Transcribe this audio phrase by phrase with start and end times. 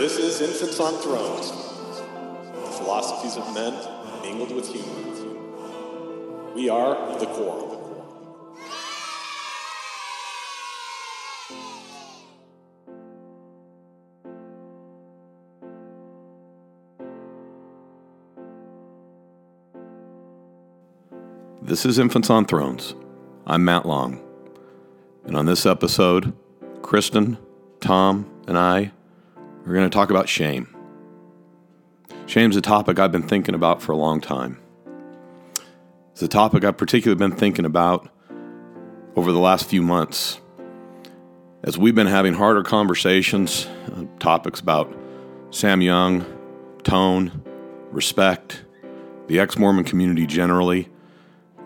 [0.00, 1.50] This is Infants on Thrones.
[2.78, 3.74] Philosophies of men
[4.22, 6.54] mingled with humor.
[6.54, 7.76] We are the Quorum.
[21.60, 22.94] This is Infants on Thrones.
[23.46, 24.18] I'm Matt Long.
[25.26, 26.32] And on this episode,
[26.80, 27.36] Kristen,
[27.80, 28.92] Tom, and I
[29.66, 30.74] are going to talk about shame.
[32.26, 34.60] Shame's a topic I've been thinking about for a long time.
[36.12, 38.08] It's a topic I've particularly been thinking about
[39.16, 40.40] over the last few months
[41.62, 44.94] as we've been having harder conversations, uh, topics about
[45.50, 46.24] Sam Young,
[46.82, 47.42] tone,
[47.90, 48.64] respect,
[49.26, 50.88] the ex Mormon community generally,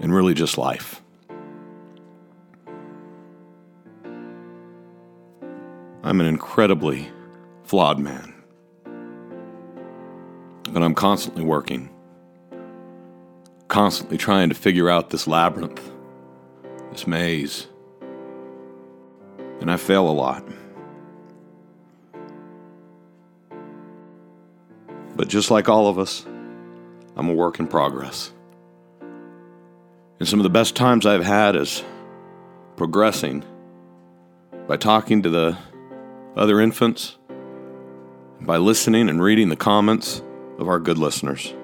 [0.01, 1.03] and really just life.
[6.03, 7.11] I'm an incredibly
[7.65, 8.35] flawed man.
[10.71, 11.91] But I'm constantly working,
[13.69, 15.81] constantly trying to figure out this labyrinth,
[16.91, 17.67] this maze.
[19.61, 20.45] And I fail a lot.
[25.17, 26.27] But just like all of us,
[27.17, 28.33] I'm a work in progress.
[30.19, 31.85] And some of the best times I've had is
[32.77, 33.45] progressing
[34.67, 35.57] by talking to the
[36.37, 37.17] other infants,
[38.45, 40.23] by listening and reading the comments
[40.59, 41.55] of our good listeners.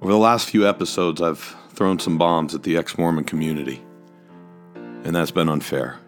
[0.00, 3.80] Over the last few episodes, I've thrown some bombs at the ex Mormon community,
[4.74, 5.98] and that's been unfair.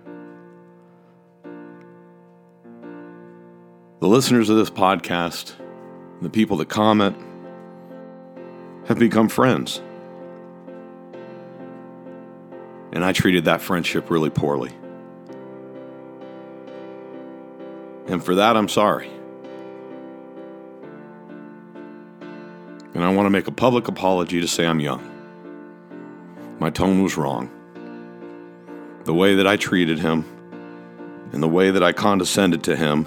[4.01, 5.53] The listeners of this podcast,
[6.21, 7.17] the people that comment,
[8.87, 9.81] have become friends.
[12.93, 14.73] And I treated that friendship really poorly.
[18.07, 19.11] And for that, I'm sorry.
[22.95, 25.11] And I want to make a public apology to Sam Young.
[26.59, 27.51] My tone was wrong.
[29.05, 30.25] The way that I treated him
[31.33, 33.07] and the way that I condescended to him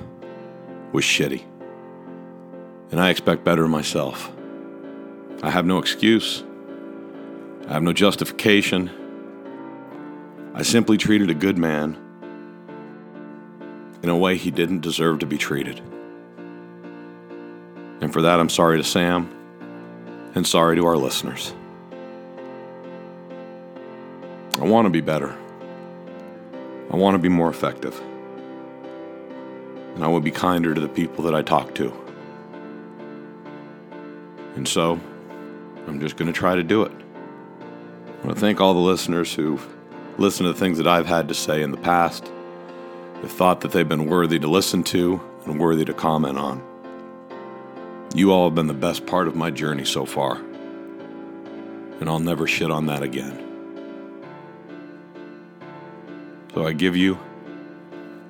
[0.91, 1.43] was shitty.
[2.91, 4.31] And I expect better myself.
[5.43, 6.43] I have no excuse.
[7.67, 8.89] I have no justification.
[10.53, 12.06] I simply treated a good man
[14.03, 15.81] in a way he didn't deserve to be treated.
[18.01, 19.33] And for that, I'm sorry to Sam
[20.35, 21.53] and sorry to our listeners.
[24.59, 25.35] I want to be better.
[26.91, 27.99] I want to be more effective.
[29.95, 31.91] And I will be kinder to the people that I talk to.
[34.55, 34.99] And so,
[35.87, 36.91] I'm just going to try to do it.
[36.91, 39.65] I want to thank all the listeners who've
[40.17, 42.31] listened to the things that I've had to say in the past
[43.21, 46.61] have thought that they've been worthy to listen to and worthy to comment on.
[48.15, 50.37] You all have been the best part of my journey so far,
[51.99, 53.43] and I'll never shit on that again.
[56.53, 57.17] So I give you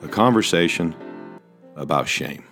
[0.01, 0.95] a conversation
[1.75, 2.46] about shame.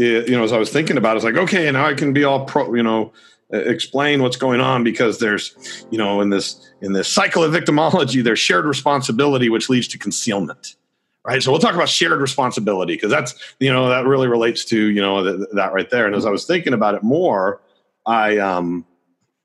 [0.00, 1.94] It, you know, as I was thinking about it, it's like, okay, and now I
[1.94, 3.12] can be all pro, you know,
[3.50, 8.22] explain what's going on because there's, you know, in this in this cycle of victimology,
[8.22, 10.76] there's shared responsibility, which leads to concealment,
[11.24, 11.42] right?
[11.42, 15.02] So we'll talk about shared responsibility because that's, you know, that really relates to, you
[15.02, 16.06] know, th- that right there.
[16.06, 17.60] And as I was thinking about it more,
[18.06, 18.86] I um,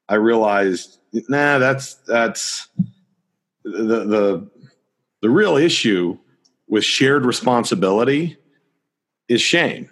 [0.07, 2.67] I realized, nah, that's that's
[3.63, 4.49] the the
[5.21, 6.17] the real issue
[6.67, 8.37] with shared responsibility
[9.27, 9.89] is shame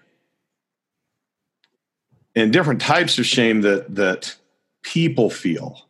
[2.35, 4.35] and different types of shame that that
[4.81, 5.87] people feel.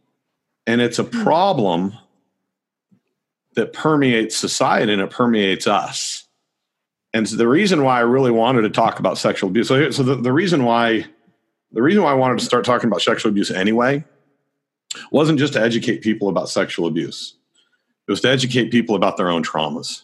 [0.68, 1.24] And it's a hmm.
[1.24, 1.94] problem
[3.56, 6.28] that permeates society and it permeates us.
[7.14, 10.02] And so the reason why i really wanted to talk about sexual abuse so, so
[10.02, 11.06] the, the reason why
[11.72, 14.04] the reason why i wanted to start talking about sexual abuse anyway
[15.12, 17.36] wasn't just to educate people about sexual abuse.
[18.08, 20.04] It was to educate people about their own traumas.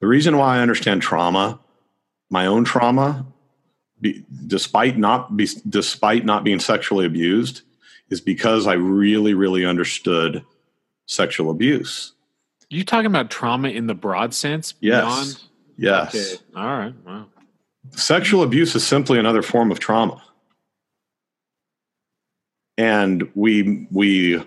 [0.00, 1.58] The reason why i understand trauma
[2.32, 3.26] my own trauma,
[4.02, 7.62] be, despite not be, despite not being sexually abused,
[8.10, 10.44] is because I really, really understood
[11.06, 12.12] sexual abuse.
[12.68, 14.74] You talking about trauma in the broad sense?
[14.80, 15.04] Yes.
[15.04, 15.42] Beyond?
[15.76, 16.14] Yes.
[16.14, 16.42] Okay.
[16.56, 16.94] All right.
[17.06, 17.26] Wow.
[17.90, 20.22] Sexual abuse is simply another form of trauma.
[22.78, 24.42] And we we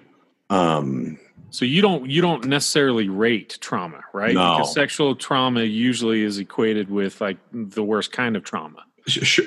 [0.50, 1.19] um
[1.51, 4.34] So you don't you don't necessarily rate trauma, right?
[4.34, 4.58] No.
[4.58, 8.84] Because sexual trauma usually is equated with like the worst kind of trauma.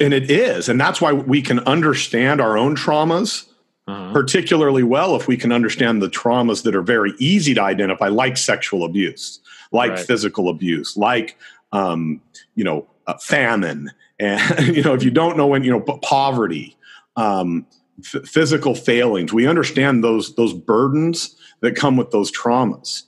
[0.00, 0.68] And it is.
[0.68, 3.44] And that's why we can understand our own traumas
[3.88, 4.12] Uh-huh.
[4.12, 8.36] particularly well if we can understand the traumas that are very easy to identify, like
[8.36, 9.40] sexual abuse,
[9.72, 10.06] like Right.
[10.06, 11.36] physical abuse, like
[11.72, 12.20] um,
[12.54, 13.90] you know uh, famine,
[14.20, 16.76] and you know if you don't know when you know poverty,
[17.16, 17.64] um,
[18.04, 19.32] f- physical failings.
[19.32, 23.04] We understand those those burdens that come with those traumas,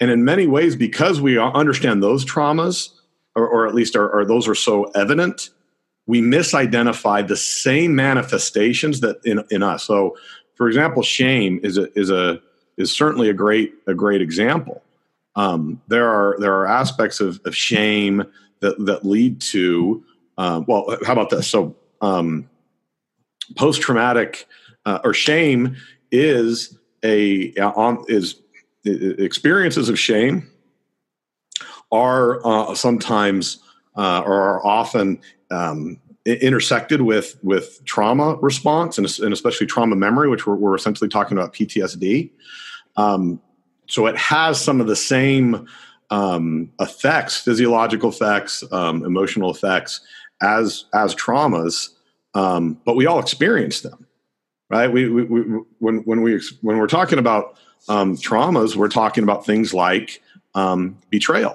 [0.00, 2.90] and in many ways, because we understand those traumas,
[3.36, 5.50] or, or at least are, are those are so evident,
[6.06, 9.84] we misidentify the same manifestations that in, in us.
[9.84, 10.16] So,
[10.54, 12.40] for example, shame is a is a
[12.76, 14.82] is certainly a great a great example.
[15.34, 18.24] Um, there are there are aspects of, of shame
[18.60, 20.04] that that lead to
[20.38, 21.48] um, well, how about this?
[21.48, 22.48] So, um,
[23.56, 24.46] post traumatic
[24.84, 25.76] uh, or shame
[26.12, 28.40] is a on is
[28.84, 30.48] experiences of shame
[31.92, 33.58] are uh, sometimes
[33.96, 35.20] uh, or are often
[35.50, 41.08] um, intersected with with trauma response and, and especially trauma memory, which we're, we're essentially
[41.08, 42.30] talking about PTSD.
[42.96, 43.40] Um,
[43.88, 45.66] so it has some of the same
[46.10, 50.00] um, effects, physiological effects, um, emotional effects
[50.42, 51.90] as as traumas,
[52.34, 54.06] um, but we all experience them,
[54.68, 54.90] right?
[54.92, 55.40] We, we, we
[55.78, 57.58] when when we when we're talking about
[57.88, 60.20] um, traumas, we're talking about things like
[61.10, 61.54] betrayal,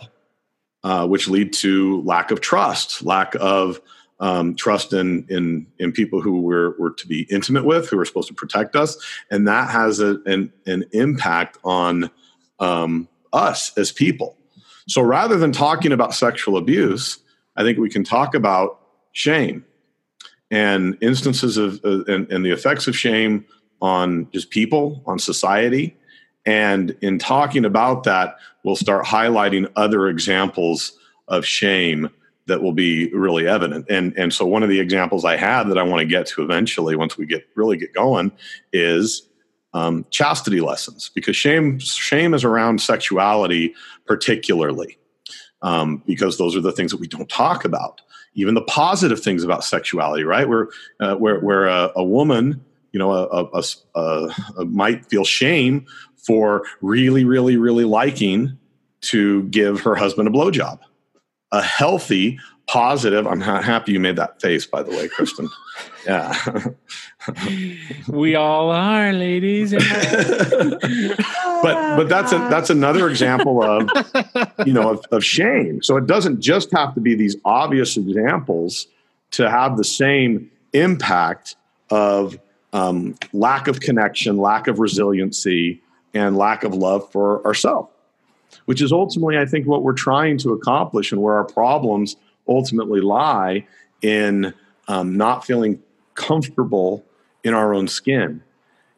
[0.84, 3.82] uh, which lead to lack of trust, lack of
[4.20, 8.06] um, trust in, in in people who we're, we're to be intimate with, who are
[8.06, 8.98] supposed to protect us,
[9.32, 12.10] and that has a, an an impact on
[12.60, 14.38] um, us as people.
[14.88, 17.18] So rather than talking about sexual abuse,
[17.56, 18.80] I think we can talk about
[19.12, 19.66] shame
[20.52, 23.46] and instances of uh, and, and the effects of shame
[23.82, 25.98] on just people, on society,
[26.46, 30.98] and in talking about that, we'll start highlighting other examples
[31.28, 32.10] of shame
[32.48, 33.86] that will be really evident.
[33.90, 36.42] And and so one of the examples I have that I want to get to
[36.42, 38.32] eventually, once we get really get going,
[38.74, 39.24] is
[39.74, 43.74] um, chastity lessons because shame shame is around sexuality
[44.06, 44.98] particularly
[45.62, 48.02] um, because those are the things that we don't talk about.
[48.34, 50.48] Even the positive things about sexuality, right?
[50.48, 53.64] Where uh, where where a, a woman, you know, a, a,
[53.96, 55.86] a, a might feel shame
[56.26, 58.58] for really, really, really liking
[59.02, 60.80] to give her husband a blowjob.
[61.52, 63.28] A healthy, positive.
[63.28, 65.50] I'm ha- happy you made that face, by the way, Kristen.
[66.06, 66.34] yeah.
[68.08, 69.72] we all are, ladies.
[69.72, 70.86] but
[71.62, 73.90] but that's a that's another example of
[74.66, 75.84] you know of, of shame.
[75.84, 78.88] So it doesn't just have to be these obvious examples
[79.32, 81.56] to have the same impact
[81.90, 82.40] of
[82.74, 85.82] um, lack of connection, lack of resiliency,
[86.14, 87.90] and lack of love for ourselves,
[88.66, 92.16] which is ultimately, I think, what we're trying to accomplish and where our problems
[92.48, 93.66] ultimately lie
[94.02, 94.54] in
[94.88, 95.82] um, not feeling
[96.16, 97.06] comfortable
[97.44, 98.44] in our own skin.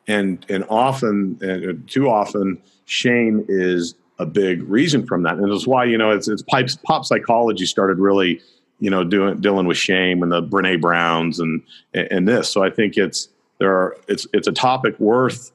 [0.07, 5.37] And, and often, uh, too often, shame is a big reason from that.
[5.37, 8.41] And it's why, you know, it's, it's pop, pop psychology started really,
[8.79, 11.61] you know, doing, dealing with shame and the Brene Browns and,
[11.93, 12.49] and this.
[12.49, 13.29] So I think it's,
[13.59, 15.51] there are, it's, it's a topic worth,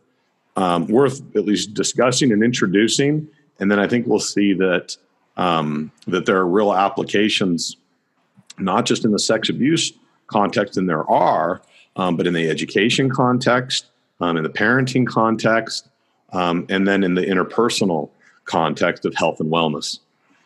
[0.58, 3.28] um, worth at least discussing and introducing.
[3.60, 4.96] And then I think we'll see that,
[5.36, 7.77] um, that there are real applications,
[8.58, 9.93] not just in the sex abuse
[10.27, 11.62] context, and there are,
[11.94, 13.86] um, but in the education context,
[14.20, 15.88] um, in the parenting context,
[16.32, 18.10] um, and then in the interpersonal
[18.44, 20.00] context of health and wellness.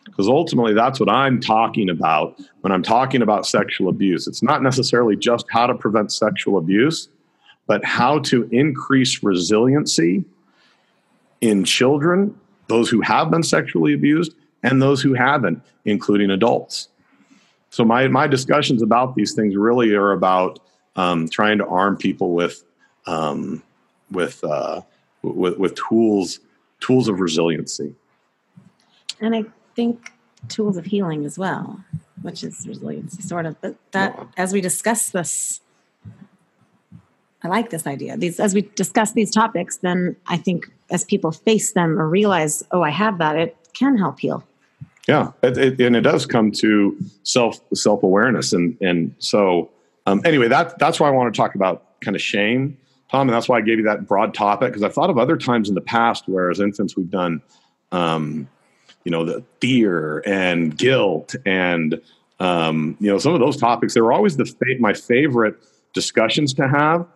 [0.04, 4.26] Because ultimately, that's what I'm talking about when I'm talking about sexual abuse.
[4.26, 7.08] It's not necessarily just how to prevent sexual abuse,
[7.72, 10.22] but how to increase resiliency
[11.40, 16.88] in children, those who have been sexually abused, and those who haven't, including adults.
[17.70, 20.58] So, my, my discussions about these things really are about
[20.96, 22.62] um, trying to arm people with
[23.06, 23.62] um,
[24.10, 24.82] with, uh,
[25.22, 26.40] with with tools
[26.78, 27.94] tools of resiliency.
[29.18, 30.12] And I think
[30.48, 31.82] tools of healing as well,
[32.20, 33.58] which is resiliency, sort of.
[33.62, 35.61] But that, as we discuss this,
[37.44, 38.16] I like this idea.
[38.16, 42.62] These, as we discuss these topics, then I think as people face them or realize,
[42.70, 44.44] oh, I have that, it can help heal.
[45.08, 49.70] Yeah, it, it, and it does come to self self awareness, and and so
[50.06, 52.76] um, anyway, that that's why I want to talk about kind of shame,
[53.10, 55.36] Tom, and that's why I gave you that broad topic because I've thought of other
[55.36, 57.42] times in the past where, as infants, we've done,
[57.90, 58.48] um,
[59.04, 62.00] you know, the fear and guilt, and
[62.38, 63.94] um, you know, some of those topics.
[63.94, 65.56] They were always the fa- my favorite
[65.94, 67.06] discussions to have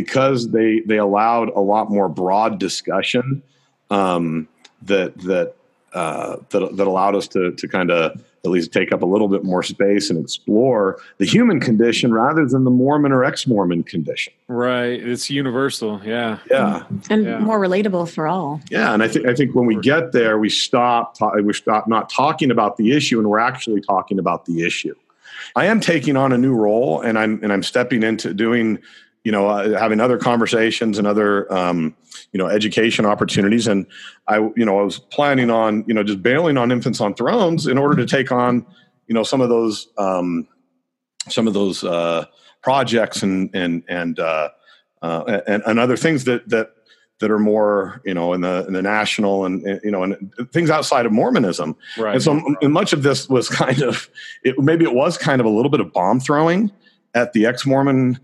[0.00, 3.42] because they they allowed a lot more broad discussion
[3.90, 4.46] um,
[4.82, 5.54] that that
[5.94, 9.26] uh, that that allowed us to to kind of at least take up a little
[9.26, 14.32] bit more space and explore the human condition rather than the Mormon or ex-Mormon condition.
[14.46, 15.02] Right.
[15.04, 16.00] It's universal.
[16.04, 16.38] Yeah.
[16.48, 17.38] Yeah, And Yeah.
[17.40, 18.60] more relatable for all.
[18.70, 21.88] yeah, and I think I think when we get there, we stop ta- we stop
[21.88, 24.94] not talking about the issue, and we're actually talking about the issue.
[25.54, 28.78] I am taking on a new role, and I'm and I'm stepping into doing,
[29.26, 31.96] you know, uh, having other conversations and other, um,
[32.30, 33.66] you know, education opportunities.
[33.66, 33.84] And
[34.28, 37.66] I, you know, I was planning on, you know, just bailing on infants on thrones
[37.66, 38.64] in order to take on,
[39.08, 40.46] you know, some of those, um,
[41.28, 42.26] some of those uh,
[42.62, 44.50] projects and and and uh,
[45.02, 46.70] uh, and, and other things that that
[47.18, 50.32] that are more, you know, in the in the national and, and you know, and
[50.52, 51.74] things outside of Mormonism.
[51.98, 52.14] Right.
[52.14, 54.08] And so and much of this was kind of,
[54.44, 56.70] it, maybe it was kind of a little bit of bomb throwing
[57.12, 58.20] at the ex Mormon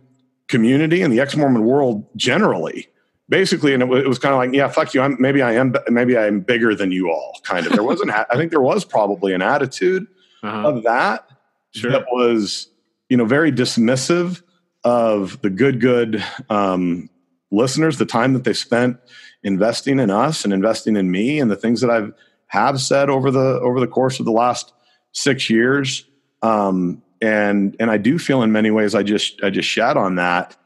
[0.48, 2.88] community and the ex Mormon world generally.
[3.28, 5.00] Basically, and it, wa- it was kind of like, yeah, fuck you.
[5.00, 7.40] I'm maybe I am maybe I am bigger than you all.
[7.44, 7.72] Kind of.
[7.72, 8.10] There wasn't.
[8.10, 10.06] I think there was probably an attitude
[10.42, 10.68] uh-huh.
[10.68, 11.28] of that
[11.74, 11.90] Sure.
[11.90, 12.68] that was,
[13.08, 14.42] you know, very dismissive
[14.84, 17.08] of the good, good um,
[17.50, 18.98] listeners, the time that they spent
[19.42, 22.12] investing in us and investing in me, and the things that I've
[22.48, 24.72] have said over the over the course of the last
[25.12, 26.06] six years.
[26.42, 30.16] Um, and and I do feel in many ways I just I just shat on
[30.16, 30.56] that.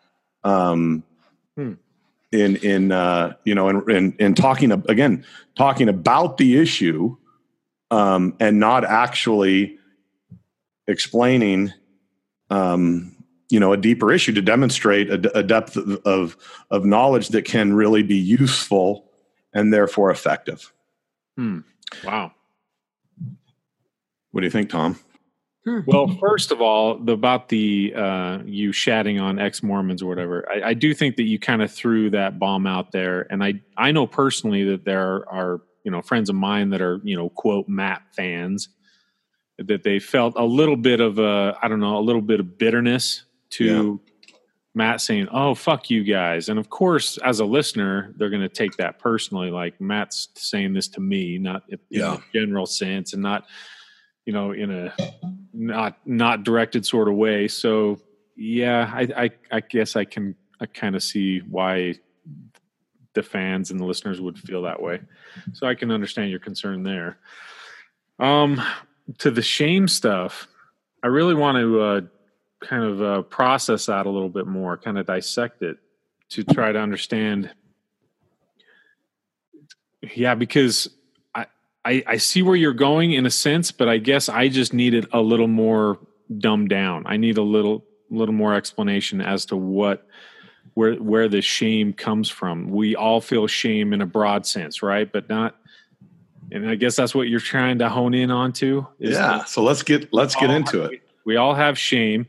[0.43, 1.05] Um,
[1.57, 1.73] Hmm.
[2.33, 5.25] in in uh, you know in, in in talking again
[5.57, 7.17] talking about the issue
[7.91, 9.79] um, and not actually
[10.87, 11.73] explaining
[12.51, 13.17] um,
[13.49, 16.37] you know a deeper issue to demonstrate a depth of, of
[16.71, 19.11] of knowledge that can really be useful
[19.55, 20.75] and therefore effective.
[22.05, 22.33] Wow.
[24.33, 24.99] What do you think, Tom?
[25.87, 30.49] Well, first of all, the, about the uh, you shatting on ex Mormons or whatever,
[30.51, 33.55] I, I do think that you kind of threw that bomb out there, and I
[33.77, 37.31] I know personally that there are you know friends of mine that are you know
[37.31, 38.69] quote Matt fans
[39.59, 42.59] that they felt a little bit of a I don't know a little bit of
[42.59, 44.01] bitterness to
[44.75, 48.49] Matt saying, "Oh fuck you guys," and of course, as a listener, they're going to
[48.49, 49.51] take that personally.
[49.51, 52.15] Like Matt's saying this to me, not in Yeah.
[52.15, 53.47] a general sense, and not
[54.27, 54.93] you know in a
[55.57, 57.49] not not directed sort of way.
[57.49, 57.99] So
[58.37, 61.95] yeah, I I, I guess I can I kind of see why
[63.15, 65.01] the fans and the listeners would feel that way.
[65.55, 67.19] So I can understand your concern there.
[68.19, 68.63] Um,
[69.19, 70.47] to the shame stuff,
[71.03, 72.01] I really want to uh,
[72.61, 75.79] kind of uh, process that a little bit more, kind of dissect it
[76.31, 77.51] to try to understand.
[80.15, 80.91] Yeah, because
[81.87, 85.07] I, I see where you're going in a sense, but I guess I just needed
[85.13, 86.01] a little more
[86.39, 87.05] dumbed down.
[87.07, 90.05] I need a little little more explanation as to what
[90.75, 92.71] where where the shame comes from.
[92.71, 95.11] We all feel shame in a broad sense, right?
[95.11, 95.55] But not
[96.51, 98.85] and I guess that's what you're trying to hone in onto.
[98.99, 99.45] Yeah.
[99.45, 101.03] So let's get let's get into it.
[101.25, 102.27] we all have shame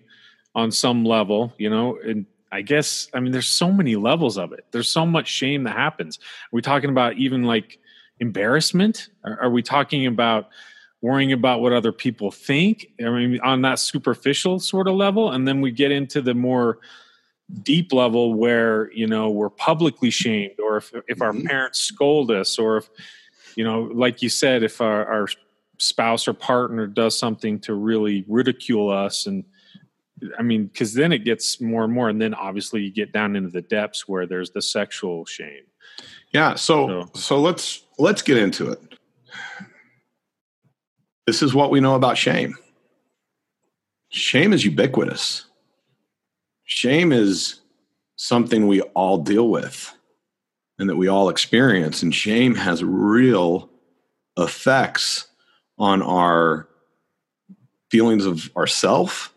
[0.53, 4.53] on some level, you know, and I guess I mean there's so many levels of
[4.53, 4.65] it.
[4.69, 6.19] There's so much shame that happens.
[6.51, 7.79] We're we talking about even like
[8.19, 9.09] embarrassment?
[9.23, 10.49] Are, are we talking about
[11.01, 12.87] worrying about what other people think?
[13.03, 16.79] I mean, on that superficial sort of level, and then we get into the more
[17.63, 21.45] deep level where you know we're publicly shamed, or if if our Mhm.
[21.45, 22.89] parents scold us, or if
[23.55, 25.27] you know, like you said, if our, our
[25.79, 29.43] spouse or partner does something to really ridicule us and
[30.39, 33.35] i mean because then it gets more and more and then obviously you get down
[33.35, 35.61] into the depths where there's the sexual shame
[36.33, 36.55] Yeah.
[36.55, 38.81] So So- so let's let's get into it.
[41.25, 42.55] This is what we know about shame.
[44.09, 45.45] Shame is ubiquitous.
[46.63, 47.61] Shame is
[48.15, 49.93] something we all deal with
[50.79, 52.01] and that we all experience.
[52.01, 53.69] And shame has real
[54.37, 55.27] effects
[55.77, 56.67] on our
[57.89, 59.33] feelings of ourself,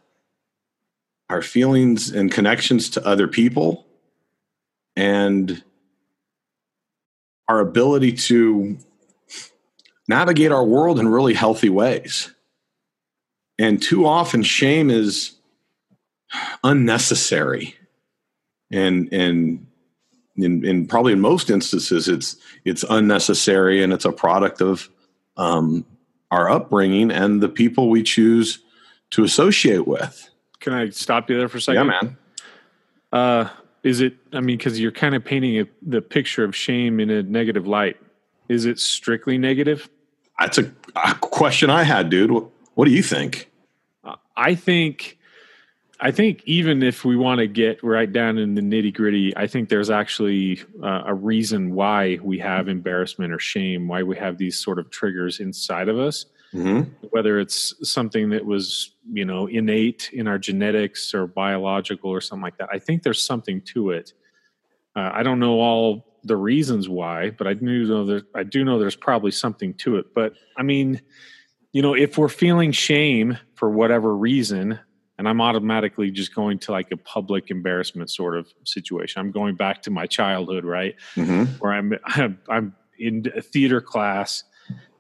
[1.29, 3.87] our feelings and connections to other people,
[4.97, 5.63] and
[7.51, 8.79] our ability to
[10.07, 12.33] navigate our world in really healthy ways.
[13.59, 15.33] And too often, shame is
[16.63, 17.75] unnecessary.
[18.71, 19.67] And, and
[20.37, 24.89] in, in probably in most instances, it's, it's unnecessary and it's a product of
[25.37, 25.85] um,
[26.31, 28.61] our upbringing and the people we choose
[29.11, 30.31] to associate with.
[30.61, 32.17] can i stop you there for a Yeah, second man.
[33.13, 33.49] uh
[33.83, 37.11] is it i mean because you're kind of painting a, the picture of shame in
[37.11, 37.97] a negative light
[38.49, 39.89] is it strictly negative
[40.41, 42.31] That's a, a question I had, dude.
[42.31, 42.45] What,
[42.75, 43.51] what do you think?
[44.37, 45.19] I think
[46.01, 49.47] I think even if we want to get right down in the nitty gritty, I
[49.47, 54.39] think there's actually uh, a reason why we have embarrassment or shame, why we have
[54.39, 56.25] these sort of triggers inside of us.
[56.55, 57.07] Mm-hmm.
[57.11, 62.43] Whether it's something that was, you know, innate in our genetics or biological or something
[62.43, 64.13] like that, I think there's something to it.
[64.97, 68.65] Uh, I don't know all the reasons why, but I do know that I do
[68.65, 70.13] know there's probably something to it.
[70.15, 71.01] But I mean,
[71.73, 74.79] you know, if we're feeling shame for whatever reason,
[75.21, 79.21] and I'm automatically just going to like a public embarrassment sort of situation.
[79.21, 80.95] I'm going back to my childhood, right?
[81.15, 81.45] Mm-hmm.
[81.59, 84.45] Where I'm, I'm I'm in a theater class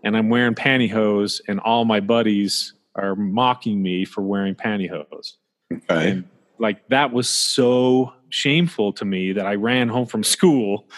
[0.03, 5.35] and I'm wearing pantyhose, and all my buddies are mocking me for wearing pantyhose.
[5.73, 6.11] Okay.
[6.11, 6.25] And
[6.59, 10.89] like that was so shameful to me that I ran home from school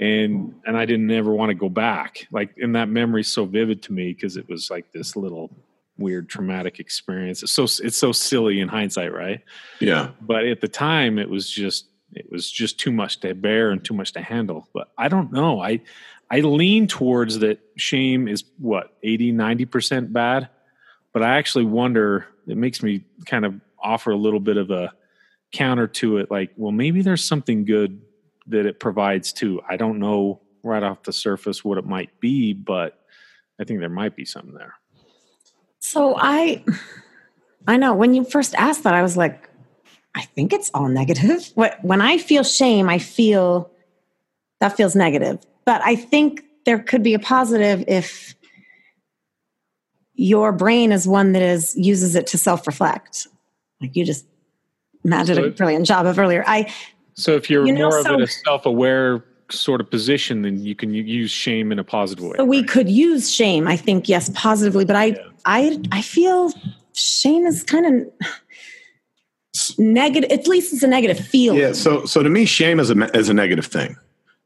[0.00, 2.26] and and I didn't ever want to go back.
[2.32, 5.50] Like and that memory's so vivid to me because it was like this little
[5.98, 7.42] weird traumatic experience.
[7.42, 9.40] It's so it's so silly in hindsight, right?
[9.80, 10.10] Yeah.
[10.20, 13.84] But at the time it was just it was just too much to bear and
[13.84, 14.68] too much to handle.
[14.72, 15.60] But I don't know.
[15.60, 15.80] I
[16.30, 20.48] I lean towards that shame is what 80 90% bad,
[21.12, 24.92] but I actually wonder it makes me kind of offer a little bit of a
[25.52, 28.00] counter to it like well maybe there's something good
[28.48, 29.60] that it provides too.
[29.68, 32.98] I don't know right off the surface what it might be, but
[33.60, 34.74] I think there might be something there.
[35.78, 36.64] So I
[37.66, 39.48] I know when you first asked that I was like
[40.14, 41.52] I think it's all negative.
[41.82, 43.70] When I feel shame, I feel
[44.60, 45.38] that feels negative.
[45.66, 48.34] But I think there could be a positive if
[50.14, 53.26] your brain is one that is uses it to self-reflect.
[53.80, 54.24] Like you just
[55.04, 56.42] Matt did a brilliant job of earlier.
[56.46, 56.72] I
[57.14, 60.74] so if you're you know, more so, of a self-aware sort of position, then you
[60.74, 62.34] can use shame in a positive way.
[62.36, 62.68] So we right?
[62.68, 64.84] could use shame, I think, yes, positively.
[64.84, 65.18] But I, yeah.
[65.44, 66.52] I, I feel
[66.92, 68.28] shame is kind of
[69.78, 70.30] negative.
[70.30, 71.60] At least it's a negative feeling.
[71.60, 71.72] Yeah.
[71.72, 73.96] So, so to me, shame is a is a negative thing.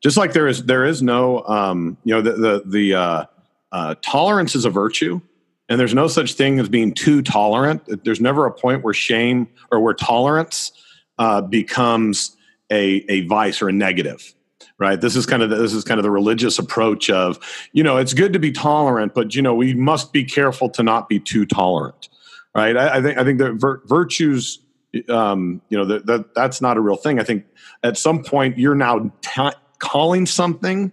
[0.02, 3.24] Just like there is there is no, um, you know, the the, the uh,
[3.72, 5.20] uh, tolerance is a virtue.
[5.68, 8.04] And there's no such thing as being too tolerant.
[8.04, 10.72] There's never a point where shame or where tolerance
[11.20, 12.36] uh, becomes
[12.72, 14.34] a, a vice or a negative
[14.78, 17.38] right this is kind of the, this is kind of the religious approach of
[17.72, 20.82] you know it's good to be tolerant but you know we must be careful to
[20.82, 22.08] not be too tolerant
[22.54, 24.60] right i, I think i think that vir- virtues
[25.08, 27.44] um, you know that, that that's not a real thing i think
[27.84, 30.92] at some point you're now t- calling something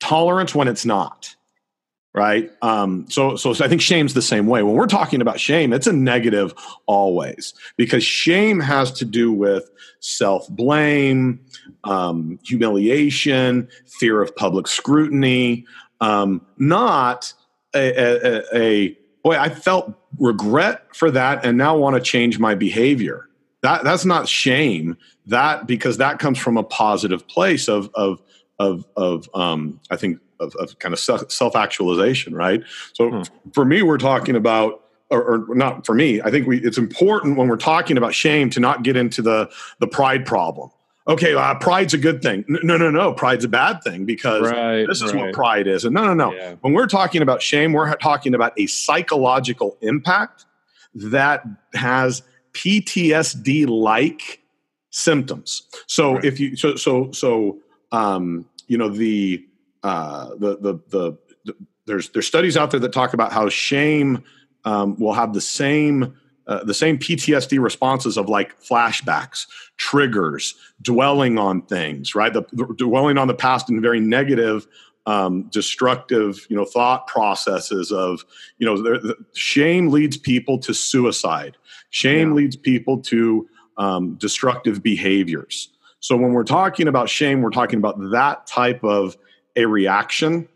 [0.00, 1.34] tolerance when it's not
[2.14, 2.50] right?
[2.62, 4.62] Um, so, so i think shame's the same way.
[4.62, 6.52] When we're talking about shame it's a negative
[6.86, 9.70] always because shame has to do with
[10.00, 11.40] self-blame
[11.84, 15.66] um, humiliation fear of public scrutiny
[16.00, 17.32] um, not
[17.74, 22.54] a, a, a, boy i felt regret for that and now want to change my
[22.54, 23.27] behavior
[23.62, 28.20] that that's not shame that because that comes from a positive place of of
[28.58, 32.62] of of um, i think of, of kind of self actualization, right?
[32.94, 33.22] So hmm.
[33.52, 36.20] for me, we're talking about or, or, not for me.
[36.20, 39.50] I think we, it's important when we're talking about shame to not get into the
[39.78, 40.70] the pride problem.
[41.06, 42.44] Okay, uh, pride's a good thing.
[42.48, 43.14] No, no, no.
[43.14, 45.26] Pride's a bad thing because right, this is right.
[45.26, 45.86] what pride is.
[45.86, 46.34] And no, no, no.
[46.34, 46.56] Yeah.
[46.60, 50.44] When we're talking about shame, we're talking about a psychological impact
[50.92, 52.22] that has
[52.58, 54.42] PTSD like
[54.90, 55.62] symptoms.
[55.86, 56.24] So right.
[56.24, 57.58] if you so so so
[57.92, 59.46] um, you know the
[59.84, 64.24] uh, the, the, the the there's there's studies out there that talk about how shame
[64.64, 66.16] um, will have the same
[66.48, 72.32] uh, the same PTSD responses of like flashbacks, triggers, dwelling on things, right?
[72.32, 74.66] The, the dwelling on the past in very negative,
[75.08, 78.24] um, destructive, you know, thought processes of,
[78.58, 81.56] you know, the, the shame leads people to suicide.
[81.90, 82.34] Shame yeah.
[82.34, 85.70] leads people to um, destructive behaviors.
[86.00, 89.16] So when we're talking about shame, we're talking about that type of
[89.56, 90.48] a reaction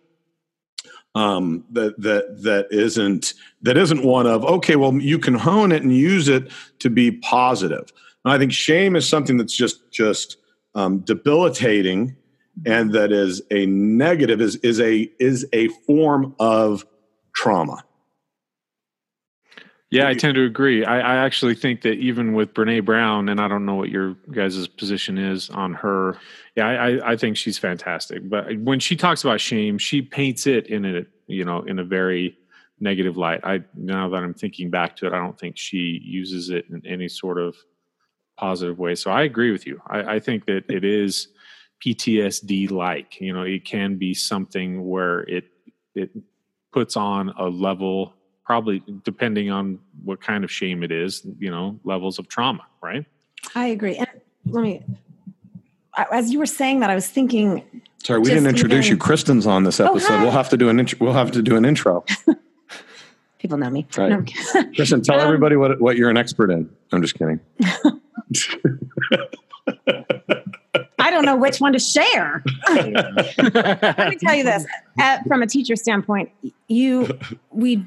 [1.15, 5.83] um, that that that isn't that isn't one of okay, well, you can hone it
[5.83, 7.93] and use it to be positive.
[8.25, 10.39] And I think shame is something that's just just
[10.75, 12.17] um, debilitating,
[12.65, 16.87] and that is a negative is is a is a form of
[17.35, 17.85] trauma.
[19.93, 20.87] Yeah, I tend to agree.
[20.87, 24.15] I, I, actually think that even with Brene Brown, and I don't know what your
[24.31, 26.17] guys' position is on her.
[26.57, 28.27] Yeah, I, I think she's fantastic.
[28.27, 31.85] But when she talks about shame, she paints it in a you know in a
[31.85, 32.39] very
[32.81, 33.41] negative light.
[33.45, 36.87] I now that I'm thinking back to it, I don't think she uses it in
[36.87, 37.55] any sort of
[38.39, 38.95] positive way.
[38.95, 39.83] So I agree with you.
[39.89, 41.29] I, I think that it is
[41.85, 43.21] PTSD like.
[43.21, 45.45] You know, it can be something where it
[45.95, 46.13] it
[46.73, 51.79] puts on a level probably depending on what kind of shame it is, you know,
[51.85, 53.05] levels of trauma, right?
[53.55, 53.97] I agree.
[53.97, 54.09] And
[54.47, 54.83] let me,
[56.11, 57.63] as you were saying that, I was thinking.
[58.03, 59.03] Sorry, we didn't introduce even, you.
[59.03, 60.15] Kristen's on this episode.
[60.15, 60.99] Oh, we'll have to do an intro.
[61.01, 62.05] We'll have to do an intro.
[63.39, 63.87] People know me.
[63.97, 64.11] Right.
[64.11, 64.25] No,
[64.77, 66.71] Kristen, tell um, everybody what what you're an expert in.
[66.93, 67.41] I'm just kidding.
[70.99, 72.45] I don't know which one to share.
[72.69, 74.65] Let me tell you this:
[74.99, 76.31] At, from a teacher standpoint,
[76.69, 77.19] you
[77.51, 77.85] we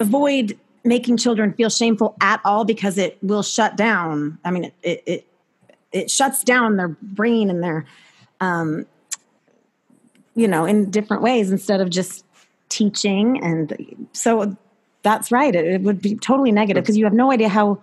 [0.00, 4.38] avoid making children feel shameful at all because it will shut down.
[4.44, 5.26] I mean, it it
[5.92, 7.86] it, shuts down their brain and their,
[8.40, 8.86] um,
[10.34, 12.24] you know, in different ways instead of just
[12.68, 13.42] teaching.
[13.42, 14.56] And so
[15.02, 15.54] that's right.
[15.54, 17.82] It, it would be totally negative because you have no idea how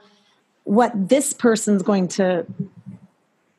[0.65, 2.45] what this person's going to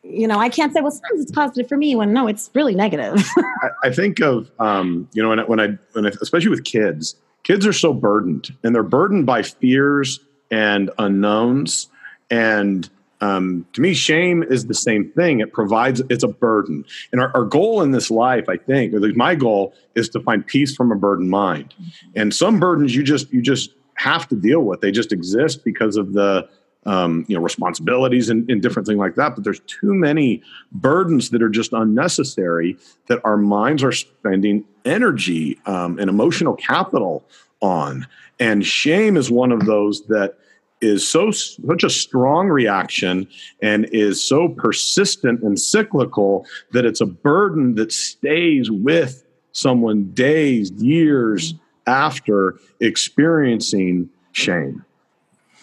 [0.07, 2.75] you know, I can't say, well, sometimes it's positive for me when no, it's really
[2.75, 3.27] negative.
[3.37, 6.65] I, I, think of, um, you know, when I, when I, when I, especially with
[6.65, 11.89] kids, kids are so burdened and they're burdened by fears and unknowns.
[12.31, 12.89] And
[13.21, 15.41] um, to me, shame is the same thing.
[15.41, 16.85] It provides, it's a burden.
[17.13, 20.47] And our, our goal in this life, I think, or my goal is to find
[20.47, 21.75] peace from a burdened mind.
[22.17, 24.81] And some burdens you just, you just have to deal with.
[24.81, 26.49] They just exist because of the,
[26.87, 30.43] um, you know responsibilities and, and, different things like that but there's too many
[30.73, 37.25] burdens that are just unnecessary that our minds are spending energy um, and emotional capital
[37.61, 38.07] on.
[38.39, 40.39] And shame is one of those that
[40.81, 43.27] is so such a strong reaction
[43.63, 50.71] and is so persistent and cyclical that it's a burden that stays with someone days
[50.73, 51.55] years
[51.87, 54.85] after experiencing shame.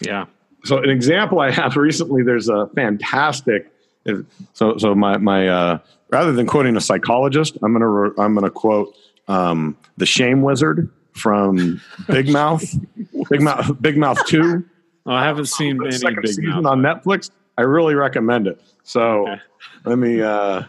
[0.00, 0.26] Yeah
[0.64, 3.72] so an example I have recently, there's a fantastic.
[4.52, 5.78] So so my my uh,
[6.10, 8.94] rather than quoting a psychologist, I'm gonna re, I'm gonna quote
[9.28, 12.64] um, the Shame Wizard from Big Mouth,
[13.30, 14.64] Big Mouth, Big Mouth Two.
[15.06, 16.66] Oh, I haven't seen any second Big season Mouth.
[16.66, 17.30] on Netflix.
[17.58, 18.60] I really recommend it.
[18.82, 19.40] So okay.
[19.84, 20.62] let me uh,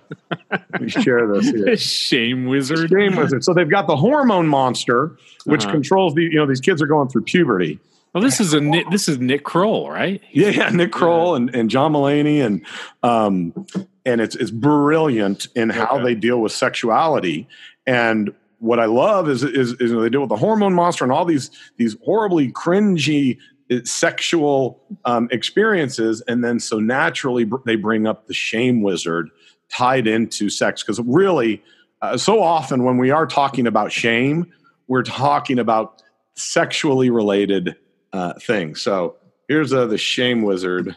[0.51, 1.75] let me share this here.
[1.77, 2.89] Shame Wizard.
[2.89, 3.43] Shame Wizard.
[3.43, 5.71] So they've got the hormone monster, which uh-huh.
[5.71, 7.79] controls the you know these kids are going through puberty
[8.13, 10.21] well, this is a Nick, this is Nick Kroll, right?
[10.31, 12.63] Yeah, yeah, Nick Kroll and, and John Mulaney, and
[13.01, 13.65] um,
[14.05, 16.03] and it's it's brilliant in how okay.
[16.03, 17.47] they deal with sexuality.
[17.87, 21.25] And what I love is, is is they deal with the hormone monster and all
[21.25, 23.39] these these horribly cringy
[23.71, 29.31] uh, sexual um, experiences, and then so naturally they bring up the shame wizard
[29.69, 31.63] tied into sex because really,
[32.03, 34.53] uh, so often when we are talking about shame,
[34.87, 36.03] we're talking about
[36.35, 37.75] sexually related
[38.13, 38.75] uh, thing.
[38.75, 40.95] So here's uh, the shame wizard.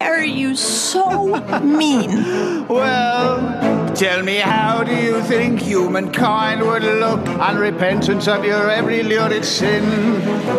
[0.00, 1.26] Are you so
[1.60, 2.66] mean?
[2.68, 3.63] well,
[3.94, 7.20] tell me, how do you think humankind would look?
[7.28, 9.84] Unrepentant of your every lurid sin,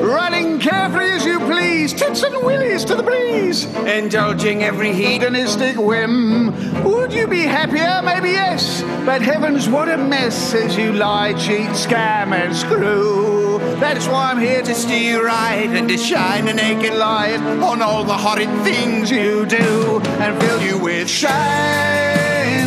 [0.01, 6.83] running carefree as you please, tits and willies to the breeze, indulging every hedonistic whim.
[6.83, 8.01] Would you be happier?
[8.03, 13.59] Maybe yes, but heavens, what a mess as you lie, cheat, scam, and screw.
[13.79, 17.81] That's why I'm here to steer you right and to shine a naked light on
[17.81, 22.24] all the horrid things you do and fill you with shame,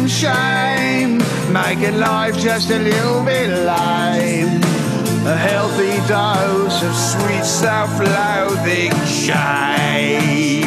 [0.08, 1.18] shame,
[1.52, 4.62] making life just a little bit lame.
[5.26, 10.64] A healthy dose of sweet self-loathing shame.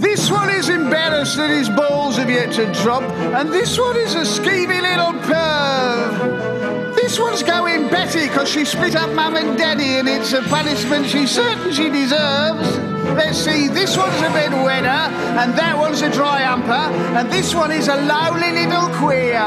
[0.00, 3.02] This one is embarrassed that his balls have yet to drop,
[3.36, 6.94] and this one is a skeevy little perv.
[6.94, 11.06] This one's going Betty because she split up mum and daddy and it's a punishment
[11.06, 12.91] she's certain she deserves.
[13.04, 15.02] Let's see, this one's a bit wetter
[15.40, 16.86] and that one's a dry umper
[17.18, 19.38] and this one is a lowly little queer.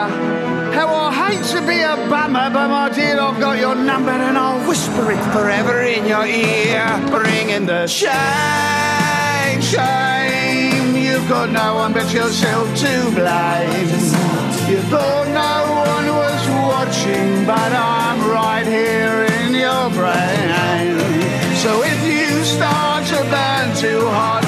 [0.76, 4.38] How I hate to be a bummer, but my dear, I've got your number and
[4.38, 8.12] I'll whisper it forever in your ear, Bring in the shame,
[9.62, 10.96] shame.
[10.96, 13.90] You've got no one but yourself to blame.
[14.70, 15.56] You thought no
[15.94, 20.56] one was watching, but I'm right here in your brain.
[21.66, 22.05] So if
[22.56, 24.44] you start to burn too hot,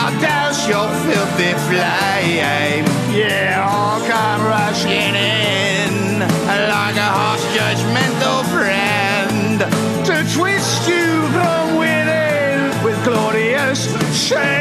[0.00, 2.84] I'll douse your filthy flame.
[3.14, 6.20] Yeah, I'll come rushing in.
[6.20, 9.60] Like a harsh, judgmental friend.
[10.06, 13.80] To twist you from within with glorious
[14.28, 14.56] shame.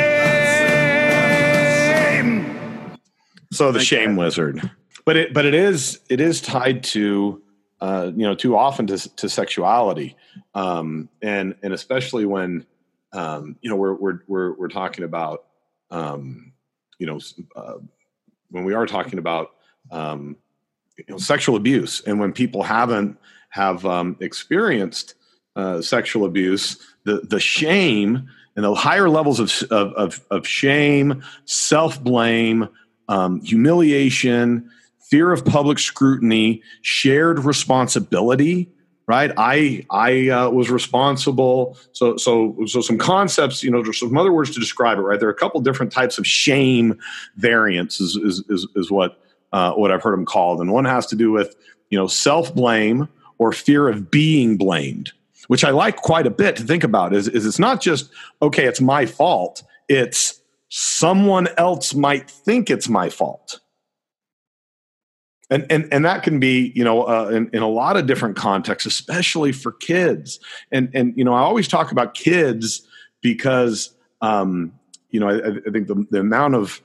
[3.51, 4.69] So the shame wizard.
[5.05, 7.41] But it but it is it is tied to
[7.81, 10.15] uh, you know too often to, to sexuality.
[10.53, 12.65] Um, and and especially when
[13.15, 15.45] um, you know we're we're we're, we're talking about
[15.89, 16.51] um,
[16.99, 17.19] you know
[17.55, 17.75] uh,
[18.51, 19.51] when we are talking about
[19.91, 20.35] um,
[20.97, 23.17] you know sexual abuse and when people haven't
[23.49, 25.15] have um, experienced
[25.55, 31.23] uh, sexual abuse, the the shame and the higher levels of of of, of shame,
[31.45, 32.67] self blame,
[33.07, 38.69] um, humiliation, fear of public scrutiny, shared responsibility.
[39.07, 41.77] Right, I I uh, was responsible.
[41.91, 45.01] So so so some concepts, you know, there's some other words to describe it.
[45.01, 46.99] Right, there are a couple different types of shame
[47.35, 48.01] variants.
[48.01, 49.21] Is is is, is what
[49.53, 51.55] uh, what I've heard them called, and one has to do with
[51.91, 55.11] you know self blame or fear of being blamed,
[55.49, 57.13] which I like quite a bit to think about.
[57.13, 58.09] Is is it's not just
[58.41, 59.61] okay, it's my fault.
[59.87, 63.59] It's someone else might think it's my fault
[65.49, 68.35] and and and that can be you know uh, in, in a lot of different
[68.35, 70.39] contexts especially for kids.
[70.71, 72.87] And and you know i always talk about kids
[73.21, 74.73] because um,
[75.09, 76.81] you know I, I think the, the amount of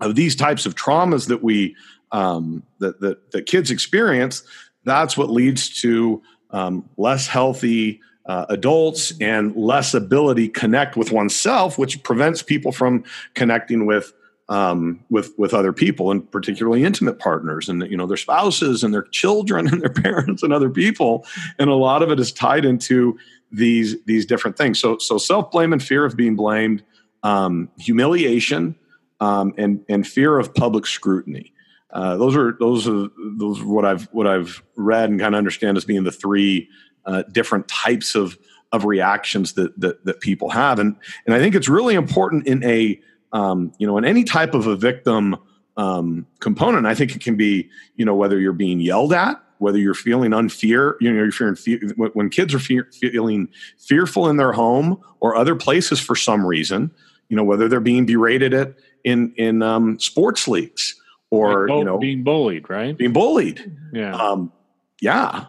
[0.00, 1.76] of these types of traumas that we
[2.12, 4.42] um, that, that that kids experience
[4.84, 11.78] that's what leads to um, less healthy uh, adults and less ability connect with oneself
[11.78, 14.12] which prevents people from connecting with
[14.50, 18.92] um, with with other people and particularly intimate partners and you know their spouses and
[18.92, 21.24] their children and their parents and other people.
[21.58, 23.18] And a lot of it is tied into
[23.50, 24.78] these these different things.
[24.78, 26.82] So so self blame and fear of being blamed
[27.22, 28.74] um, humiliation
[29.20, 31.54] um, and and fear of public scrutiny.
[31.92, 35.38] Uh, those are those are those are what I've what I've read and kind of
[35.38, 36.68] understand as being the three
[37.06, 38.36] uh, different types of
[38.72, 40.80] of reactions that, that that people have.
[40.80, 43.00] And and I think it's really important in a
[43.32, 45.36] um, you know, in any type of a victim
[45.76, 49.78] um, component, I think it can be, you know, whether you're being yelled at, whether
[49.78, 51.78] you're feeling unfear, you know, you're fearing fear,
[52.12, 56.90] when kids are fear, feeling fearful in their home or other places for some reason,
[57.28, 60.96] you know, whether they're being berated at in in um, sports leagues
[61.30, 62.96] or Like, you know being bullied, right?
[62.96, 64.14] being bullied, Yeah.
[64.14, 64.52] um,
[65.00, 65.46] yeah,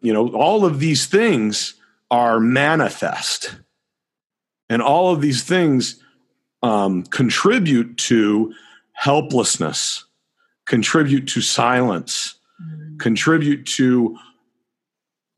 [0.00, 1.74] you know, all of these things
[2.10, 3.56] are manifest,
[4.70, 6.02] and all of these things
[6.62, 8.52] um, contribute to
[8.92, 10.04] helplessness,
[10.66, 12.34] contribute to silence,
[12.98, 14.16] contribute to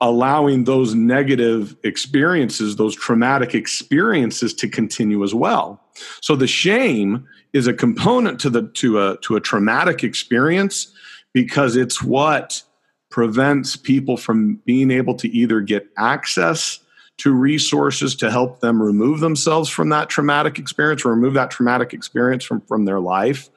[0.01, 5.81] allowing those negative experiences, those traumatic experiences to continue as well.
[6.23, 10.93] So the shame is a component to the to a to a traumatic experience
[11.35, 12.63] because it's what
[13.11, 16.79] prevents people from being able to either get access
[17.21, 21.93] to resources to help them remove themselves from that traumatic experience or remove that traumatic
[21.93, 23.51] experience from from their life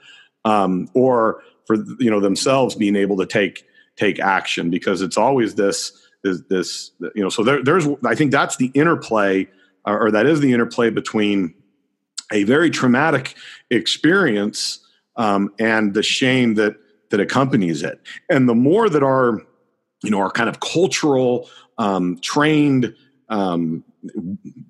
[0.45, 5.55] um, or for you know themselves being able to take take action because it's always
[5.55, 5.91] this
[6.23, 9.47] this, this you know so there, there's i think that's the interplay
[9.85, 11.53] or, or that is the interplay between
[12.31, 13.35] a very traumatic
[13.69, 14.79] experience
[15.15, 16.75] um, and the shame that
[17.11, 18.01] that accompanies it.
[18.27, 19.41] And the more that our
[20.03, 22.95] you know our kind of cultural um, trained
[23.29, 23.83] um,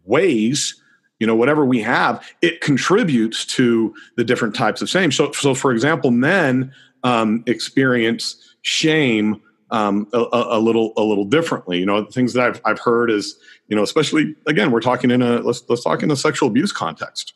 [0.06, 0.80] ways
[1.20, 5.54] you know whatever we have it contributes to the different types of shame so so
[5.54, 6.72] for example men
[7.04, 9.42] um, experience shame
[9.74, 11.80] um, a, a little a little differently.
[11.80, 13.38] You know things that I've, I've heard is
[13.68, 16.72] you know especially again we're talking in a let's let's talk in a sexual abuse
[16.72, 17.34] context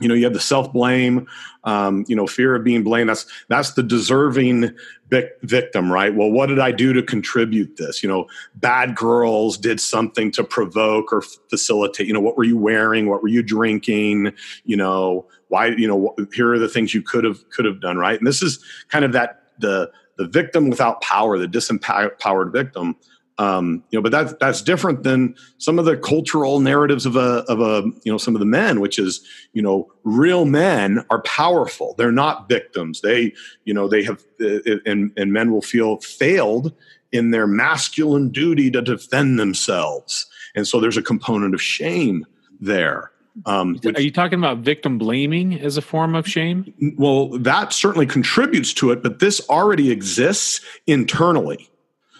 [0.00, 1.26] you know you have the self blame
[1.64, 3.08] um, you know fear of being blamed.
[3.08, 4.70] That's that's the deserving
[5.08, 6.14] vic- victim right?
[6.14, 8.02] Well what did i do to contribute this?
[8.02, 12.58] You know bad girls did something to provoke or facilitate you know what were you
[12.58, 13.08] wearing?
[13.08, 14.32] What were you drinking?
[14.64, 17.96] You know why you know here are the things you could have could have done
[17.98, 18.18] right?
[18.18, 22.96] And this is kind of that the the victim without power the disempowered victim
[23.40, 27.42] um, you know, but that's that's different than some of the cultural narratives of a
[27.48, 31.22] of a you know some of the men, which is you know real men are
[31.22, 31.94] powerful.
[31.96, 33.00] They're not victims.
[33.00, 33.32] They
[33.64, 36.74] you know they have uh, and and men will feel failed
[37.12, 42.26] in their masculine duty to defend themselves, and so there's a component of shame
[42.60, 43.10] there.
[43.46, 46.74] Um, which- Are you talking about victim blaming as a form of shame?
[46.98, 51.69] well, that certainly contributes to it, but this already exists internally.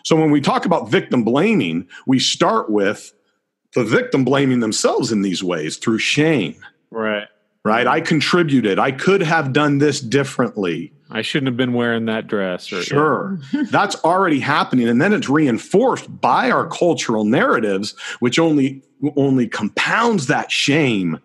[0.05, 3.13] So when we talk about victim blaming, we start with
[3.75, 6.57] the victim blaming themselves in these ways through shame,
[6.91, 7.29] Right.
[7.65, 7.87] right?
[7.87, 8.79] I contributed.
[8.79, 10.93] I could have done this differently.
[11.13, 12.73] I shouldn't have been wearing that dress.
[12.73, 13.39] Or, Sure.
[13.71, 14.89] That's already happening.
[14.89, 18.83] And then it's reinforced by our cultural narratives, which only
[19.17, 21.19] only compounds that shame,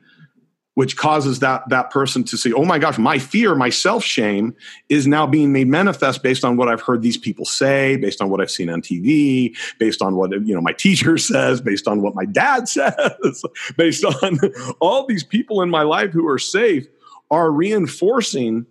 [0.75, 4.55] which causes that that person to say, oh my gosh, my fear, my self-shame
[4.89, 8.29] is now being made manifest based on what I've heard these people say, based on
[8.29, 12.01] what I've seen on TV, based on what you know my teacher says, based on
[12.01, 13.43] what my dad says,
[13.77, 14.39] based on
[14.79, 16.87] all these people in my life who are safe
[17.31, 18.65] are reinforcing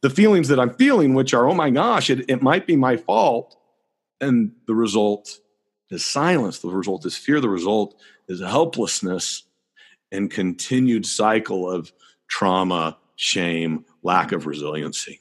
[0.00, 2.96] the feelings that I'm feeling, which are, oh my gosh, it, it might be my
[2.96, 3.56] fault
[4.20, 5.38] and the result
[5.90, 6.60] is silence.
[6.60, 7.40] The result is fear.
[7.40, 7.94] The result
[8.26, 9.44] is helplessness
[10.12, 11.92] and continued cycle of
[12.28, 15.18] trauma, shame, lack of resiliency.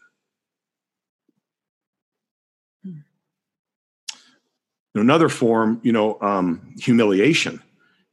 [4.93, 7.61] Another form, you know, um, humiliation.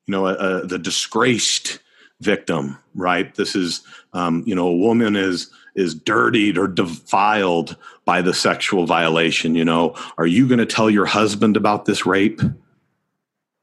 [0.06, 1.80] You know, uh, the disgraced
[2.20, 3.34] victim, right?
[3.34, 8.86] This is, um, you know, a woman is is dirtied or defiled by the sexual
[8.86, 9.54] violation.
[9.54, 12.40] You know, are you going to tell your husband about this rape?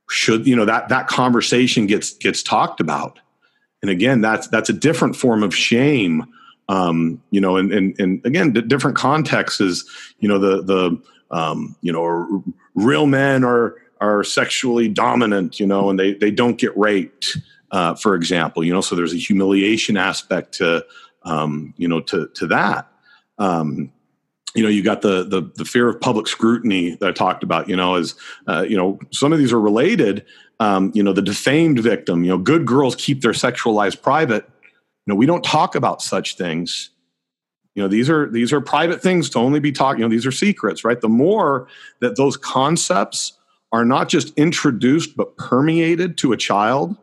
[0.10, 3.20] Should you know that that conversation gets gets talked about,
[3.82, 6.26] and again, that's that's a different form of shame.
[6.70, 9.90] Um, you know, and and and again, different contexts is
[10.20, 12.44] you know the the um, you know
[12.76, 17.38] real men are are sexually dominant, you know, and they they don't get raped,
[17.72, 18.82] uh, for example, you know.
[18.82, 20.86] So there's a humiliation aspect to
[21.24, 22.88] um, you know to to that.
[23.38, 23.92] Um,
[24.56, 27.70] you know, you got the, the the fear of public scrutiny that I talked about.
[27.70, 28.16] You know, as
[28.48, 30.26] uh, you know, some of these are related.
[30.60, 32.24] Um, you know, the defamed victim.
[32.24, 34.46] You know, good girls keep their sexual lives private.
[34.64, 36.92] You know, we don't talk about such things
[37.76, 40.26] you know these are these are private things to only be talked you know these
[40.26, 41.68] are secrets right the more
[42.00, 43.34] that those concepts
[43.72, 46.96] are not just introduced but permeated to a child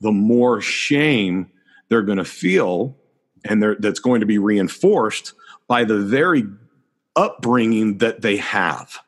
[0.00, 1.50] the more shame
[1.88, 2.96] they're going to feel
[3.44, 5.32] and that's going to be reinforced
[5.66, 6.44] by the very
[7.16, 8.98] upbringing that they have.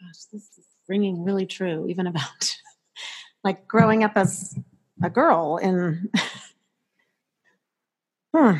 [0.00, 2.56] Gosh this is ringing really true even about
[3.44, 4.56] like growing up as
[5.02, 6.10] a girl in
[8.34, 8.58] hmm.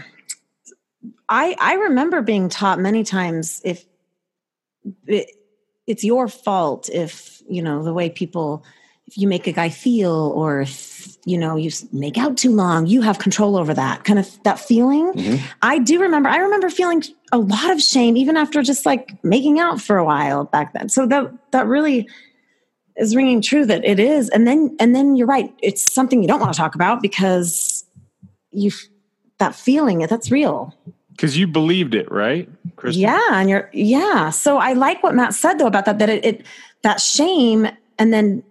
[1.29, 3.85] I I remember being taught many times if
[5.07, 5.31] it,
[5.87, 8.65] it's your fault if you know the way people
[9.07, 12.87] if you make a guy feel or if you know you make out too long
[12.87, 15.13] you have control over that kind of that feeling.
[15.13, 15.45] Mm-hmm.
[15.63, 17.03] i do remember i remember feeling
[17.35, 20.89] a lot of shame even after just like making out for a while back then.
[20.89, 22.09] So that that really
[22.97, 24.29] is ringing true that it is.
[24.29, 27.85] And then and then you're right it's something you don't want to talk about because
[28.53, 28.71] you
[29.39, 30.73] that feeling that's real.
[31.11, 33.03] Because you believed it right Kristen?
[33.03, 34.31] yeah and you're yeah.
[34.31, 36.47] So i like what matt said though about that that it, it
[36.83, 37.67] that shame
[37.99, 38.45] and then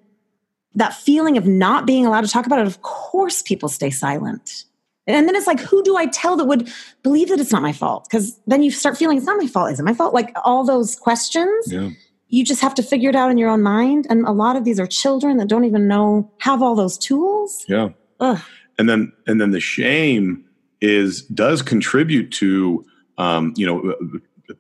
[0.76, 4.66] that feeling of not being allowed to talk about it of course people stay silent.
[5.06, 6.72] And then it's like who do i tell that would
[7.04, 8.08] believe that it's not my fault?
[8.10, 9.72] Because then you start feeling it's not my fault.
[9.72, 10.14] Is it my fault?
[10.14, 11.90] Like all those questions yeah.
[12.30, 14.08] you just have to figure it out in your own mind.
[14.10, 17.66] And a lot of these are children that don't even know have all those tools.
[17.68, 17.90] Yeah.
[18.20, 18.40] Ugh.
[18.78, 20.46] and then and then the shame
[20.82, 22.86] is does contribute to
[23.18, 23.96] um, you know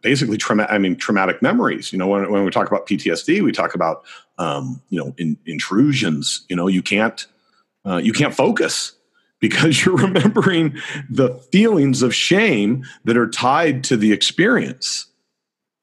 [0.02, 1.92] basically trauma i mean traumatic memories.
[1.92, 4.04] You know when, when we talk about ptsd we talk about
[4.38, 6.46] um, you know in, intrusions.
[6.50, 7.26] You know you can't
[7.86, 8.94] uh, you can't focus
[9.44, 10.78] because you're remembering
[11.10, 15.08] the feelings of shame that are tied to the experience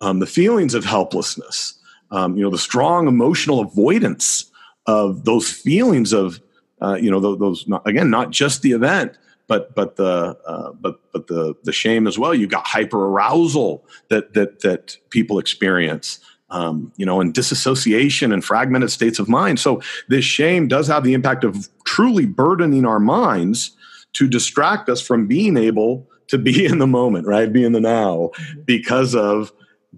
[0.00, 1.78] um, the feelings of helplessness
[2.10, 4.50] um, you know the strong emotional avoidance
[4.86, 6.40] of those feelings of
[6.82, 9.16] uh, you know those, those not, again not just the event
[9.50, 12.32] but but the uh, but but the the shame as well.
[12.32, 16.20] You got hyper arousal that that that people experience.
[16.52, 19.60] Um, you know, and disassociation and fragmented states of mind.
[19.60, 23.70] So this shame does have the impact of truly burdening our minds
[24.14, 27.52] to distract us from being able to be in the moment, right?
[27.52, 28.62] Be in the now, mm-hmm.
[28.62, 29.52] because of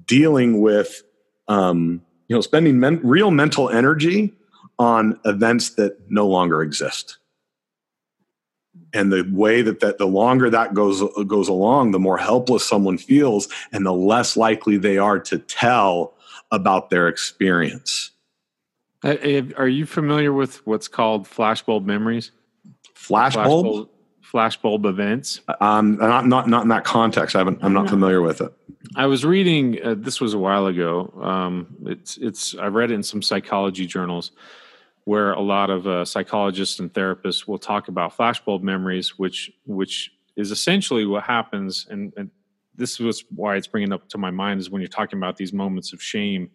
[0.04, 1.02] dealing with,
[1.48, 4.34] um, you know, spending men- real mental energy
[4.78, 7.16] on events that no longer exist
[8.92, 12.98] and the way that, that the longer that goes goes along the more helpless someone
[12.98, 16.14] feels and the less likely they are to tell
[16.50, 18.10] about their experience.
[19.04, 19.16] Uh,
[19.56, 22.30] are you familiar with what's called flashbulb memories?
[22.94, 23.88] Flashbulb
[24.22, 25.40] flashbulb events?
[25.60, 27.34] Um not not not in that context.
[27.36, 28.52] I haven't i'm not familiar with it.
[28.96, 32.94] I was reading uh, this was a while ago um it's it's i read it
[32.94, 34.32] in some psychology journals
[35.04, 40.12] where a lot of uh, psychologists and therapists will talk about flashbulb memories, which which
[40.36, 41.86] is essentially what happens.
[41.90, 42.30] And, and
[42.74, 45.52] this was why it's bringing up to my mind is when you're talking about these
[45.52, 46.50] moments of shame,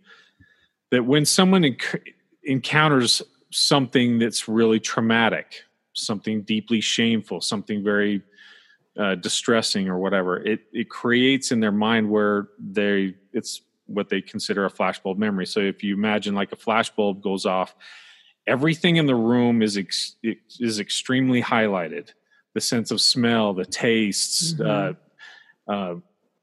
[0.91, 2.01] that when someone enc-
[2.43, 8.23] encounters something that's really traumatic, something deeply shameful, something very
[8.97, 14.21] uh, distressing or whatever, it it creates in their mind where they it's what they
[14.21, 15.45] consider a flashbulb memory.
[15.45, 17.75] So if you imagine like a flashbulb goes off
[18.47, 22.13] everything in the room is ex- is extremely highlighted.
[22.53, 24.97] The sense of smell, the tastes, mm-hmm.
[25.69, 25.95] uh, uh,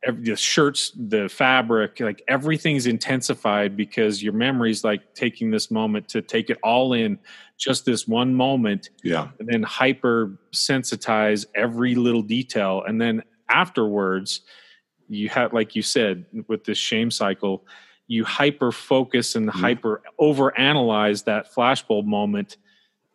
[0.05, 6.09] every, the shirts, the fabric, like everything's intensified because your memory's like taking this moment
[6.11, 7.19] to take it all in,
[7.59, 14.43] just this one moment, yeah, and then hyper sensitize every little detail, and then afterwards,
[15.09, 17.67] you have, like you said, with this shame cycle,
[18.07, 19.61] you hyper focus and mm-hmm.
[19.61, 22.57] hyper over analyze that flashbulb moment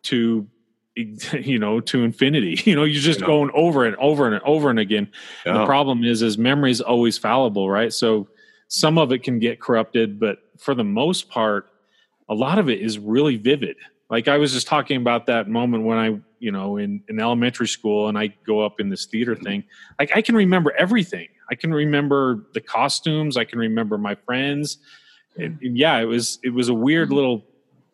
[0.04, 0.46] to
[0.96, 2.60] you know to infinity.
[2.64, 3.26] You know you're just Yeah.
[3.26, 5.10] going over and over and over and again.
[5.44, 7.92] The problem is is memory is always fallible right?
[7.92, 8.28] So
[8.68, 11.68] some of it can get corrupted but for the most part
[12.28, 13.76] a lot of it is really vivid.
[14.10, 17.68] Like i was just talking about that moment when i you know in, in elementary
[17.68, 19.44] school and i go up in this theater mm-hmm.
[19.44, 19.64] thing.
[19.98, 24.78] Like i can remember everything i can remember the costumes i can remember my friends.
[25.36, 27.16] And yeah it was it was a weird mm-hmm.
[27.16, 27.44] little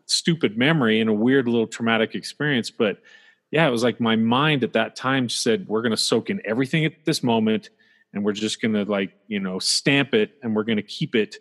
[0.06, 3.02] stupid memory and a weird little traumatic experience but
[3.50, 6.40] yeah it was like my mind at that time said we're going to soak in
[6.44, 7.70] everything at this moment
[8.16, 11.14] and we're just going to like you know stamp it and we're going to keep
[11.14, 11.36] it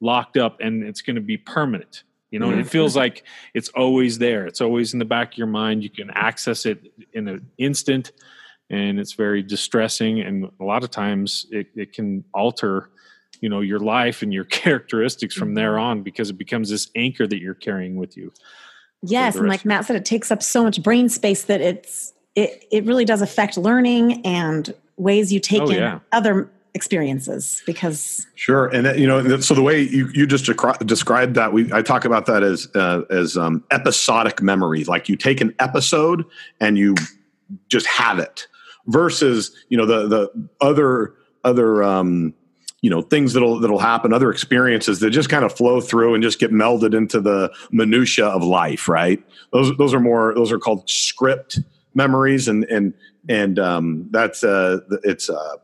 [0.00, 2.04] locked up and it's going to be permanent.
[2.30, 2.68] You know and it mm-hmm.
[2.70, 4.46] feels like it's always there.
[4.46, 5.82] It's always in the back of your mind.
[5.82, 8.12] You can access it in an instant
[8.70, 12.90] and it's very distressing and a lot of times it, it can alter
[13.40, 17.26] you know your life and your characteristics from there on because it becomes this anchor
[17.26, 18.32] that you're carrying with you
[19.02, 22.66] Yes, and like Matt said, it takes up so much brain space that it's it
[22.70, 26.00] it really does affect learning and ways you take Oh, in yeah.
[26.12, 30.86] other experiences because Sure, and that, you know, so the way you, you just decri-
[30.86, 34.84] described that, we I talk about that as uh, as um, episodic memory.
[34.84, 36.26] Like you take an episode
[36.60, 36.94] and you
[37.68, 38.46] just have it,
[38.90, 41.14] versus you know the the other
[41.44, 42.34] other um,
[42.82, 46.22] you know things that'll that'll happen, other experiences that just kind of flow through and
[46.22, 48.88] just get melded into the minutia of life.
[48.88, 49.22] Right?
[49.52, 51.58] Those those are more those are called script
[51.94, 52.94] memories, and and
[53.28, 55.30] and um, that's uh, it's.
[55.30, 55.56] Uh,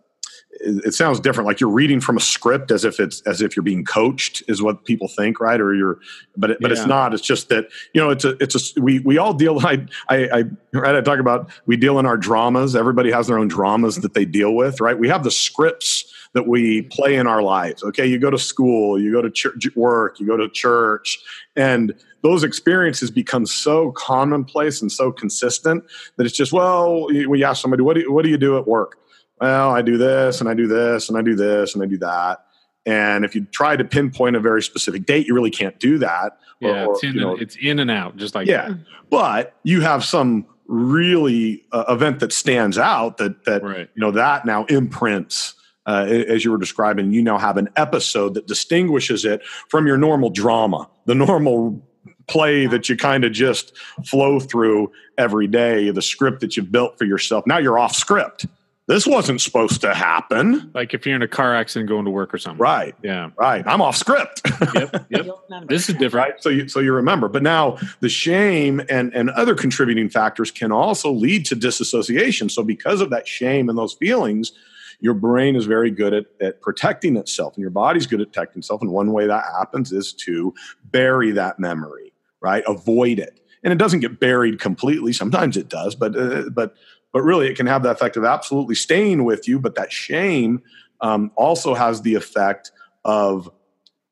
[0.61, 1.47] it it sounds different.
[1.47, 4.63] Like you're reading from a script as if it's as if you're being coached is
[4.63, 5.61] what people think right?
[5.61, 5.99] Or you're
[6.37, 7.15] but it, but it's not.
[7.15, 10.29] It's just that you know it's a it's a we we all deal i i
[10.33, 10.95] i right?
[10.95, 12.77] I talk about we deal in our dramas.
[12.77, 14.99] Everybody has their own dramas that they deal with right?
[14.99, 18.07] We have the scripts that we play in our lives okay?
[18.07, 21.19] You go to school you go to church, work you go to church
[21.57, 25.85] and those experiences become so commonplace and so consistent
[26.17, 28.67] that it's just well we ask somebody what do you, what do you do at
[28.67, 28.99] work
[29.41, 31.99] well, I do this and I do this and I do this and I do
[31.99, 32.45] that.
[32.85, 36.39] And if you try to pinpoint a very specific date, you really can't do that.
[36.61, 38.75] Yeah or, it's in, you know, and, it's in and out just like yeah.
[39.11, 44.11] But you have some really uh, event that stands out that that right you know
[44.11, 45.55] that now imprints
[45.87, 47.13] uh, as you were describing.
[47.13, 51.83] You now have an episode that distinguishes it from your normal drama, the normal
[52.27, 56.99] play that you kind of just flow through every day, the script that you've built
[56.99, 57.47] for yourself.
[57.47, 58.47] Now you're off script.
[58.89, 60.71] This wasn't supposed to happen.
[60.75, 62.95] like if you're in a car accident going to work or something Right.
[63.03, 63.65] yeah Right.
[63.67, 64.43] I'm off script.
[64.75, 65.27] yep yep
[65.69, 66.43] this is different right.
[66.43, 67.29] So you so you remember.
[67.29, 72.49] But now the shame and, and other contributing factors can also lead to disassociation.
[72.49, 74.53] So because of that shame and those feelings,
[75.01, 78.61] your brain is very good at, at protecting itself and your body's good at protecting
[78.61, 78.83] itself.
[78.83, 82.63] And one way that happens is to bury that memory, right?
[82.67, 83.41] Avoid it.
[83.63, 85.13] And it doesn't get buried completely.
[85.13, 86.77] Sometimes it does, but uh, but
[87.17, 89.59] but really it can have the effect of absolutely staying with you.
[89.59, 90.61] But that shame
[91.01, 92.73] um, also has the effect
[93.07, 93.51] of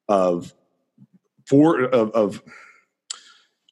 [0.08, 0.54] of
[1.44, 2.42] for of, of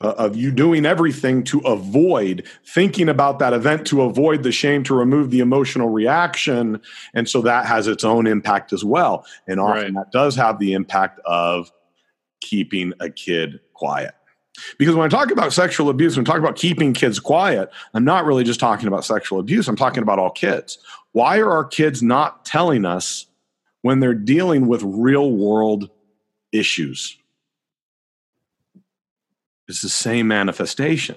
[0.02, 4.84] uh, of you doing everything to avoid thinking about that event to avoid the shame
[4.84, 6.78] to remove the emotional reaction
[7.14, 9.94] and so that has its own impact as well and often Right.
[9.94, 11.72] that does have the impact of
[12.42, 14.12] keeping a kid quiet
[14.78, 18.04] because when I talk about sexual abuse, when I talk about keeping kids quiet, I'm
[18.04, 19.68] not really just talking about sexual abuse.
[19.68, 20.78] I'm talking about all kids.
[21.12, 23.26] Why are our kids not telling us
[23.82, 25.90] when they're dealing with real world
[26.52, 27.16] issues?
[29.68, 31.16] It's the same manifestation.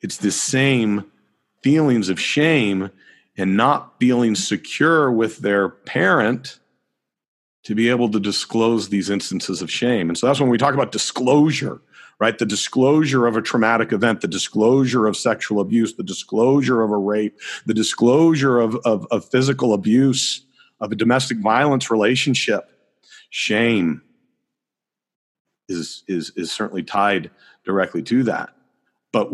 [0.00, 1.04] It's the same
[1.62, 2.90] feelings of shame
[3.36, 6.58] and not feeling secure with their parent
[7.64, 10.08] to be able to disclose these instances of shame.
[10.08, 11.80] And so that's when we talk about disclosure,
[12.22, 12.38] right?
[12.38, 16.96] The disclosure of a traumatic event, the disclosure of sexual abuse, the disclosure of a
[16.96, 20.46] rape, the disclosure of, of, of physical abuse,
[20.78, 22.70] of a domestic violence relationship.
[23.30, 24.02] Shame
[25.68, 27.28] is, is, is certainly tied
[27.64, 28.50] directly to that.
[29.10, 29.32] But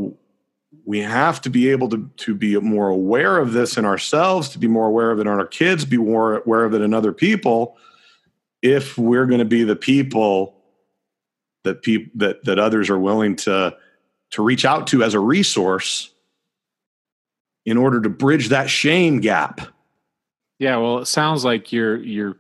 [0.87, 4.59] we have to be able to, to be more aware of this in ourselves, to
[4.59, 7.13] be more aware of it in our kids, be more aware of it in other
[7.13, 7.77] people
[8.63, 10.58] if we're going to be the people
[11.69, 13.77] that people that that others are willing to
[14.31, 16.11] to reach out to as a resource
[17.65, 19.61] in order to bridge that shame gap
[20.59, 22.37] Yeah, well, it sounds like you're you're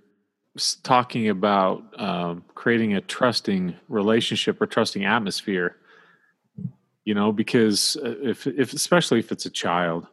[0.82, 5.76] talking about um, creating a trusting relationship or trusting atmosphere.
[7.04, 10.06] You know, because uh, if if especially if it's a child,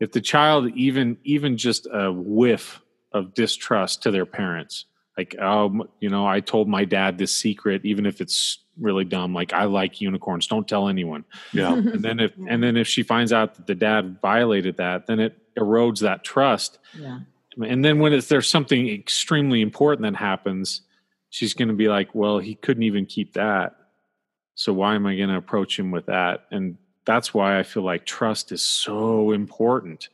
[0.00, 2.80] if the child even even just a whiff
[3.12, 4.84] of distrust to their parents,
[5.16, 9.32] like um you know i told my dad this secret even if it's really dumb
[9.32, 10.46] like i like unicorns.
[10.46, 11.24] Don't tell anyone.
[11.52, 11.72] Yeah.
[11.74, 15.20] and then if and then if she finds out that the dad violated that then
[15.20, 16.78] it erodes that trust.
[16.98, 17.20] Yeah.
[17.64, 20.82] and then when it's, there's something extremely important that happens
[21.30, 23.76] she's going to be like well he couldn't even keep that.
[24.54, 26.44] So why am i going to approach him with that?
[26.50, 30.08] And that's why i feel like trust is so important.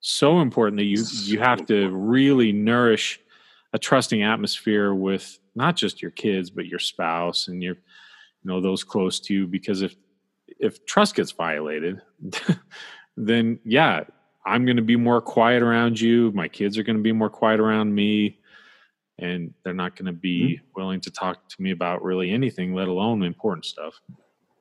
[0.00, 3.20] So important that you you have to really nourish
[3.72, 8.60] a trusting atmosphere with not just your kids but your spouse and your you know
[8.60, 9.96] those close to you because if
[10.58, 12.00] if trust gets violated
[13.16, 14.02] then yeah
[14.44, 16.32] i'm going to be more quiet around you.
[16.32, 18.38] My kids are going to be more quiet around me.
[19.18, 20.80] And they're not going to be mm-hmm.
[20.80, 24.00] willing to talk to me about really anything let alone important stuff.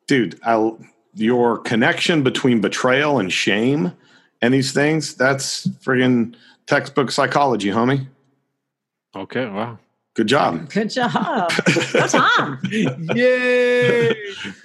[0.08, 0.80] Dude I'll,
[1.14, 3.94] your connection between betrayal and shame
[4.42, 6.36] and these things that's friggin
[6.68, 8.08] textbook psychology homie
[9.16, 9.78] okay wow.
[10.14, 10.70] Good job.
[10.74, 11.50] Good job.
[11.94, 12.60] Go Tom.
[13.16, 14.14] yay!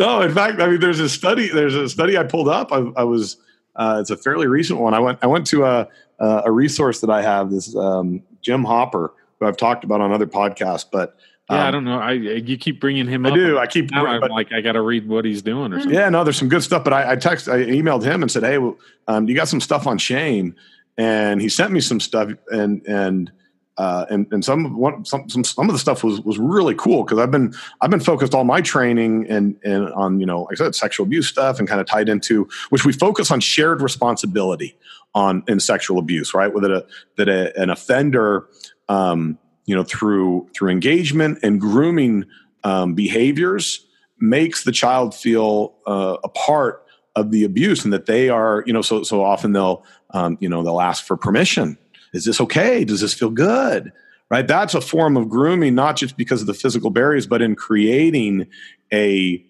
[0.01, 2.73] No in fact i mean there's a study there's a study i pulled up.
[2.73, 3.37] I, I was
[3.77, 4.95] uh, it's a fairly recent one.
[4.95, 5.89] I went i went to a,
[6.19, 10.13] a a resource that i have this um, jim hopper who i've talked about on
[10.13, 11.17] other podcasts but
[11.51, 12.01] yeah i um, don't know.
[12.01, 13.35] I you keep bringing him i up.
[13.37, 13.57] do.
[13.59, 15.95] I keep now i'm but- like i gotta read what he's doing or something.
[15.97, 16.83] Yeah, no, there's some good stuff.
[16.83, 18.77] But I, I text, I emailed him and said, "Hey, well,
[19.07, 20.57] um, you got some stuff on shame?"
[20.99, 23.31] And he sent me some stuff, and and
[23.79, 27.05] uh, and and some one some some some of the stuff was was really cool
[27.05, 30.53] because I've been I've been focused all my training and and on you know like
[30.61, 33.83] I said sexual abuse stuff and kind of tied into which we focus on shared
[33.83, 34.77] responsibility
[35.15, 36.53] on in sexual abuse, right?
[36.53, 38.49] With a that a, an offender.
[38.89, 42.25] Um, you know, through through engagement and grooming
[42.63, 43.85] um, behaviors,
[44.19, 48.73] makes the child feel uh, a part of the abuse and that they are you
[48.73, 51.79] know so so often they'll um, you know they'll ask for permission
[52.13, 52.85] is this okay?
[52.85, 53.93] Does this feel good?
[54.29, 54.47] Right?
[54.47, 58.47] That's a form of grooming not just because of the physical barriers but in creating
[58.93, 59.45] a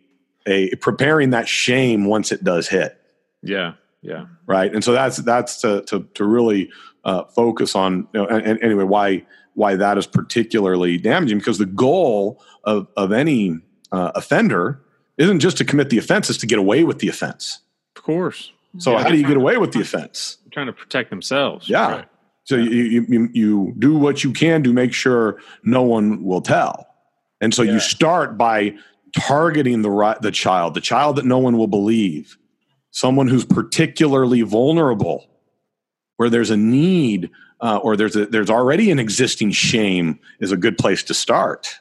[0.47, 3.01] a preparing that shame once it does hit.
[3.43, 3.73] Yeah
[4.07, 4.27] yeah.
[4.47, 4.73] Right?
[4.73, 6.71] And so that's that's to to, to really
[7.05, 11.59] uh, focus on you know, and, and anyway why why that is particularly damaging because
[11.59, 13.59] the goal of of any
[13.93, 14.81] uh, offender
[15.19, 17.61] isn't just to commit the offense is to get away with the offense.
[17.97, 18.53] Of course.
[18.79, 20.39] So Yeah, how do you get away with the offense?
[20.45, 21.69] They're trying to protect themselves.
[21.69, 21.91] Yeah.
[21.91, 22.09] Right.
[22.47, 26.87] So you, you you do what you can to make sure no one will tell.
[27.41, 27.73] And so Yeah.
[27.75, 28.77] you start by
[29.17, 32.39] targeting the right the child the child that no one will believe.
[32.93, 35.27] Someone who's particularly vulnerable
[36.19, 37.31] where there's a need
[37.61, 41.81] uh, or there's a there's already an existing shame is a good place to start.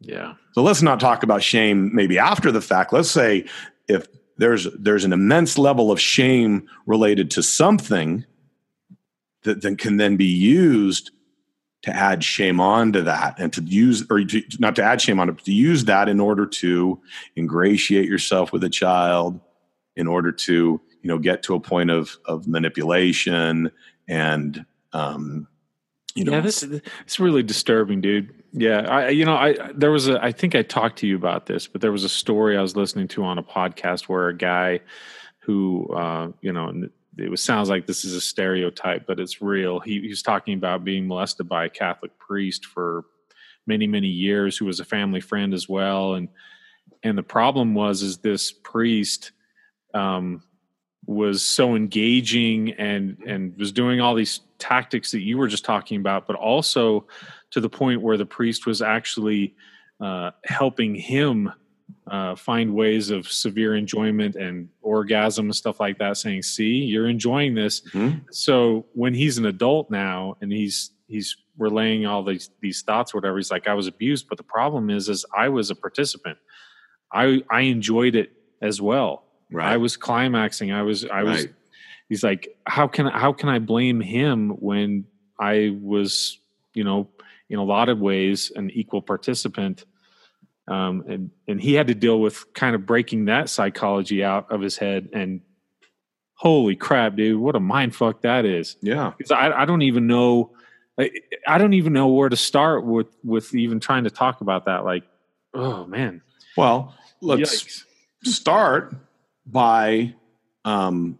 [0.00, 0.34] Yeah.
[0.52, 2.92] So let's not talk about shame maybe after the fact.
[2.92, 3.46] Let's say
[3.88, 8.26] if there's there's an immense level of shame related to something
[9.46, 11.10] that then can then be used
[11.82, 15.28] to add shame onto that and to use or to, not to add shame on
[15.28, 17.00] it but to use that in order to
[17.36, 19.40] ingratiate yourself with a child
[19.96, 23.70] in order to you know get to a point of of manipulation
[24.08, 25.48] and um
[26.16, 28.42] you know yeah, this it's really disturbing, dude.
[28.52, 31.44] Yeah, I you know I there was a I think I talked to you about
[31.44, 34.36] this, but there was a story I was listening to on a podcast where a
[34.36, 34.80] guy
[35.40, 39.80] who uh, you know it sounds like this is a stereotype, but it's real.
[39.80, 43.04] He, he was talking about being molested by a Catholic priest for
[43.66, 46.28] many many years, who was a family friend as well, and
[47.02, 49.32] and the problem was is this priest
[49.94, 50.42] um,
[51.06, 56.00] was so engaging and and was doing all these tactics that you were just talking
[56.00, 57.06] about, but also
[57.50, 59.54] to the point where the priest was actually
[60.00, 61.52] uh, helping him
[62.08, 66.16] uh, find ways of severe enjoyment and orgasm and stuff like that.
[66.16, 68.24] Saying, "See, you're enjoying this." Mhm.
[68.30, 73.18] So when he's an adult now and he's he's relaying all these these thoughts, or
[73.18, 76.38] whatever, he's like, "I was abused," but the problem is, is I was a participant.
[77.12, 78.32] I I enjoyed it
[78.62, 79.24] as well.
[79.60, 80.72] I was climaxing.
[80.72, 81.54] I was I was Right.
[82.08, 85.06] he's like how can how can I blame him when
[85.38, 86.38] I was,
[86.74, 87.08] you know,
[87.48, 89.84] in a lot of ways an equal participant.
[90.68, 94.60] Um, and and he had to deal with kind of breaking that psychology out of
[94.60, 95.40] his head and
[96.34, 98.76] holy crap, dude, what a mind fuck that is.
[98.82, 100.52] yeah Because I, I don't even know
[100.98, 101.10] I,
[101.46, 104.84] I don't even know where to start with with even trying to talk about that.
[104.84, 105.04] Like,
[105.54, 106.22] oh man.
[106.56, 107.84] well let's Yikes.
[108.24, 108.94] start
[109.46, 110.14] by
[110.64, 111.18] um,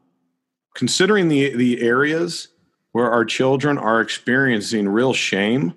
[0.75, 2.49] considering the the areas
[2.93, 5.75] where our children are experiencing real shame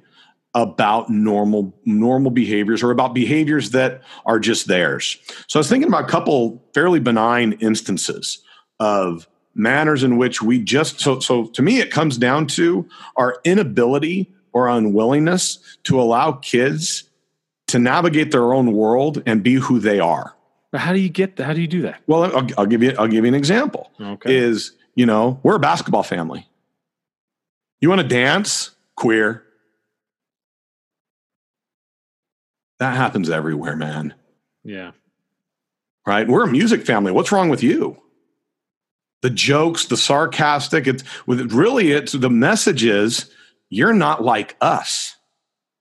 [0.64, 5.18] about normal normal behaviors or about behaviors that are just theirs.
[5.48, 8.40] So I was thinking about a couple fairly benign instances
[8.80, 13.40] of manners in which we just so so to me it comes down to our
[13.44, 17.10] inability or unwillingness to allow kids
[17.68, 20.36] to navigate their own world and be who they are.
[20.72, 21.46] But how do you get that?
[21.46, 22.02] How do you do that?
[22.08, 23.92] Well, I'll, I'll give you I'll give you an example.
[24.00, 24.36] Okay.
[24.36, 26.48] Is you know we're a basketball family.
[27.82, 28.72] You want to dance?
[28.96, 29.44] Queer.
[32.80, 34.14] That happens everywhere, man.
[34.64, 34.92] yeah.
[36.08, 36.28] Right?
[36.28, 37.12] We're a music family.
[37.12, 38.02] What's wrong with you?
[39.22, 40.88] The jokes, the sarcastic.
[40.88, 43.30] It's with really it's the message is
[43.70, 45.18] you're not like us.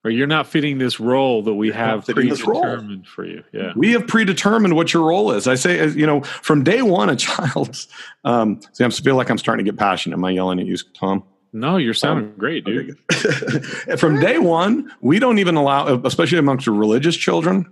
[0.05, 3.43] Or you're not fitting this role that we have predetermined for you.
[3.53, 3.73] Yeah.
[3.75, 5.49] We have predetermined what your role is.
[5.49, 7.89] I say, you know, from day one, a child's.
[8.25, 10.15] Um, see, I feel like I'm starting to get passionate.
[10.15, 11.25] Am I yelling at you, Tom?
[11.53, 12.99] No, you're sounding Um, great, dude.
[13.99, 17.67] from day one, we don't even allow, especially amongst religious children,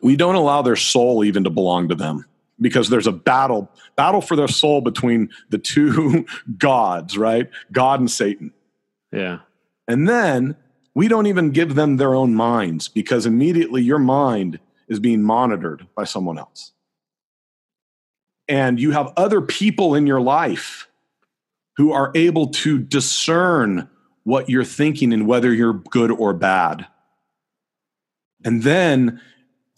[0.00, 2.24] we don't allow their soul even to belong to them
[2.60, 6.26] because there's a battle, battle for their soul between the two
[6.58, 7.48] gods, right?
[7.72, 8.52] God and Satan.
[9.12, 9.40] Yeah.
[9.88, 10.56] And then
[10.94, 14.58] we don't even give them their own minds because immediately your mind
[14.88, 16.72] is being monitored by someone else.
[18.48, 20.88] And you have other people in your life
[21.76, 23.88] who are able to discern
[24.24, 26.86] what you're thinking and whether you're good or bad.
[28.44, 29.20] And then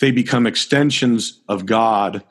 [0.00, 2.24] they become extensions of God,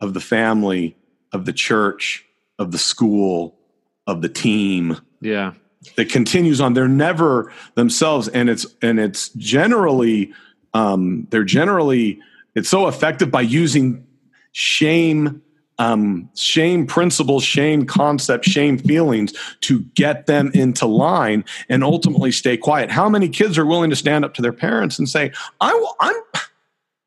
[0.00, 0.96] of the family,
[1.32, 2.24] of the church,
[2.58, 3.58] of the school,
[4.06, 5.52] of the team Yeah.
[5.96, 10.32] that continues on they're never themselves and it's and it's generally
[10.74, 12.18] um they're generally
[12.54, 14.04] it's so effective by using
[14.52, 15.40] shame
[15.78, 22.56] um shame principles shame concepts shame feelings to get them into line and ultimately stay
[22.56, 25.72] quiet how many kids are willing to stand up to their parents and say i
[25.72, 26.14] will i'm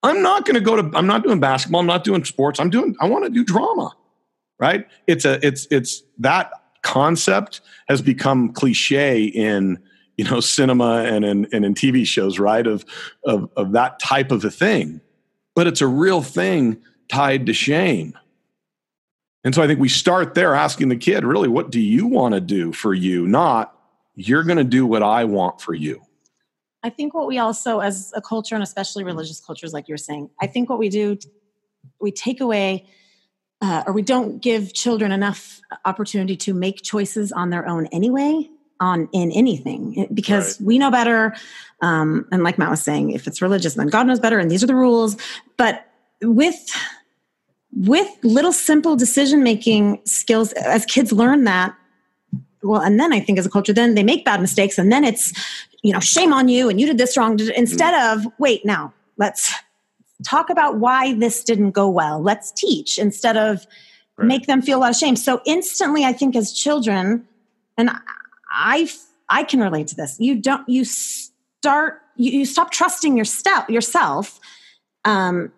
[0.04, 2.70] i'm not going to go to i'm not doing basketball i'm not doing sports i'm
[2.70, 3.92] doing i want to do drama
[4.60, 6.52] right it's a it's it's that
[6.82, 9.78] concept has become cliche in
[10.18, 12.66] you know cinema and in and in TV shows, right?
[12.66, 12.86] Of
[13.26, 15.02] of of that type of a thing,
[15.56, 16.78] but it's a real thing
[17.10, 18.18] tied to shame.
[19.46, 22.34] And so I think we start there asking the kid, really, what do you want
[22.34, 23.28] to do for you?
[23.28, 23.78] Not
[24.16, 26.02] you're going to do what I want for you.
[26.84, 30.30] I think what we also, as a culture, and especially religious cultures, like you're saying,
[30.42, 31.18] I think what we do,
[32.00, 32.88] we take away
[33.62, 38.50] uh, or we don't give children enough opportunity to make choices on their own anyway
[38.82, 41.34] on in anything because we know better
[41.82, 44.62] um, and like matt was saying if it's religious then god knows better and these
[44.62, 45.16] are the rules
[45.56, 45.86] but
[46.22, 46.70] with
[47.76, 51.76] with little simple decision making skills as kids learn that
[52.64, 55.04] well and then i think as a culture then they make bad mistakes and then
[55.04, 55.34] it's
[55.84, 57.40] you know shame on you and you did this wrong.
[57.56, 59.54] Instead of wait now let's
[60.26, 62.22] talk about why this didn't go well.
[62.22, 63.66] Let's teach instead of
[64.18, 64.28] Right.
[64.28, 65.18] make them feel a lot of shame.
[65.18, 67.28] So instantly i think as children
[67.78, 67.92] and
[68.50, 68.90] i
[69.28, 73.70] i can relate to this you don't you start you, you stop trusting your step
[73.70, 74.40] yourself
[75.04, 75.52] um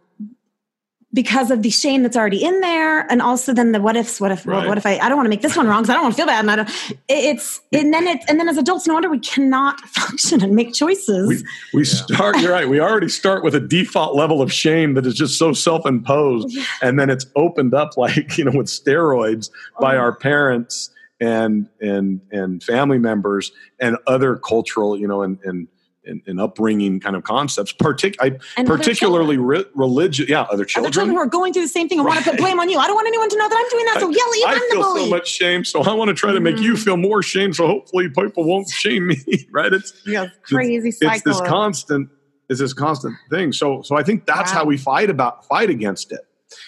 [1.14, 4.30] because of the shame that's already in there and also then the what ifs what
[4.32, 4.68] if well, Right.
[4.68, 6.14] what if i i don't want to make this one wrong because i don't want
[6.16, 8.86] to feel bad and i don't it- it's and then it and then as adults
[8.88, 11.28] no wonder we cannot function and make choices
[11.74, 12.38] We we start.
[12.40, 12.68] You're right.
[12.68, 17.00] We already start with a default level of shame that is just so self-imposed, and
[17.00, 19.50] then it's opened up like you know with steroids
[19.80, 20.00] by Oh.
[20.00, 20.90] our parents
[21.22, 25.68] and and and family members and other cultural you know and and
[26.08, 27.74] and, and upbringing kind of concepts.
[27.74, 30.30] Partic- I, And particularly re- religious.
[30.30, 30.92] Yeah, other other children.
[30.94, 32.78] children who are going through the same thing and want to put blame on you
[32.80, 34.66] i don't want anyone to know that i'm doing that so yell I I'm the
[34.72, 36.84] feel bully so much shame, so I want to try to make you Mhm.
[36.84, 37.54] feel more shame.
[37.54, 39.18] So hopefully, people won't shame me.
[39.52, 39.74] Right?
[39.74, 42.10] It's yeah, crazy it's cycle this constant
[42.50, 44.60] It's this constant thing so so i think that's Wow.
[44.60, 46.22] how we fight about fight against it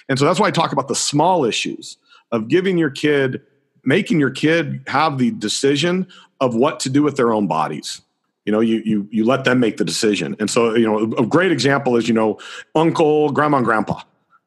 [0.10, 1.98] and so that's why i talk about the small issues
[2.32, 3.42] of giving your kid
[3.86, 6.06] making your kid have the decision
[6.42, 8.02] of what to do with their own bodies
[8.50, 11.26] you know you you you let them make the decision and so you know a
[11.26, 12.39] great example is you know
[12.74, 14.02] uncle grandma and grandpa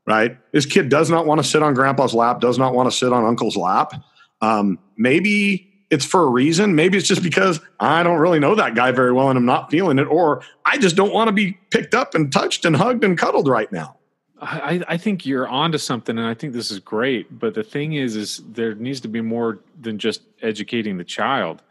[0.09, 2.97] right this kid does not want to sit on grandpa's lap does not want to
[2.97, 3.93] sit on uncle's lap
[4.41, 6.75] um, maybe it's for a reason.
[6.75, 9.71] Maybe it's just because I don't really know that guy very well and I'm not
[9.71, 13.05] feeling it, or I just don't want to be picked up and touched and hugged
[13.05, 13.99] and cuddled right now.
[14.41, 17.39] I, I think you're onto something, and I think this is great.
[17.39, 21.63] But the thing is, is there needs to be more than just educating the child,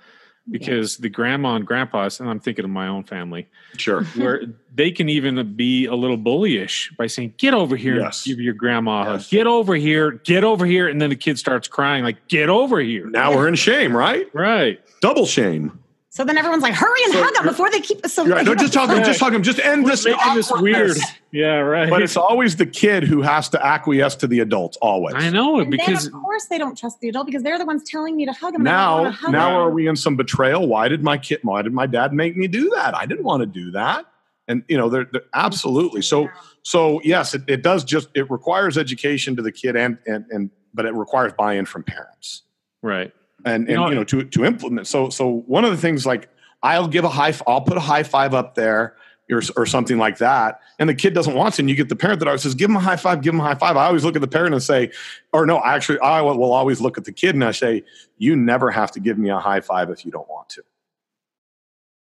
[0.51, 3.47] because the grandma and grandpas, and I'm thinking of my own family,
[3.77, 4.03] Sure.
[4.15, 4.43] where
[4.75, 8.25] they can even be a little bullyish by saying, "Get over here Yes.
[8.25, 9.19] and give your grandma a hug.
[9.21, 9.29] Yes.
[9.29, 12.79] Get over here, get over here," and then the kid starts crying, like, "Get over
[12.79, 14.27] here!" Now we're in shame, right?
[14.33, 14.79] Right.
[15.01, 15.79] Double shame.
[16.13, 18.45] So then everyone's like, hurry and So hug them before they keep us so right.
[18.45, 19.01] No, just hug him.
[19.01, 19.43] Just hug him.
[19.43, 20.03] Just end this.
[20.03, 20.97] making this weird.
[21.31, 21.89] Yeah, right.
[21.89, 24.77] But it's always the kid who has to acquiesce to the adults.
[24.81, 25.15] Always.
[25.15, 27.65] I know And because then of course they don't trust the adult because they're the
[27.65, 28.63] ones telling me to hug them.
[28.63, 29.57] Now, hug now them.
[29.61, 30.67] are we in some betrayal?
[30.67, 31.39] Why did my kid?
[31.43, 32.93] Why did my dad make me do that?
[32.93, 34.05] I didn't want to do that.
[34.49, 36.27] And you know, they're, they're absolutely so.
[36.63, 37.85] So yes, it, it does.
[37.85, 41.83] Just it requires education to the kid, and and and but it requires buy-in from
[41.83, 42.43] parents.
[42.81, 43.13] right.
[43.45, 44.87] And You and know- you know to to implement.
[44.87, 46.29] So so one of the things like
[46.63, 48.95] I'll give a high, I'll put a high five up there
[49.31, 51.95] or, or something like that, and the kid doesn't want to, and you get the
[51.95, 53.77] parent that always says, "Give him a high five, give him a high five.
[53.77, 54.91] I always look at the parent and say,
[55.33, 57.83] or no, actually, I will always look at the kid and I say,
[58.17, 60.63] "You never have to give me a high five if you don't want to."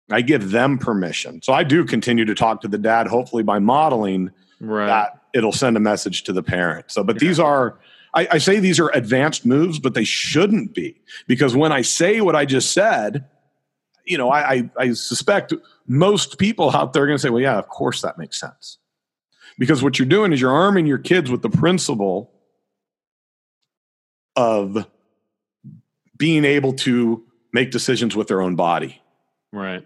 [0.10, 3.60] I give them permission, so I do continue to talk to the dad, hopefully by
[3.60, 4.88] modeling Right.
[4.88, 6.86] that it'll send a message to the parent.
[6.92, 7.78] So, but these are,
[8.14, 12.22] I, I say these are advanced moves, but they shouldn't be because when I say
[12.22, 13.26] what I just said,
[14.06, 15.54] you know, I, I, I suspect
[15.88, 18.78] most people out there are going to say, well, yeah, of course that makes sense.
[19.58, 22.32] Because what you're doing is you're arming your kids with the principle
[24.36, 24.88] of
[26.18, 29.02] being able to make decisions with their own body
[29.52, 29.86] right.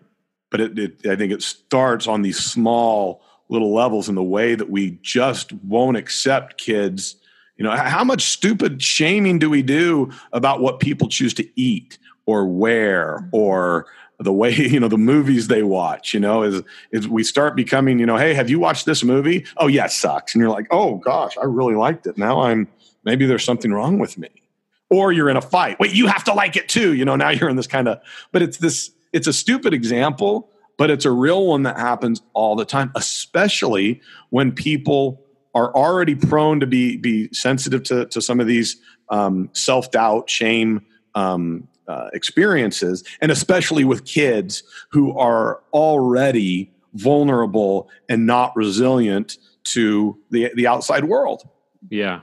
[0.51, 4.55] but it, it, I think it starts on these small little levels in the way
[4.55, 7.15] that we just won't accept kids.
[7.57, 11.97] You know, how much stupid shaming do we do about what people choose to eat
[12.25, 13.35] or wear mm-hmm.
[13.35, 13.87] or
[14.19, 16.13] the way you know the movies they watch?
[16.13, 19.45] You know, is is we start becoming you know, hey, have you watched this movie?
[19.57, 22.17] Oh yeah, it sucks, and you're like, oh gosh, I really liked it.
[22.17, 22.67] Now I'm
[23.05, 24.29] maybe there's something wrong with me.
[24.89, 25.79] Or you're in a fight.
[25.79, 26.93] Wait, you have to like it too.
[26.93, 28.01] You know, now you're in this kind of,
[28.31, 32.55] but it's this, it's a stupid example, but it's a real one that happens all
[32.55, 35.21] the time, especially when people
[35.55, 38.77] are already prone to be be sensitive to, to some of these
[39.09, 40.85] um, self doubt, shame
[41.15, 50.17] um, uh, experiences, and especially with kids who are already vulnerable and not resilient to
[50.29, 51.49] the the outside world.
[51.89, 52.21] Yeah.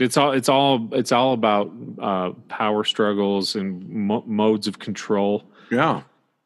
[0.00, 1.72] It's all it's all it's all about
[2.02, 5.44] uh, power struggles and mo- modes of control.
[5.70, 6.02] Yeah,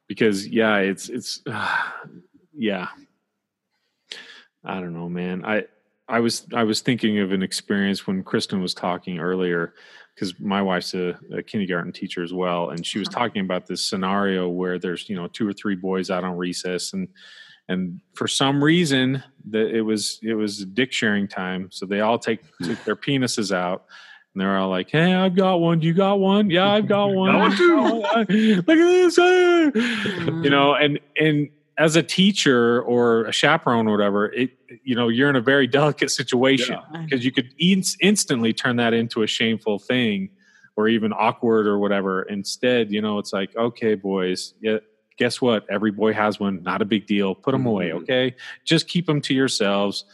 [0.09, 1.43] because yeah it's it's
[2.57, 2.89] yeah
[4.65, 5.65] i don't know man i
[6.09, 9.75] i was i was thinking of an experience when kristen was talking earlier
[10.15, 13.85] because my wife's a, a kindergarten teacher as well and she was talking about this
[13.85, 17.09] scenario where there's you know two or three boys out on recess and
[17.69, 22.19] and for some reason that it was it was dick sharing time so they all
[22.19, 23.85] take took their penises out
[24.39, 25.81] and they're all like, "Hey, I've got one.
[25.81, 26.49] You got one?
[26.49, 27.33] Yeah, I've got one.
[27.33, 27.81] Got one too.
[27.83, 29.71] Look at this." ah."
[30.43, 31.49] You know, and and
[31.79, 34.51] as a teacher or a chaperone or whatever, it
[34.85, 38.93] you know you're in a very delicate situation because you could in- instantly turn that
[38.93, 40.29] into a shameful thing
[40.77, 42.23] or even awkward or whatever.
[42.25, 44.79] Instead, you know, it's like, okay, boys, yeah.
[45.17, 45.67] Guess what?
[45.69, 46.63] Every boy has one.
[46.63, 47.35] Not a big deal.
[47.35, 48.03] Put them away, Mhm.
[48.03, 48.37] okay?
[48.65, 50.05] Just keep them to yourselves.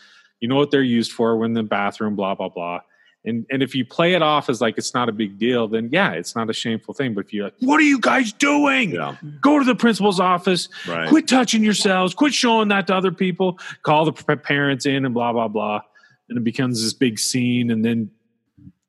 [0.41, 2.81] You know what they're used for when in the bathroom, blah blah blah.
[3.27, 5.89] And and if you play it off as like it's not a big deal, then
[5.93, 7.15] yeah, it's not a shameful thing.
[7.15, 8.91] But if you're like, what are you guys doing?
[8.91, 10.69] yeah, Go to the principal's office.
[10.87, 11.09] right.
[11.09, 12.13] Quit touching yourselves.
[12.15, 13.59] Quit showing that to other people.
[13.83, 15.81] Call the parents in and blah blah blah.
[16.29, 18.11] And it becomes this big scene, and then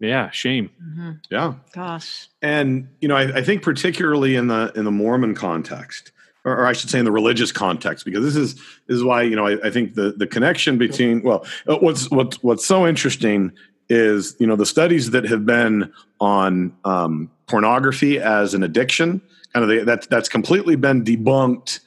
[0.02, 0.70] yeah, shame.
[0.84, 1.20] Mhm.
[1.32, 1.54] Yeah.
[1.74, 2.28] Gosh.
[2.42, 6.12] and you know I, I think particularly in the in the mormon context
[6.44, 8.56] or, or i should say in the religious context because this is
[8.88, 12.12] this is why you know i, I think the the connection between well uh, what's
[12.12, 13.52] what's what's so interesting
[13.90, 19.22] is you know the studies that have been on um, pornography as an addiction
[19.54, 21.80] kind of the, that that's completely been debunked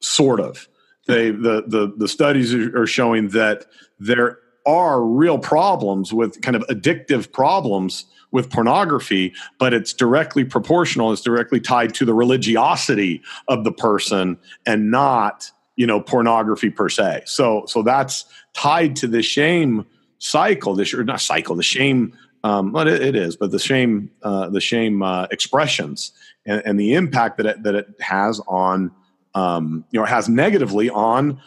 [0.00, 0.68] sort of
[1.06, 3.66] they the the the studies are showing that
[3.98, 11.12] there are real problems with kind of addictive problems with pornography, but it's directly proportional.
[11.12, 16.88] It's directly tied to the religiosity of the person and not, you know, pornography per
[16.88, 17.22] se.
[17.26, 18.24] So, so that's
[18.54, 19.86] tied to the shame
[20.18, 20.74] cycle.
[20.74, 22.16] This or not cycle, the shame.
[22.42, 26.12] Um, well, it, it is, but the shame, uh, the shame uh, expressions
[26.44, 28.90] and, and the impact that it, that it has on,
[29.34, 31.40] um, you know, it has negatively on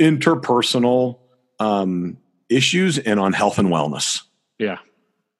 [0.00, 1.18] interpersonal
[1.60, 4.22] um, issues and on health and wellness.
[4.58, 4.78] Yeah.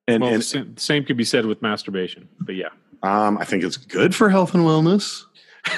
[0.07, 2.69] And, Well, and same, same could be said with masturbation, but yeah.
[3.03, 5.25] um, I think it's good for health and wellness.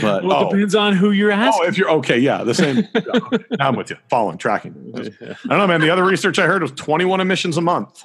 [0.00, 0.46] But- well, oh.
[0.48, 1.66] it depends on who you're Oh, asking.
[1.68, 2.88] if you're okay, yeah, the same.
[2.94, 3.44] yeah, okay.
[3.60, 3.96] I'm with you.
[4.10, 4.92] Following, tracking.
[4.96, 5.80] Just- I don't know, man.
[5.80, 8.04] The other research I heard was 21 emissions a month.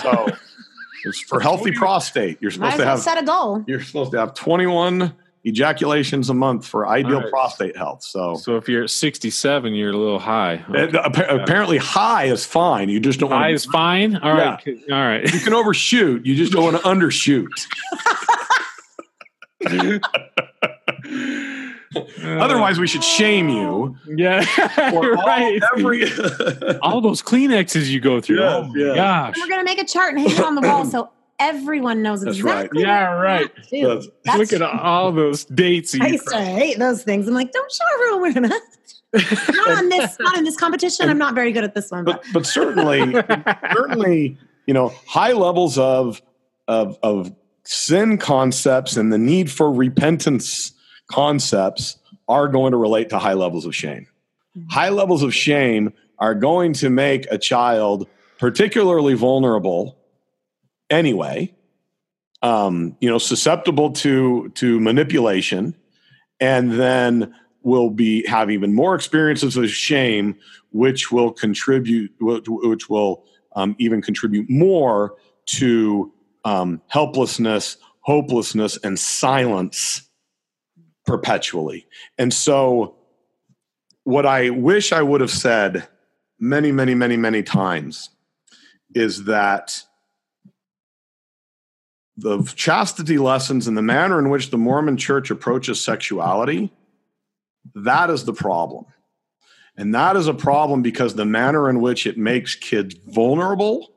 [0.00, 0.28] So
[1.04, 2.38] it's for healthy prostate.
[2.40, 3.64] You're supposed as to well have set a goal.
[3.66, 5.14] you're supposed to have 21
[5.44, 7.30] ejaculations a month for ideal All right.
[7.30, 8.02] prostate health.
[8.02, 10.64] So so if you're at 67, you're a little high.
[10.68, 12.88] Uh, appa- apparently, high is fine.
[12.88, 14.16] You just don't want High to is fine.
[14.16, 14.58] All right.
[14.90, 15.30] All right.
[15.32, 16.24] You can overshoot.
[16.24, 17.46] You just don't want to undershoot.
[22.24, 23.96] Otherwise, we should shame you.
[24.16, 24.40] yeah,
[24.90, 25.62] for you're all- right.
[25.76, 26.04] every-
[26.82, 28.40] all those Kleenexes you go through.
[28.40, 28.96] Yes, oh my yes.
[28.96, 29.34] gosh.
[29.38, 32.40] We're gonna make a chart and hang it on the wall so everyone knows That's
[32.42, 32.64] right.
[32.66, 32.82] exactly.
[32.82, 33.50] Yeah, right.
[33.70, 35.94] That's- That's- Look at all those dates.
[36.00, 37.28] I used to hate those things.
[37.28, 38.60] I'm like, don't show everyone we're gonna.
[39.54, 41.08] not on this, not in this competition.
[41.08, 43.12] I'm not very good at this one, but but but certainly
[43.72, 44.36] certainly
[44.66, 46.20] you know high levels of
[46.66, 47.32] of of
[47.64, 50.72] sin concepts and the need for repentance
[51.10, 51.98] concepts
[52.28, 54.06] are going to relate to high levels of shame.
[54.70, 58.06] High levels of shame are going to make a child
[58.38, 59.98] particularly vulnerable
[60.90, 61.52] anyway
[62.44, 65.74] um, you know susceptible to to manipulation
[66.40, 70.36] and then will be have even more experiences of shame
[70.70, 73.24] which will contribute which, which will
[73.56, 75.14] um, even contribute more
[75.46, 76.12] to
[76.44, 80.02] um, helplessness hopelessness and silence
[81.06, 81.86] perpetually.
[82.18, 82.96] And so
[84.06, 85.88] what i wish i would have said
[86.38, 88.10] many many many many times
[88.94, 89.82] is that
[92.18, 96.70] the chastity lessons and the manner in which the mormon church approaches sexuality
[97.74, 98.86] that is the problem.
[99.76, 103.92] And that is a problem because the manner in which it makes kids vulnerable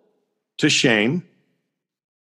[0.57, 1.27] to shame,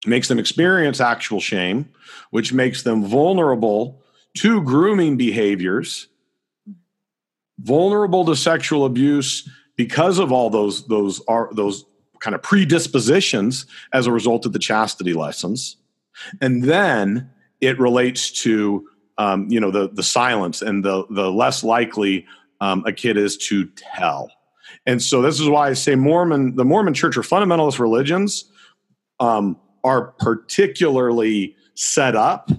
[0.06, 1.90] makes them experience actual shame,
[2.32, 4.04] which makes them vulnerable
[4.38, 6.08] to grooming behaviors,
[7.60, 11.86] vulnerable to sexual abuse because of all those those are those
[12.20, 15.78] kind of predispositions as a result of the chastity lessons.
[16.42, 17.30] And then
[17.62, 18.88] it relates to
[19.18, 22.26] um, you know the the silence and the the less likely
[22.62, 24.32] um, a kid is to tell.
[24.86, 28.46] And so this is why I say Mormon, the Mormon Church or fundamentalist religions
[29.20, 32.52] um, are particularly set up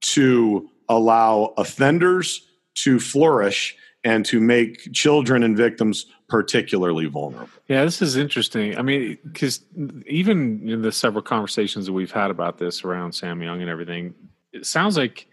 [0.00, 7.48] to allow offenders to flourish and to make children and victims particularly vulnerable.
[7.68, 8.78] Yeah, this is interesting.
[8.78, 9.60] I mean, because
[10.06, 14.14] even in the several conversations that we've had about this around Sam Young and everything,
[14.52, 15.26] it sounds like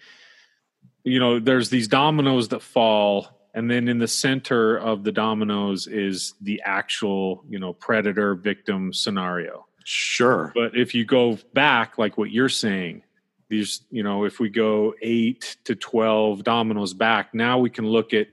[1.03, 5.87] you know there's these dominoes that fall, and then in the center of the dominoes
[5.87, 9.65] is the actual you know predator victim scenario.
[9.83, 10.51] Sure.
[10.55, 13.03] But if you go back, like what you're saying,
[13.49, 18.13] these, you know, if we go eight to 12 dominoes back, now we can look
[18.13, 18.27] at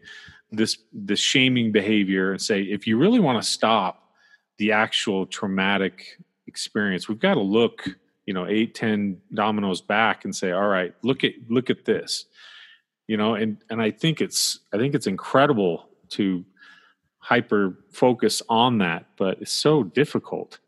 [0.52, 4.12] this, this shaming behavior and say, if you really want to stop
[4.58, 7.88] the actual traumatic experience, we've got to look,
[8.26, 12.26] you know, eight, 10 dominoes back and say, all right, look at, look at this,
[13.08, 16.44] you know, and, and I think it's, I think it's incredible to
[17.18, 20.60] hyper focus on that, but it's so difficult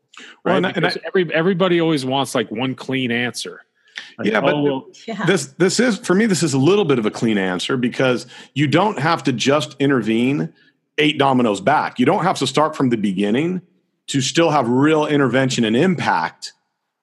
[0.43, 0.75] Well, right?
[0.75, 3.61] and I- every everybody always wants like one clean answer.
[4.17, 5.25] Like, Yeah, but- oh, well, yeah.
[5.25, 8.25] This this is for me this is a little bit of a clean answer because
[8.53, 10.53] you don't have to just intervene
[10.97, 11.99] eight dominoes back.
[11.99, 13.61] You don't have to start from the beginning
[14.07, 16.53] to still have real intervention and impact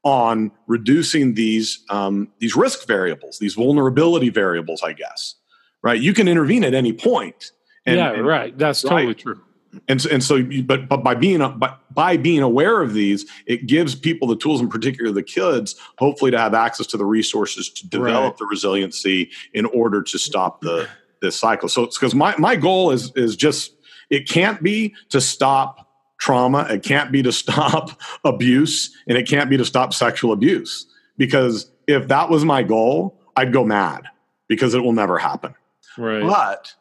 [0.04, 5.34] on reducing these um, these risk variables, these vulnerability variables, I guess.
[5.82, 6.00] Right?
[6.00, 7.52] You can intervene at any point.
[7.86, 8.56] And, yeah, and- right.
[8.56, 8.90] That's right.
[8.90, 9.40] totally true.
[9.88, 13.26] And so, and so you, but but by being by, by being aware of these
[13.46, 17.04] it gives people the tools in particular the kids hopefully to have access to the
[17.04, 18.38] resources to develop Right.
[18.38, 20.88] the resiliency in order to stop the
[21.22, 23.74] this cycle so it's because my my goal is is just
[24.10, 27.90] it can't be to stop trauma it can't be to stop
[28.24, 33.20] abuse and it can't be to stop sexual abuse because if that was my goal
[33.36, 34.02] i'd go mad
[34.48, 35.54] because it will never happen
[35.96, 36.22] Right.
[36.22, 36.72] but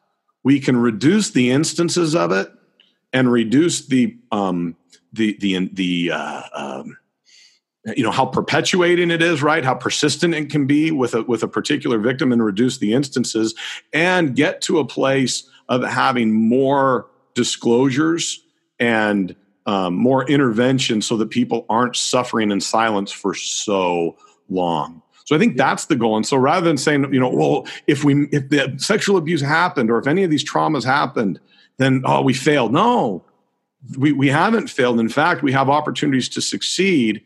[0.43, 2.47] we can reduce the instances of it
[3.18, 4.76] and reduce the um,
[5.11, 6.97] the the the uh, um,
[7.95, 9.65] you know how perpetuating it is, right?
[9.65, 13.55] How persistent it can be with a with a particular victim, and reduce the instances,
[13.91, 18.39] and get to a place of having more disclosures
[18.80, 24.15] and um, more intervention, so that people aren't suffering in silence for so
[24.47, 25.01] long.
[25.26, 26.15] So I think that's the goal.
[26.15, 29.89] And so rather than saying, you know, well, if we if the sexual abuse happened
[29.89, 31.39] or if any of these traumas happened,
[31.78, 32.73] then oh, we failed.
[32.73, 33.25] No,
[33.97, 34.99] we we haven't failed.
[34.99, 37.23] In fact, we have opportunities to succeed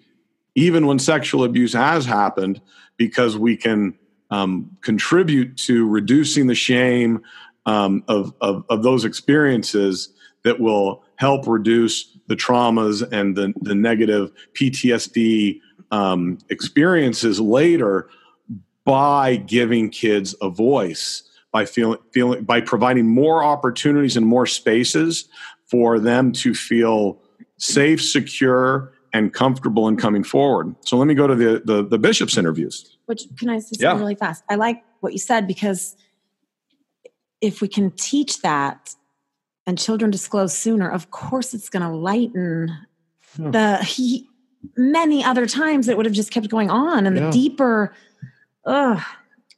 [0.56, 2.62] even when sexual abuse has happened
[2.98, 3.98] because we can
[4.30, 7.22] um, contribute to reducing the shame
[7.66, 10.10] um, of, of of those experiences
[10.44, 15.60] that will help reduce the traumas and the, the negative PTSD
[15.92, 18.10] um, experiences later
[18.86, 25.28] by giving kids a voice by feeling feeling by providing more opportunities and more spaces
[25.66, 27.22] for them to feel
[27.58, 30.74] safe secure and comfortable in coming forward.
[30.82, 32.98] So let me go to the the, the bishop's interviews.
[33.06, 33.98] Which can I say Yeah.
[33.98, 34.44] really fast?
[34.50, 35.96] I like what you said because
[37.42, 38.96] if we can teach that
[39.68, 42.76] and children disclose sooner, of course it's going to lighten
[43.38, 43.52] Hmm.
[43.52, 44.28] the he,
[44.76, 47.26] many other times it would have just kept going on and Yeah.
[47.28, 47.94] the deeper.
[48.66, 49.06] Ugh, you're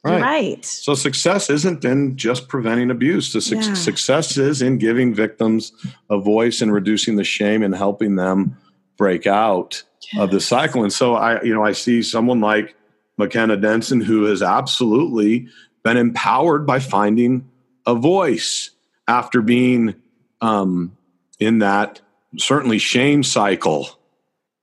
[0.04, 0.20] Right.
[0.20, 0.64] right.
[0.64, 3.32] So success isn't in just preventing abuse.
[3.32, 3.72] The suc- Yeah.
[3.74, 5.72] success is in giving victims
[6.10, 8.56] a voice and reducing the shame and helping them
[8.98, 9.82] break out
[10.18, 10.82] of the cycle.
[10.82, 12.74] And so I, you know, I see someone like
[13.16, 15.48] McKenna Denson who has absolutely
[15.82, 17.48] been empowered by finding
[17.86, 18.70] a voice
[19.08, 19.94] after being
[20.42, 20.96] um,
[21.40, 22.00] in that
[22.38, 23.88] certainly shame cycle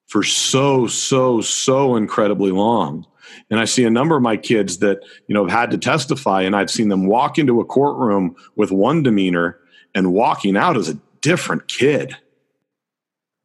[0.08, 3.06] for so, so, so incredibly long.
[3.52, 6.44] And I see a number of my kids that, you know, have had to testify,
[6.44, 9.60] and I've seen them walk into a courtroom with one demeanor
[9.94, 12.16] and walking out as a different kid.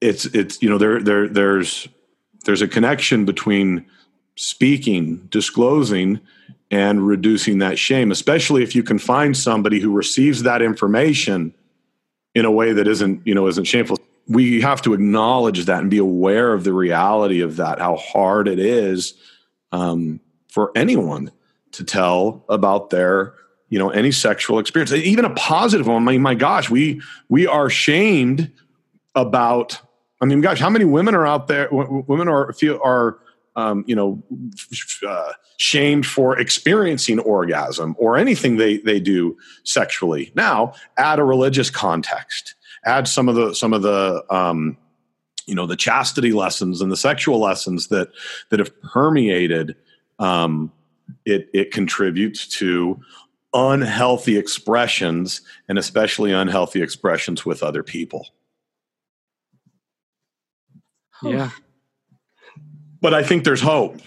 [0.00, 1.88] It's it's you know there there there's
[2.44, 3.86] there's a connection between
[4.36, 6.20] speaking, disclosing,
[6.70, 11.52] and reducing that shame, especially if you can find somebody who receives that information
[12.34, 13.98] in a way that isn't you know isn't shameful.
[14.28, 18.46] We have to acknowledge that and be aware of the reality of that, how hard
[18.46, 19.14] it is
[19.72, 21.30] um, for anyone
[21.72, 23.34] to tell about their
[23.68, 24.92] you know any sexual experience.
[24.92, 28.52] Even a positive one I mean, my gosh we we are shamed
[29.14, 29.80] about
[30.20, 33.18] i mean gosh how many women are out there w- women are feel are
[33.56, 34.22] um, you know
[35.06, 40.30] uh, shamed for experiencing orgasm or anything they they do sexually.
[40.34, 42.54] Now add a religious context.
[42.84, 44.76] Add some of the some of the um,
[45.47, 48.09] you know the chastity lessons and the sexual lessons that
[48.51, 49.76] that have permeated
[50.18, 50.72] um,
[51.24, 53.01] it it contributes to
[53.55, 58.28] unhealthy expressions and especially unhealthy expressions with other people.
[61.22, 61.51] Yeah.
[63.01, 63.99] but i think there's hope.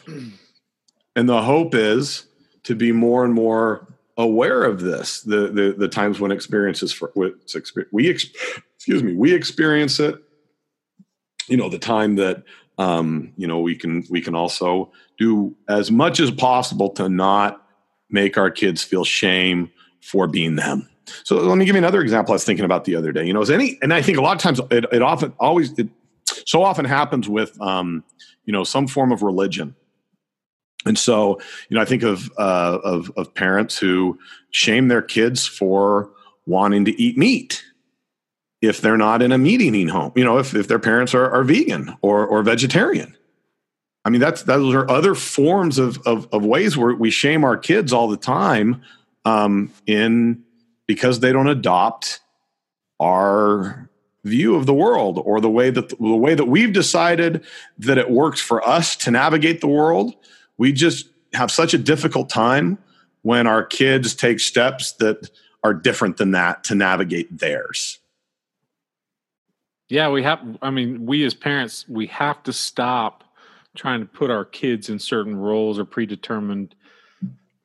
[1.16, 2.28] And the hope is
[2.64, 7.12] to be more and more aware of this the the, the times when experiences for
[7.16, 7.34] with-
[7.92, 10.16] we excuse me we experience it
[11.50, 12.44] you know the time that
[12.78, 17.66] um, you know we can we can also do as much as possible to not
[18.10, 19.72] make our kids feel shame
[20.02, 20.90] for being them.
[21.24, 23.26] So let me give you another example i was thinking about the other day.
[23.26, 25.78] You know is any and i think a lot of times it, it often always
[25.78, 25.90] it
[26.46, 28.04] so often happens with um,
[28.46, 29.76] you know some form of religion.
[30.86, 34.18] And so you know i think of uh, of, of parents who
[34.52, 36.12] shame their kids for
[36.46, 37.64] wanting to eat meat
[38.62, 41.30] if they're not in a meat eating home, you know, if, if their parents are,
[41.30, 43.16] are vegan or, or vegetarian.
[44.06, 47.58] I mean, that's those are other forms of, of, of ways where we shame our
[47.58, 48.82] kids all the time
[49.26, 50.44] um, in
[50.88, 52.22] because they don't adopt
[53.00, 53.90] our
[54.26, 57.46] view of the world or the way that the way that we've decided
[57.78, 60.16] that it works for us to navigate the world.
[60.58, 62.78] We just have such a difficult time
[63.22, 65.30] when our kids take steps that
[65.64, 67.99] are different than that to navigate theirs.
[69.90, 70.40] Yeah, we have.
[70.62, 73.24] I mean, we as parents, we have to stop
[73.76, 76.76] trying to put our kids in certain roles or predetermined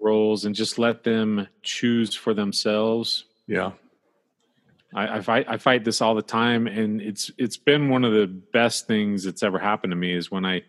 [0.00, 3.24] roles and just let them choose for themselves.
[3.46, 3.72] Yeah.
[4.94, 5.46] I, I fight.
[5.48, 9.24] I fight this all the time, and it's it's been one of the best things
[9.24, 10.62] that's ever happened to me is when I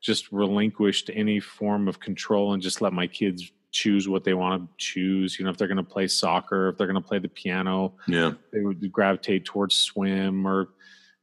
[0.00, 4.62] just relinquished any form of control and just let my kids choose what they want
[4.62, 5.38] to choose.
[5.38, 7.94] You know, if they're going to play soccer, if they're going to play the piano,
[8.06, 8.32] Yeah.
[8.52, 10.68] they would gravitate towards swim or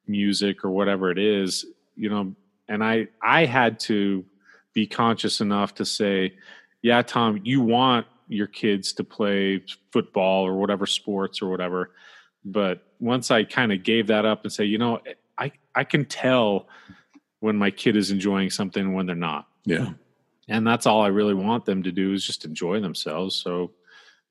[0.08, 2.34] music or whatever it is you know
[2.68, 4.26] and i i had to
[4.74, 6.34] be conscious enough to say
[6.82, 11.92] yeah tom you want your kids to play football or whatever sports or whatever
[12.46, 15.00] but once i kind of gave that up and say you know
[15.38, 16.68] i i can tell
[17.40, 19.48] when my kid is enjoying something and when they're not.
[19.66, 19.94] Yeah.
[20.48, 23.36] and that's all i really want them to do is just enjoy themselves.
[23.36, 23.72] So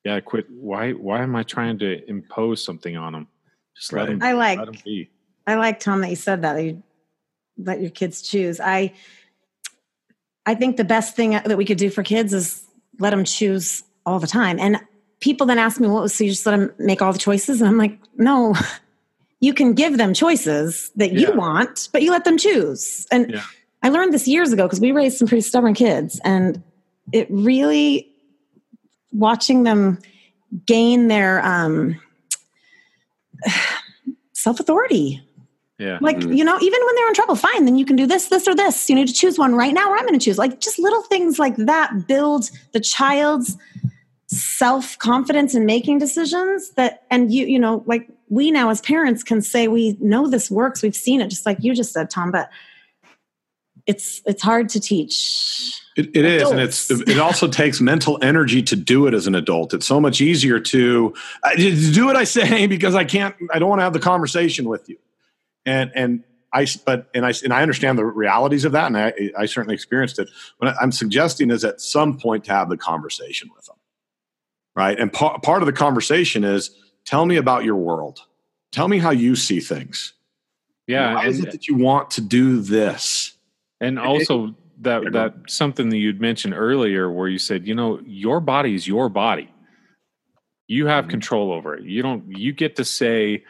[0.05, 3.29] yeah quit why why am i trying to impose something on them
[3.77, 5.11] just let them I like let them be
[5.47, 6.83] I like Tom that you said that you
[7.59, 8.61] let your kids choose.
[8.61, 8.93] I
[10.47, 12.65] I think the best thing that we could do for kids is
[12.99, 14.59] let them choose all the time.
[14.59, 14.79] And
[15.21, 17.61] people then ask me, "What was so you just let them make all the choices?"
[17.61, 18.55] And I'm like, "No,
[19.41, 23.43] you can give them choices that you want, but you let them choose." And Yeah.
[23.83, 26.63] I learned this years ago because we raised some pretty stubborn kids, and
[27.13, 28.07] it really
[29.13, 29.99] watching them
[30.67, 32.01] gain their um,
[34.33, 35.23] self authority.
[35.81, 36.37] Yeah Like, Mhm.
[36.37, 38.55] you know, even when they're in trouble, fine, then you can do this, this, or
[38.55, 38.89] this.
[38.89, 40.39] You need to choose one right now, or I'm going to choose.
[40.39, 43.57] Like, just little things like that build the child's
[44.27, 49.23] self confidence in making decisions that, and you, you know, like we now as parents
[49.25, 52.31] can say, we know this works, we've seen it, just like you just said, Tom,
[52.31, 52.49] but
[53.87, 55.81] it's it's hard to teach.
[55.97, 59.35] It, it is, and it's it also takes mental energy to do it as an
[59.35, 59.75] adult.
[59.75, 61.13] It's so much easier to,
[61.43, 63.35] uh, to do what I say because I can't.
[63.53, 64.97] I don't want to have the conversation with you,
[65.67, 69.13] and and I but and I and I understand the realities of that, and I
[69.39, 70.29] I certainly experienced it.
[70.59, 73.77] What I'm suggesting is at some point to have the conversation with them,
[74.75, 74.99] right?
[74.99, 76.71] And pa- part of the conversation is
[77.05, 78.21] tell me about your world.
[78.73, 80.13] Tell me how you see things.
[80.87, 83.33] Yeah, Why is it that you want to do this?
[83.81, 88.41] And also that that something that you'd mentioned earlier where you said, you know, your
[88.41, 89.51] body is your body.
[90.67, 91.11] You have Mm-hmm.
[91.11, 91.85] control over it.
[91.85, 93.45] You don't you get to say,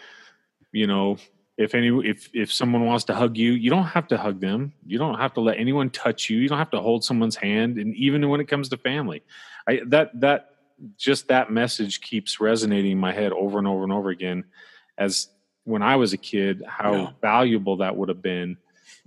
[0.73, 1.17] you know,
[1.61, 4.73] if any if if someone wants to hug you, you don't have to hug them.
[4.87, 6.39] You don't have to let anyone touch you.
[6.39, 9.23] You don't have to hold someone's hand and even when it comes to family.
[9.69, 10.55] I that that
[10.97, 14.45] just that message keeps resonating in my head over and over and over again
[14.97, 15.29] as
[15.65, 17.11] when I was a kid how Yeah.
[17.21, 18.57] valuable that would have been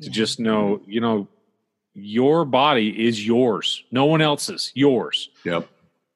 [0.01, 0.91] to just know, mm-hmm.
[0.91, 1.27] you know,
[1.95, 5.29] your body is yours, no one else's, yours.
[5.43, 5.67] Yep.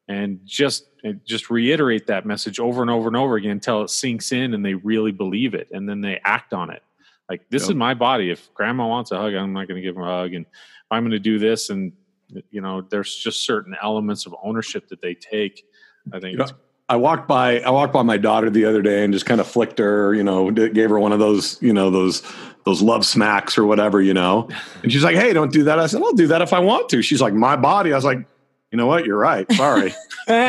[0.09, 3.89] And just and just reiterate that message over and over and over again until it
[3.89, 6.81] sinks in and they really believe it and then they act on it.
[7.29, 7.69] Like this Yep.
[7.71, 8.31] is my body.
[8.31, 10.33] If grandma wants a hug, I'm not going to give her a hug.
[10.33, 11.91] And if I'm going to do this, and
[12.51, 15.65] you know, there's just certain elements of ownership that they take.
[16.13, 16.53] I think You know, it's
[16.89, 19.47] I walked by I walked by my daughter the other day and just kind of
[19.47, 22.23] flicked her, you know, gave her one of those, you know, those
[22.63, 24.47] those love smacks or whatever, you know.
[24.83, 26.87] And she's like, "Hey, don't do that." I said, "I'll do that if I want
[26.89, 28.25] to." She's like, "My body." I was like,
[28.71, 29.05] "You know what?
[29.05, 29.49] You're right.
[29.53, 29.93] Sorry."
[30.27, 30.43] But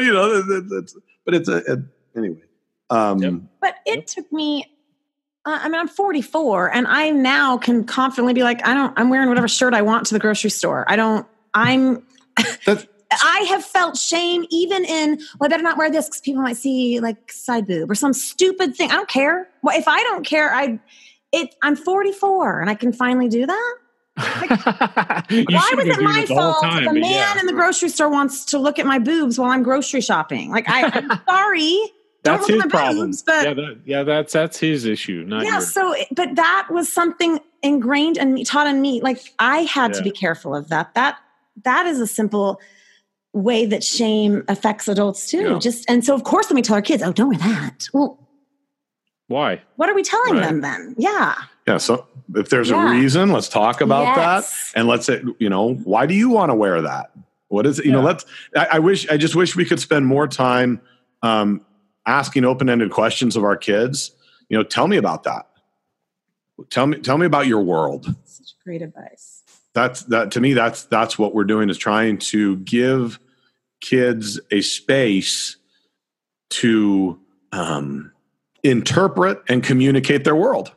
[0.00, 2.42] you know, that- that- that's but it's a, a anyway.
[2.90, 3.32] Um Yep.
[3.60, 4.66] But it took me.
[5.46, 8.98] Uh, I mean, I'm 44, and I now can confidently be like, I don't.
[8.98, 10.84] I'm wearing whatever shirt I want to the grocery store.
[10.88, 11.26] I don't.
[11.52, 12.02] I'm.
[13.12, 15.18] I have felt shame even in.
[15.38, 18.14] Well, I better not wear this because people might see like side boob or some
[18.14, 18.90] stupid thing.
[18.90, 19.48] I don't care.
[19.62, 20.78] Well, if I don't care, I.
[21.32, 21.54] It.
[21.62, 23.74] I'm 44, and I can finally do that.
[25.30, 26.62] You Why was it my it the whole fault?
[26.64, 27.40] time, the man yeah.
[27.40, 30.50] in the grocery store wants to look at my boobs while I'm grocery shopping.
[30.50, 31.78] Like I, I'm sorry.
[32.22, 33.06] Don't That's look his my problem.
[33.08, 35.72] boobs, but yeah, that, yeah, that's that's his issue, not yeah yours.
[35.72, 40.10] so but that was something ingrained and taught in me like i had to be
[40.10, 41.16] careful of that that
[41.64, 42.60] that is a simple
[43.32, 45.58] way that shame affects adults too Yeah.
[45.58, 48.18] just and so of course when we tell our kids oh don't wear that well
[49.28, 49.62] Why?
[49.76, 50.42] what are we telling Right.
[50.42, 51.34] them then yeah
[51.66, 52.06] yeah, so
[52.36, 52.88] if there's Yeah.
[52.88, 54.72] a reason, let's talk about Yes.
[54.72, 57.10] that and let's say, you know, why do you want to wear that?
[57.48, 57.84] What is it?
[57.86, 58.24] You know, let's
[58.56, 60.80] I, I wish I just wish we could spend more time
[61.22, 61.60] um
[62.06, 64.10] asking open-ended questions of our kids.
[64.48, 65.46] You know, tell me about that.
[66.70, 68.14] Tell me tell me about your world.
[68.24, 69.42] such great advice
[69.74, 73.18] that's that to me that's that's what we're doing is trying to give
[73.80, 75.56] kids a space
[76.50, 77.18] to
[77.52, 78.12] um,
[78.62, 80.72] interpret and communicate their world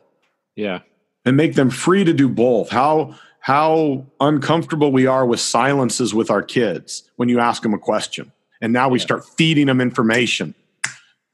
[0.56, 0.80] Yeah.
[1.24, 2.70] And make them free to do both.
[2.70, 7.78] How how uncomfortable we are with silences with our kids when you ask them a
[7.78, 8.32] question.
[8.60, 9.04] And now we Yeah.
[9.04, 10.54] start feeding them information.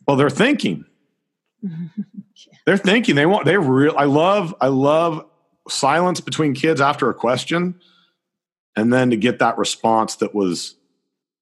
[0.07, 0.85] Well they're thinking.
[2.67, 3.15] They're thinking.
[3.15, 5.25] They want they real i love i love
[5.69, 7.75] silence between kids after a question
[8.77, 10.75] and then to get that response that was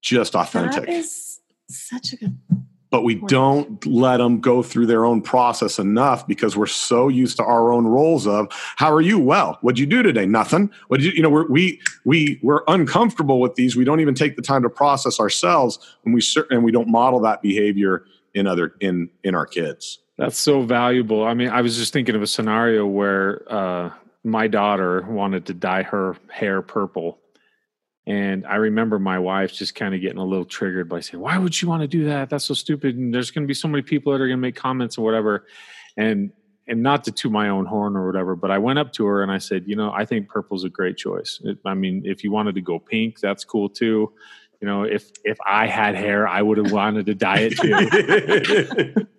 [0.01, 0.85] just authentic.
[0.85, 1.39] that is
[1.69, 2.37] such a good
[2.93, 7.37] but we don't let them go through their own process enough because we're so used
[7.37, 9.17] to our own roles of how are you?
[9.17, 10.27] Well what'd you do today?
[10.27, 10.69] Nothing.
[10.89, 13.75] What did you you know we're, we we we're uncomfortable with these.
[13.75, 16.87] We don't even take the time to process ourselves and we cer- and we don't
[16.87, 19.97] model that behavior in other in in our kids.
[20.19, 21.25] That's so valuable.
[21.25, 23.89] I mean, I was just thinking of a scenario where uh,
[24.23, 27.17] my daughter wanted to dye her hair purple.
[28.05, 31.37] And I remember my wife just kind of getting a little triggered by saying, Why
[31.37, 32.29] would you want to do that?
[32.29, 32.97] That's so stupid.
[32.97, 35.05] And there's going to be so many people that are going to make comments or
[35.05, 35.45] whatever.
[35.95, 36.31] And
[36.67, 39.21] and not to toot my own horn or whatever, but I went up to her
[39.21, 41.39] and I said, You know, I think purple's a great choice.
[41.43, 44.11] It, I mean, if you wanted to go pink, that's cool too.
[44.61, 49.07] You know, if if I had hair, I would have wanted to dye it too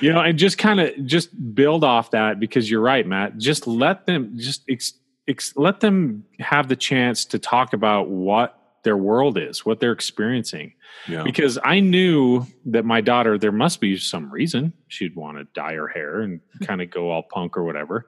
[0.00, 3.66] you know and just kind of just build off that because you're right matt just
[3.66, 4.94] let them just ex,
[5.28, 9.92] ex, let them have the chance to talk about what their world is what they're
[9.92, 10.72] experiencing.
[11.08, 11.22] Yeah.
[11.22, 15.74] Because i knew that my daughter there must be some reason she'd want to dye
[15.74, 16.64] her hair and hmm.
[16.64, 18.06] kind of go all punk or whatever.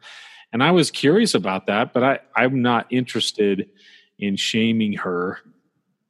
[0.53, 3.69] And i was curious about that but i i'm not interested
[4.19, 5.39] in shaming her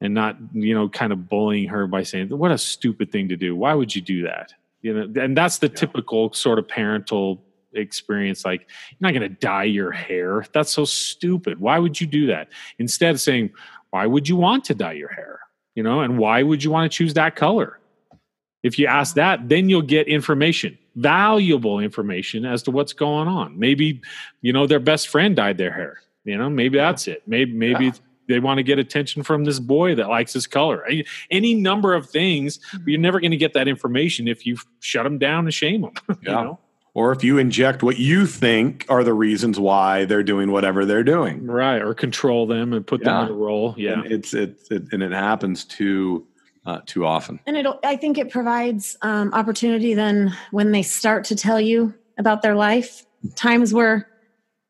[0.01, 3.37] and not you know kind of bullying her by saying what a stupid thing to
[3.37, 3.55] do.
[3.57, 4.53] Why would you do that?
[4.81, 7.43] You know and that's the typical sort of parental
[7.74, 12.07] experience like you're not going to dye your hair that's so stupid why would you
[12.07, 13.51] do that instead of saying
[13.90, 15.40] why would you want to dye your hair
[15.74, 17.78] you know and why would you want to choose that color
[18.62, 23.59] If you ask that, then you'll get information, valuable information as to what's going on.
[23.59, 24.01] Maybe,
[24.40, 25.99] you know, their best friend dyed their hair.
[26.24, 27.23] You know, maybe that's it.
[27.27, 27.93] Maybe maybe Yeah.
[28.28, 30.86] they want to get attention from this boy that likes his color.
[31.28, 32.61] Any number of things.
[32.73, 35.81] But you're never going to get that information if you shut them down and shame
[35.82, 35.94] them.
[36.09, 36.43] you Yeah.
[36.44, 36.61] know?
[36.94, 41.02] Or if you inject what you think are the reasons why they're doing whatever they're
[41.02, 41.47] doing.
[41.47, 41.81] Right.
[41.81, 43.20] Or control them and put Yeah.
[43.20, 43.74] them in a role.
[43.78, 44.02] Yeah.
[44.02, 46.27] And it's it's it, and it happens too
[46.66, 47.40] uh, too often.
[47.47, 51.94] And it, I think it provides um, opportunity then when they start to tell you
[52.19, 53.05] about their life.
[53.36, 54.06] Times where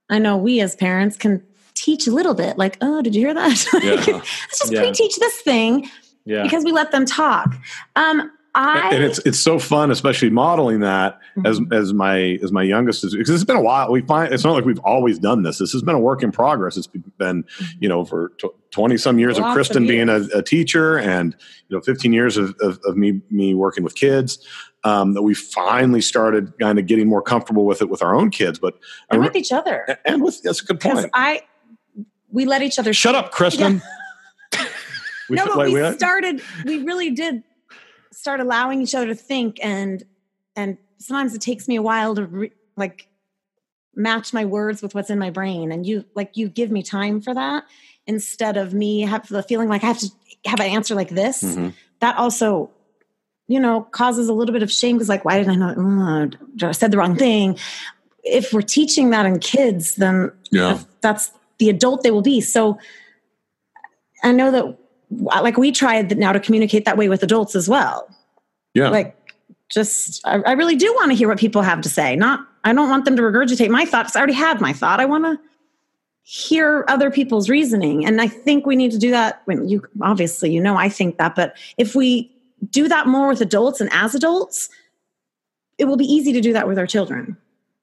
[0.09, 1.43] I know we as parents can
[1.75, 3.67] teach a little bit, like, oh, did you hear that?
[3.75, 4.15] Like, Yeah.
[4.15, 4.81] Let's just Yeah.
[4.83, 5.89] pre-teach this thing
[6.25, 6.45] Yeah.
[6.45, 7.55] because we let them talk.
[7.97, 12.63] Um, I and it's it's so fun, especially modeling that as as my as my
[12.63, 13.91] youngest is because it's been a while.
[13.91, 15.59] We find it's not like we've always done this.
[15.59, 16.77] This has been a work in progress.
[16.77, 17.45] It's been
[17.81, 18.33] you know for
[18.71, 21.35] twenty some years of Lots of Kristen being a, a teacher and
[21.69, 24.47] you know fifteen years of, of, of me me working with kids.
[24.85, 28.31] Um, that we finally started kind of getting more comfortable with it with our own
[28.31, 28.75] kids, but
[29.11, 31.09] and with each other and with that's a good point.
[31.15, 31.43] I
[32.31, 33.81] we let each other Shut up, Kristen.
[35.29, 35.95] We no, but we wait.
[35.95, 36.43] started.
[36.67, 37.43] We really did
[38.23, 40.05] start allowing each other to think, and
[40.55, 43.09] and sometimes it takes me a while to re, like
[43.97, 47.21] match my words with what's in my brain, and you like you give me time
[47.21, 47.65] for that
[48.07, 50.09] instead of me have the feeling like I have to
[50.47, 51.43] have an answer like this.
[51.43, 51.75] Mhm.
[52.01, 52.71] That also,
[53.49, 55.77] you know, causes a little bit of shame because like, why did I not?
[55.79, 56.31] Oh,
[56.69, 57.59] I said the wrong thing.
[58.25, 60.79] If we're teaching that in kids, then Yeah.
[61.01, 62.41] that's the adult they will be.
[62.41, 62.79] So
[64.23, 64.79] I know that
[65.19, 68.09] like we tried now to communicate that way with adults as well.
[68.75, 68.89] Yeah.
[68.89, 69.17] Like
[69.71, 72.17] just I, I really do want to hear what people have to say.
[72.17, 74.15] Not I don't want them to regurgitate my thoughts.
[74.17, 75.01] I already had my thought.
[75.01, 75.39] I want to
[76.23, 78.07] hear other people's reasoning.
[78.07, 81.19] And I think we need to do that when you obviously you know I think
[81.19, 82.31] that, but if we
[82.71, 84.69] do that more with adults and as adults,
[85.79, 87.37] it will be easy to do that with our children.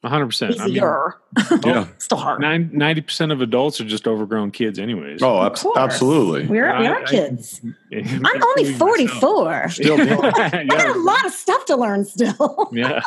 [0.04, 0.60] 100%.
[0.62, 1.16] I mean, Easier.
[1.66, 1.88] yeah.
[1.98, 2.42] Still hard.
[2.42, 5.22] 90% of adults are just overgrown kids, anyways.
[5.22, 5.78] Oh, Of abs- course.
[5.78, 6.48] absolutely.
[6.48, 7.60] We're, we are I- kids.
[7.94, 9.70] I'm I'm only 44.
[9.70, 12.70] Still I got a lot of stuff to learn still.
[12.72, 13.02] yeah.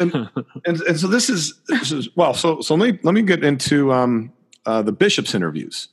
[0.00, 0.28] and,
[0.66, 3.92] and so this is, this is well so so let me let me get into
[3.92, 4.32] um,
[4.64, 5.88] uh, the bishops interviews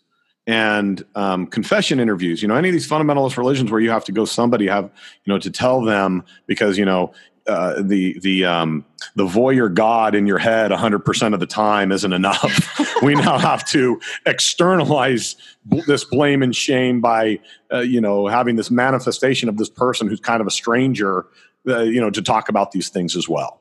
[0.46, 4.12] and um, confession interviews you know any of these fundamentalist religions where you have to
[4.12, 4.84] go somebody have
[5.24, 7.12] you know to tell them because you know
[7.48, 8.86] uh, the the um,
[9.16, 12.82] the voyeur God in your head 100% of the time isn't enough.
[13.04, 15.36] we now have to externalize
[15.70, 17.40] b- this blame and shame by
[17.72, 21.28] uh, you know having this manifestation of this person who's kind of a stranger
[21.68, 23.60] uh, you know to talk about these things as well.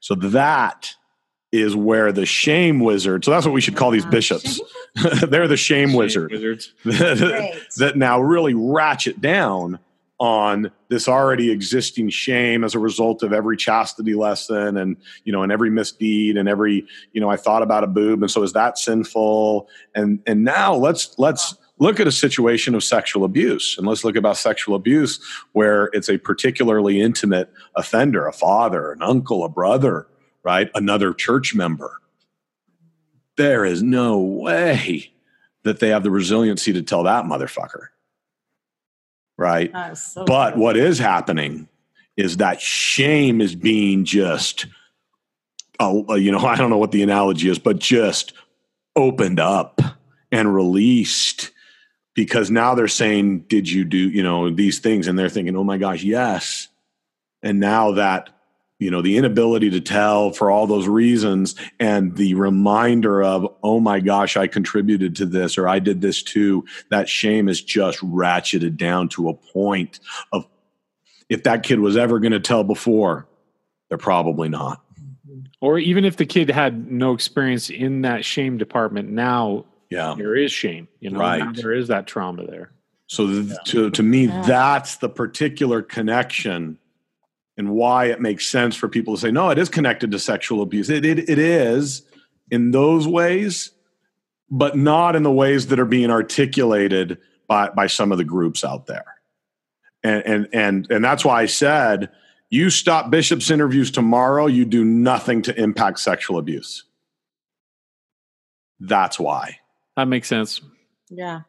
[0.00, 0.94] So that
[1.52, 3.24] is where the shame wizard.
[3.24, 4.60] So that's what we should call these bishops.
[5.28, 6.72] They're the shame wizard Wizards.
[6.84, 9.78] that, that now really ratchet down
[10.22, 15.42] on this already existing shame as a result of every chastity lesson and you know
[15.42, 18.52] and every misdeed and every you know I thought about a boob and so is
[18.52, 19.68] that sinful?
[19.94, 24.14] And and now let's let's look at a situation of sexual abuse and let's look
[24.14, 25.18] about sexual abuse
[25.52, 30.06] where it's a particularly intimate offender a father an uncle a brother
[30.42, 30.70] right?
[30.74, 32.00] Another church member.
[33.36, 35.12] There is no way
[35.64, 37.86] that they have the resiliency to tell that motherfucker.
[39.36, 39.72] Right.
[40.26, 41.68] But what is happening
[42.16, 44.66] is that shame is being just,
[45.80, 48.32] uh, you know, I don't know what the analogy is, but just
[48.94, 49.80] opened up
[50.30, 51.50] and released
[52.14, 55.06] because now they're saying, Did you do, you know, these things?
[55.06, 56.68] And they're thinking, Oh my gosh, yes.
[57.42, 58.30] And now that
[58.82, 63.78] you know the inability to tell for all those reasons and the reminder of oh
[63.78, 68.00] my gosh i contributed to this or i did this too that shame is just
[68.00, 70.00] ratcheted down to a point
[70.32, 70.46] of
[71.28, 73.28] if that kid was ever going to tell before
[73.88, 75.40] they're probably not mm-hmm.
[75.60, 80.34] Or even if the kid had no experience in that shame department, now yeah there
[80.34, 80.88] is shame.
[80.98, 81.38] You know, Right.
[81.38, 82.72] now there is that trauma there.
[83.06, 86.78] so th- to, to me that's the particular connection
[87.56, 90.62] and why it makes sense for people to say no it is connected to sexual
[90.62, 92.02] abuse it, it, it is
[92.50, 93.70] in those ways
[94.50, 97.18] but not in the ways that are being articulated
[97.48, 99.16] by, by some of the groups out there
[100.02, 102.10] and, and and and that's why i said
[102.50, 106.84] you stop bishops interviews tomorrow you do nothing to impact sexual abuse
[108.80, 109.58] that's why
[109.96, 110.60] That makes sense.
[111.10, 111.40] Yeah.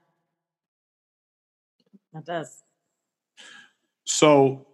[2.13, 2.63] That does.
[4.03, 4.67] So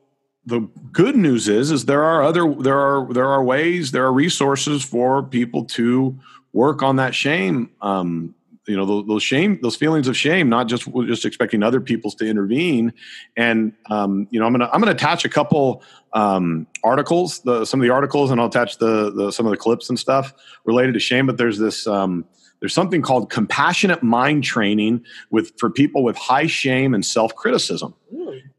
[0.50, 4.14] the good news is is there are other there are there are ways there are
[4.14, 6.18] resources for people to
[6.54, 8.34] work on that shame um,
[8.70, 12.16] you know those, those, shame those feelings of shame not just just expecting other people's
[12.16, 12.94] to intervene.
[13.36, 17.80] And um, you know i'm gonna i'm gonna attach a couple um, articles the some
[17.80, 20.34] of the articles and i'll attach the, the some of the clips and stuff
[20.66, 21.26] related to shame.
[21.26, 22.26] But there's this um,
[22.60, 27.94] there's something called compassionate mind training with for people with high shame and self-criticism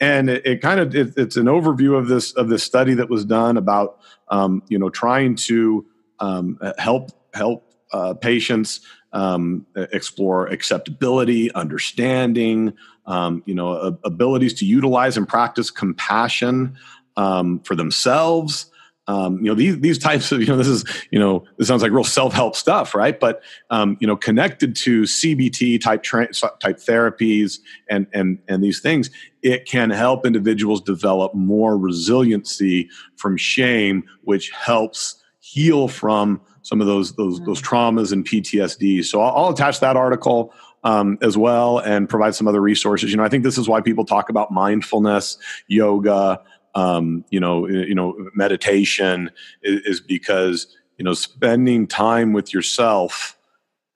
[0.01, 3.11] and it, it kind of it, it's an overview of this of this study that
[3.11, 5.87] was done about um, you know trying to
[6.19, 8.81] um, help help uh, patients
[9.13, 12.73] um, explore acceptability, understanding,
[13.07, 16.77] um, you know, abilities to utilize and practice compassion
[17.17, 18.70] um, for themselves.
[19.11, 21.83] Um, you know, these these types of you know, this is you know, this sounds
[21.83, 23.19] like real self help stuff, right?
[23.19, 27.59] But um, you know, connected to CBT type tra- type therapies
[27.89, 29.11] and and and these things,
[29.43, 36.87] it can help individuals develop more resiliency from shame, which helps heal from some of
[36.87, 37.67] those those those mm.
[37.67, 39.05] traumas and PTSD.
[39.05, 40.55] So I'll, I'll attach that article
[40.85, 43.11] um, as well and provide some other resources.
[43.11, 46.41] You know, I think this is why people talk about mindfulness, yoga,
[46.75, 49.31] um, you know, you know, meditation
[49.63, 53.37] is, is, because you know spending time with yourself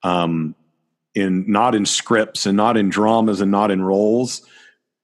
[0.03, 0.55] um,
[1.13, 4.45] in not in scripts and not in dramas and not in roles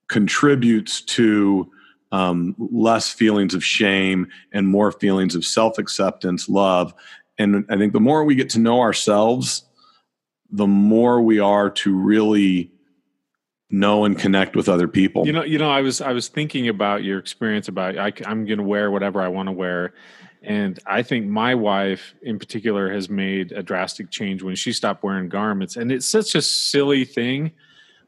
[0.08, 1.70] contributes to
[2.12, 6.92] um, less feelings of shame and more feelings of self acceptance, love,
[7.38, 9.64] and I think the more we get to know ourselves,
[10.50, 12.70] the more we are to really
[13.72, 15.26] know and connect with other people.
[15.26, 18.44] You know, you know, I was I was thinking about your experience about I, I'm
[18.44, 19.94] going to wear whatever I want to wear,
[20.42, 25.02] and I think my wife in particular has made a drastic change when she stopped
[25.02, 27.52] wearing garments, and it's such a silly thing,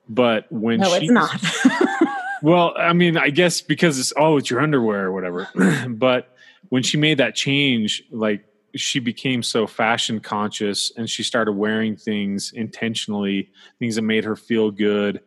[0.09, 2.19] but when no, she, it's not.
[2.43, 5.49] well, I mean, I guess because it's oh, it's your underwear or whatever,
[5.89, 6.37] but
[6.69, 8.45] when she made that change, like
[8.77, 14.35] she became so fashion conscious and she started wearing things intentionally things that made her
[14.35, 15.21] feel good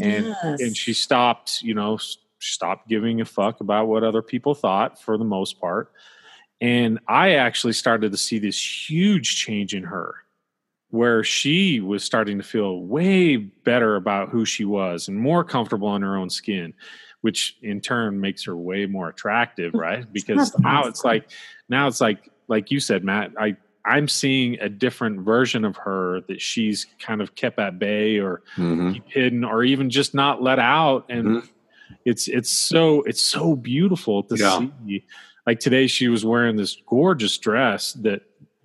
[0.00, 0.60] and yes.
[0.60, 1.98] and she stopped you know
[2.38, 5.92] stopped giving a fuck about what other people thought for the most part.
[6.60, 10.14] And i actually started to see this huge change in her
[10.90, 15.96] where she was starting to feel way better about who she was and more comfortable
[15.96, 16.74] in her own skin
[17.22, 20.06] which in turn makes her way more attractive right?
[20.12, 21.30] Because now it's like
[21.68, 26.20] now it's like like you said, Matt, I I'm seeing a different version of her
[26.28, 28.98] that she's kind of kept at bay or mm-hmm.
[29.06, 31.46] hidden or even just not let out and mm-hmm.
[32.04, 34.60] it's it's so it's so beautiful to yeah.
[34.86, 35.04] see
[35.46, 38.22] like today she was wearing this gorgeous dress that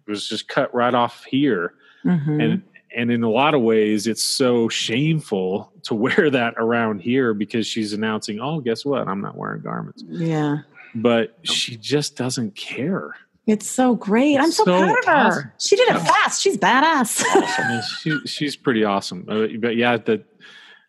[0.07, 1.73] was just cut right off here
[2.05, 2.39] mm-hmm.
[2.39, 2.63] and
[2.95, 7.65] and in a lot of ways it's so shameful to wear that around here because
[7.65, 10.57] she's announcing oh guess what i'm not wearing garments yeah
[10.95, 13.13] but she just doesn't care
[13.47, 14.37] it's so great.
[14.37, 15.11] I'm so, so proud of her.
[15.13, 15.51] Awesome.
[15.57, 16.41] She did it fast.
[16.41, 17.23] She's badass.
[17.23, 17.81] awesome.
[18.01, 19.25] she, she's pretty awesome.
[19.27, 20.25] Uh, but yeah, that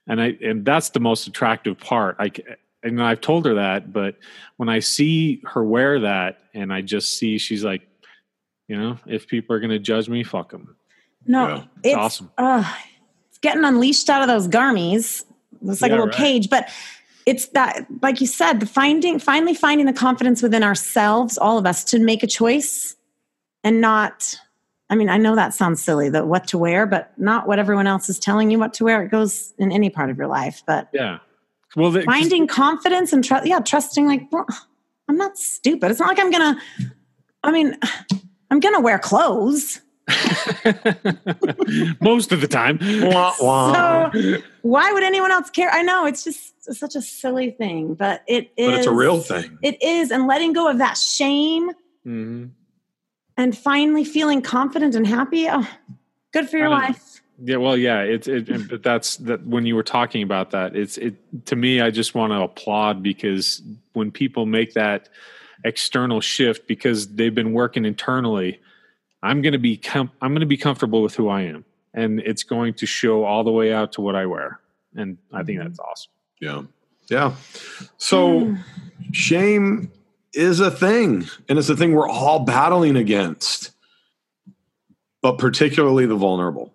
[0.08, 2.16] and I and that's the most attractive part.
[2.18, 2.32] I
[2.82, 4.16] and I've told her that, but
[4.56, 7.82] when I see her wear that, and I just see she's like,
[8.66, 10.76] you know, if people are going to judge me, fuck them.
[11.26, 11.56] No, yeah.
[11.56, 12.30] it's, it's, awesome.
[12.38, 12.74] Uh,
[13.28, 15.24] it's getting unleashed out of those garmies.
[15.64, 16.16] It's like yeah, a little right.
[16.16, 16.68] cage, but
[17.28, 21.66] it's that like you said the finding finally finding the confidence within ourselves all of
[21.66, 22.96] us to make a choice
[23.62, 24.34] and not
[24.88, 27.86] i mean i know that sounds silly that what to wear but not what everyone
[27.86, 29.02] else is telling you what to wear.
[29.02, 31.18] It goes in any part of your life but yeah.
[31.76, 34.46] Well the, finding confidence and trust yeah trusting like well,
[35.08, 35.90] i'm not stupid.
[35.90, 36.58] It's not like i'm gonna
[37.44, 37.76] i mean
[38.50, 39.82] i'm gonna wear clothes.
[42.00, 42.78] Most of the time.
[42.80, 45.68] So why would anyone else care?
[45.70, 48.66] I know it's just such a silly thing, but it is.
[48.66, 49.58] But it's a real thing.
[49.62, 51.70] It is, and letting go of that shame,
[52.06, 52.46] mm-hmm.
[53.36, 55.46] and finally feeling confident and happy.
[55.48, 55.68] Oh,
[56.32, 57.20] good for your life.
[57.40, 60.98] Yeah, well, yeah, it's it, but that's that when you were talking about that, it's
[60.98, 61.14] it
[61.46, 61.80] to me.
[61.80, 63.62] I just want to applaud because
[63.92, 65.08] when people make that
[65.64, 68.60] external shift because they've been working internally,
[69.22, 71.64] I'm going to be com- I'm going to be comfortable with who I am,
[71.94, 74.58] and it's going to show all the way out to what I wear,
[74.96, 75.68] and I think mm-hmm.
[75.68, 76.10] that's awesome.
[76.40, 76.62] Yeah.
[77.10, 77.34] Yeah.
[77.96, 78.58] So mm.
[79.12, 79.90] shame
[80.32, 83.72] is a thing, and it's a thing we're all battling against,
[85.22, 86.72] but particularly the vulnerable.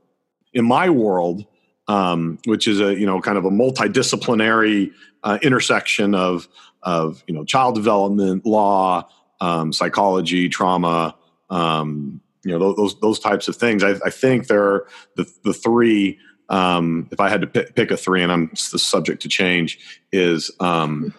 [0.54, 1.46] In my world,
[1.88, 4.92] um, which is a you know kind of a multidisciplinary
[5.24, 6.48] uh, intersection of
[6.82, 9.08] of you know child development, law,
[9.40, 11.16] um, psychology, trauma,
[11.50, 13.84] um, you know those those types of things.
[13.84, 17.92] I, I think there are the the three um, if I had to pick, pick,
[17.92, 19.80] a three, and I'm the subject to change,
[20.12, 21.14] is um,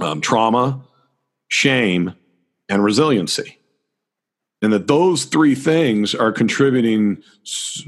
[0.00, 0.80] um, trauma,
[1.48, 2.14] shame,
[2.68, 3.58] and resiliency.
[4.62, 7.22] and that those three things are contributing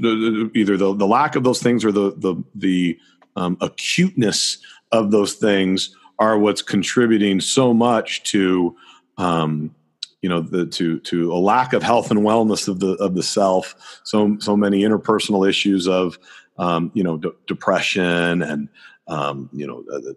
[0.01, 2.99] either the, the lack of those things or the the the
[3.35, 4.57] um, acuteness
[4.91, 8.75] of those things are what's contributing so much to
[9.17, 9.73] um,
[10.21, 13.23] you know the to to a lack of health and wellness of the of the
[13.23, 16.17] self so so many interpersonal issues of
[16.57, 18.69] um, you know de- depression and
[19.07, 20.13] um, you know uh,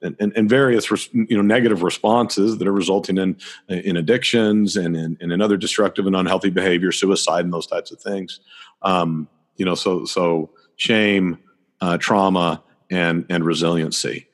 [0.00, 3.36] and, and, and various res- you know negative responses that are resulting in
[3.68, 7.90] in addictions and in, and in other destructive and unhealthy behavior suicide and those types
[7.90, 8.40] of things.
[8.82, 11.38] Um, you know so so shame
[11.80, 14.26] uh, trauma and and resiliency.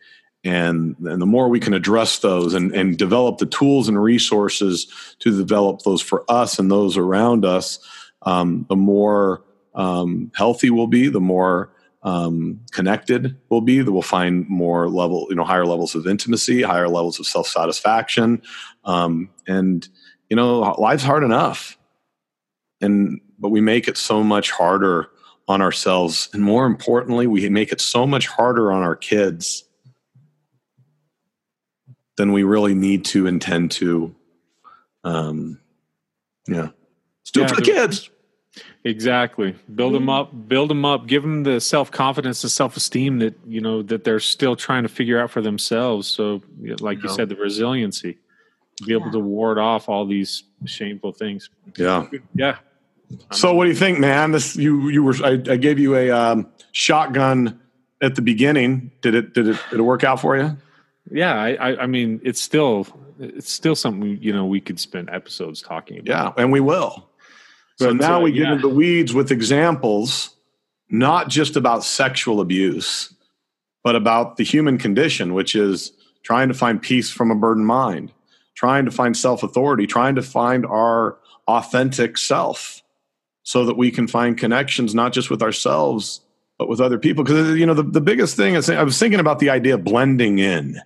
[0.46, 4.86] And and the more we can address those and and develop the tools and resources
[5.20, 7.78] to develop those for us and those around us
[8.24, 9.42] um, the more
[9.74, 11.70] um, healthy we'll be the more
[12.04, 16.62] um, connected we'll be that we'll find more level you know higher levels of intimacy
[16.62, 18.42] higher levels of self-satisfaction.
[18.84, 19.88] Um, and
[20.28, 21.78] you know life's hard enough.
[22.80, 25.08] And but we make it so much harder
[25.48, 26.28] on ourselves.
[26.34, 29.64] And more importantly we make it so much harder on our kids
[32.16, 34.14] than we really need to intend to.
[35.04, 35.58] Um
[36.46, 36.68] yeah.
[36.68, 38.10] Let's do Yeah, it for the kids
[38.86, 39.54] Exactly.
[39.74, 40.46] Build them up.
[40.48, 41.06] Build them up.
[41.06, 44.82] Give them the self confidence and self esteem that you know that they're still trying
[44.82, 46.06] to figure out for themselves.
[46.06, 46.42] So,
[46.80, 47.16] like you Yeah.
[47.16, 48.18] said, the resiliency
[48.76, 49.12] to be able Yeah.
[49.12, 51.48] to ward off all these shameful things.
[51.78, 52.56] yeah Yeah.
[53.32, 56.10] so what do you think man this you you were i, I gave you a
[56.10, 57.60] um, shotgun
[58.02, 60.56] at the beginning did it did it did it work out for you
[61.12, 61.34] Yeah.
[61.34, 62.86] I, I, I mean, it's still
[63.20, 66.08] it's still something you know we could spend episodes talking about.
[66.36, 67.08] Yeah, and we will.
[67.76, 68.52] So But, now we get yeah.
[68.52, 70.36] into the weeds with examples,
[70.90, 73.14] not just about sexual abuse,
[73.82, 75.92] but about the human condition, which is
[76.22, 78.12] trying to find peace from a burdened mind,
[78.54, 81.18] trying to find self authority, trying to find our
[81.48, 82.82] authentic self
[83.42, 86.20] so that we can find connections not just with ourselves,
[86.58, 87.24] but with other people.
[87.24, 89.84] Because, you know, the, the biggest thing is I was thinking about the idea of
[89.84, 90.80] blending in,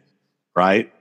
[0.57, 0.93] right?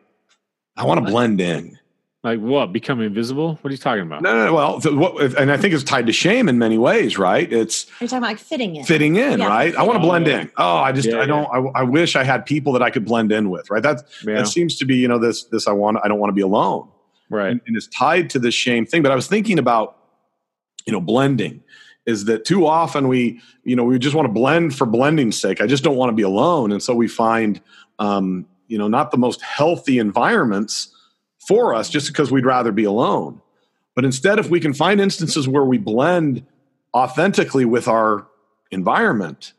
[0.76, 1.80] I want to blend in.
[2.24, 2.74] Like what?
[2.74, 3.60] Become invisible?
[3.62, 4.22] What are you talking about?
[4.24, 4.54] No, no, no.
[4.54, 7.52] Well, th- what, and I think it's tied to shame in many ways, right?
[7.52, 8.84] It's you're talking about like fitting in?
[8.86, 9.76] fitting in, Yeah, right?
[9.76, 10.42] I want to blend in.
[10.42, 10.52] in.
[10.58, 13.06] Oh, I just, Yeah, I don't, I, I wish I had people that I could
[13.06, 13.84] blend in with, right?
[13.84, 14.36] That Yeah.
[14.36, 16.42] that seems to be, you know, this, this I want, I don't want to be
[16.42, 16.90] alone,
[17.30, 17.52] Right.
[17.52, 19.04] and, and it's tied to this shame thing.
[19.04, 19.98] But I was thinking about,
[20.88, 21.64] you know, blending.
[22.08, 25.62] Is that too often we, you know, we just want to blend for blending's sake.
[25.62, 27.62] I just don't want to be alone, and so we find,
[28.00, 30.94] um, you know, not the most healthy environments
[31.48, 33.42] for us just because we'd rather be alone.
[33.96, 36.46] But instead, if we can find instances where we blend
[36.94, 38.28] authentically with our
[38.70, 39.54] environment,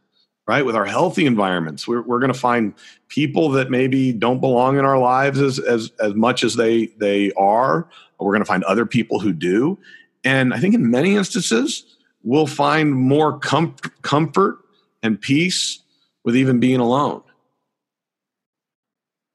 [0.47, 2.74] right, with our healthy environments, we're, we're going to find
[3.09, 7.32] people that maybe don't belong in our lives as, as, as much as they, they
[7.32, 7.89] are.
[8.20, 9.78] We're going to find other people who do.
[10.24, 14.59] And I think in many instances, we'll find more com- comfort
[15.02, 15.81] and peace
[16.24, 17.23] with even being alone.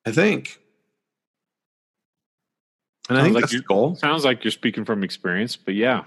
[0.05, 0.59] I think.
[3.13, 3.95] And I Sounds think like that's the goal.
[3.95, 6.03] Sounds like you're speaking from experience, but yeah.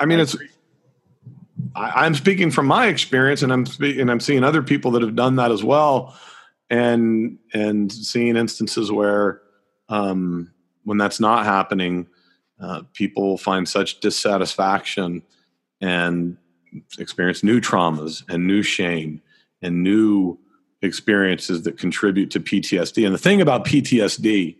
[0.00, 0.36] I mean, I it's.
[1.74, 5.02] I, I'm speaking from my experience, and I'm spe- and I'm seeing other people that
[5.02, 6.18] have done that as well,
[6.70, 9.42] and and seeing instances where,
[9.88, 10.52] um,
[10.84, 12.06] when that's not happening,
[12.60, 15.22] uh, people find such dissatisfaction
[15.80, 16.38] and
[16.98, 19.20] experience new traumas and new shame
[19.62, 20.38] and new
[20.82, 23.04] experiences that contribute to PTSD.
[23.04, 24.56] And the thing about PTSD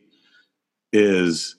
[0.94, 1.56] is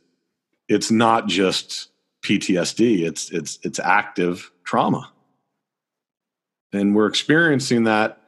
[0.67, 1.89] it's not just
[2.23, 5.11] PTSD, it's it's it's active trauma.
[6.73, 8.21] And we're experiencing that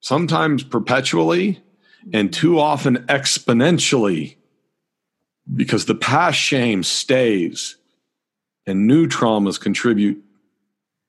[0.00, 1.60] sometimes perpetually
[2.12, 4.36] and too often exponentially
[5.54, 7.76] because the past shame stays
[8.66, 10.22] and new traumas contribute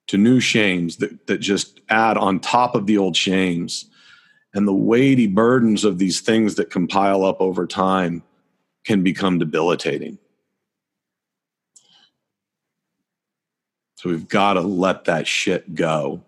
[0.07, 3.85] to new shames that, that just add on top of the old shames.
[4.53, 8.23] And the weighty burdens of these things that compile up over time
[8.85, 10.17] can become debilitating.
[13.95, 16.21] So we've got to let that shit go,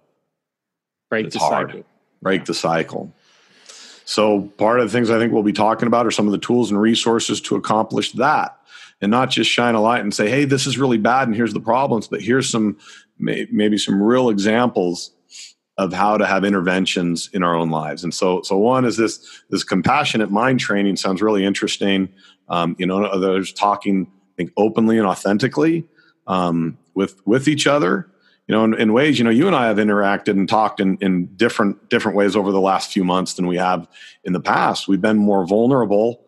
[1.10, 1.70] Break It's the hard.
[1.70, 1.86] cycle.
[2.22, 3.14] break the cycle.
[4.04, 6.38] So part of the things I think we'll be talking about are some of the
[6.38, 8.58] tools and resources to accomplish that.
[9.00, 11.54] And not just shine a light and say, hey, this is really bad and here's
[11.54, 12.78] the problems, but here's some
[13.20, 15.12] maybe some real examples
[15.78, 18.04] of how to have interventions in our own lives.
[18.04, 22.10] And so, so one is this this compassionate mind training sounds really interesting.
[22.50, 25.86] Um, you know, others talking I think openly and authentically
[26.28, 28.10] um, with with each other.
[28.48, 30.98] You know, in, in ways, you know, you and I have interacted and talked in,
[31.02, 33.88] in different different ways over the last few months than we have
[34.24, 34.88] in the past.
[34.88, 36.24] We've been more vulnerable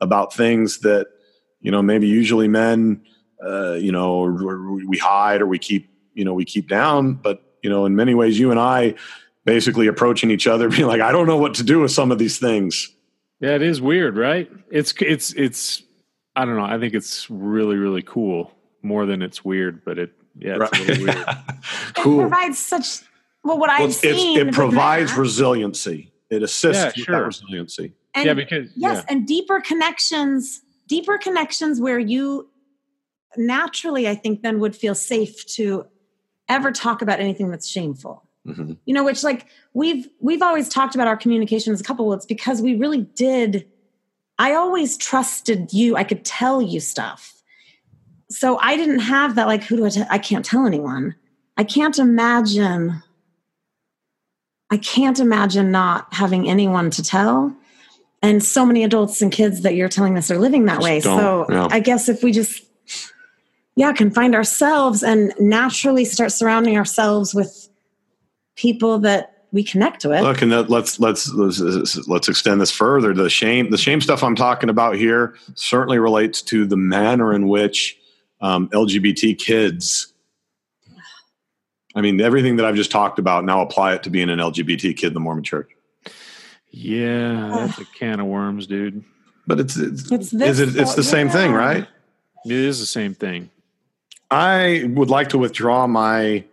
[0.00, 1.08] about things that,
[1.60, 3.00] you know, maybe usually men
[3.44, 4.22] uh, you know,
[4.86, 7.14] we hide or we keep, you know, we keep down.
[7.14, 8.94] But, you know, in many ways, you and I
[9.44, 12.18] basically approaching each other, being like, I don't know what to do with some of
[12.18, 12.90] these things.
[13.40, 14.50] Yeah, it is weird, right?
[14.70, 15.82] It's, it's, it's,
[16.36, 16.64] I don't know.
[16.64, 18.52] I think it's really, really cool
[18.82, 20.88] more than it's weird, but it, yeah, it's Right.
[20.88, 21.26] really weird.
[21.96, 22.20] cool.
[22.20, 23.00] It provides such
[23.44, 24.38] well what Well, I've it's, it's- seen.
[24.38, 26.12] it provides Matt, resiliency.
[26.30, 27.18] It assists Yeah, with sure.
[27.20, 27.92] that resiliency.
[28.14, 29.14] and yeah, because, yes, yeah.
[29.14, 32.48] and deeper connections, deeper connections where you
[33.36, 35.86] naturally, I think, then would feel safe to
[36.48, 38.23] ever talk about anything that's shameful.
[38.46, 38.76] Mhm.
[38.84, 42.12] You know, which like we've we've always talked about our communication as a couple.
[42.12, 43.66] It's because we really did.
[44.38, 45.96] I always trusted you.
[45.96, 47.42] I could tell you stuff.
[48.30, 49.46] So I didn't have that.
[49.46, 49.88] Like, who do I?
[49.88, 51.14] T- I can't tell anyone.
[51.56, 53.02] I can't imagine.
[54.70, 57.54] I can't imagine not having anyone to tell.
[58.22, 61.00] And so many adults and kids that you're telling us are living that Just way.
[61.00, 61.68] So yeah.
[61.70, 62.64] I guess if we just,
[63.76, 67.68] yeah, can find ourselves and naturally start surrounding ourselves with
[68.56, 70.22] people that we connect with.
[70.22, 73.14] Look, and that, let's, let's let's let's extend this further.
[73.14, 77.48] The shame, the shame stuff I'm talking about here certainly relates to the manner in
[77.48, 77.96] which
[78.40, 80.12] um, LGBT kids.
[81.94, 84.96] I mean, everything that I've just talked about now apply it to being an LGBT
[84.96, 85.70] kid in the Mormon Church.
[86.70, 89.04] Yeah, that's a can of worms, dude.
[89.46, 91.86] But it's it's, It's is this it, it's the same thing, right?
[92.44, 93.50] It is the same thing.
[94.30, 96.44] I would like to withdraw my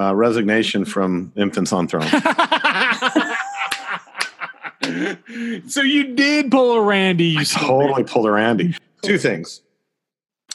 [0.00, 2.08] uh, resignation from Infants on Throne.
[5.68, 7.26] so you did pull a Randy.
[7.26, 8.74] You son totally pulled a Randy.
[9.02, 9.62] Two things.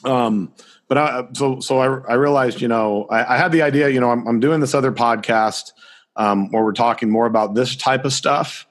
[0.04, 0.54] Um,
[0.88, 4.00] but I, so so I, I realized, you know, I, I had the idea, you
[4.00, 5.72] know, I'm, I'm doing this other podcast
[6.16, 8.68] um, where we're talking more about this type of stuff.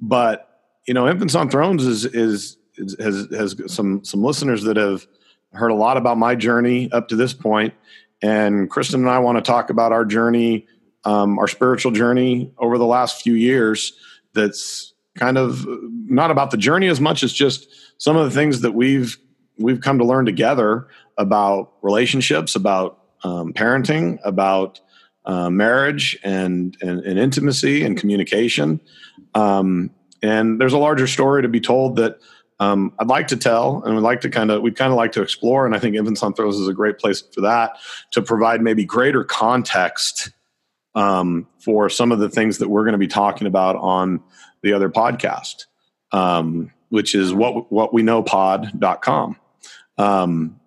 [0.00, 0.46] But
[0.86, 5.06] you know, Infants on Thrones is is, is has has some some listeners that have
[5.52, 7.74] heard a lot about my journey up to this point,
[8.22, 10.66] and Kristen and I want to talk about our journey,
[11.04, 13.92] um, our spiritual journey over the last few years.
[14.34, 17.68] That's kind of not about the journey as much as just
[17.98, 19.18] some of the things that we've
[19.58, 20.88] we've come to learn together
[21.18, 24.80] about relationships, about um, parenting, about
[25.26, 28.80] uh, marriage and, and and intimacy and communication.
[29.34, 29.90] Um,
[30.22, 32.18] and there's a larger story to be told that
[32.60, 35.12] um, I'd like to tell, and we'd like to kind of we'd kind of like
[35.12, 35.64] to explore.
[35.64, 37.78] And I think Infants on Thrones is a great place for that
[38.12, 40.30] to provide maybe greater context
[40.94, 44.22] um, for some of the things that we're going to be talking about on
[44.62, 45.64] the other podcast,
[46.12, 49.36] um, which is what what we know pod.com.
[49.96, 50.60] Um,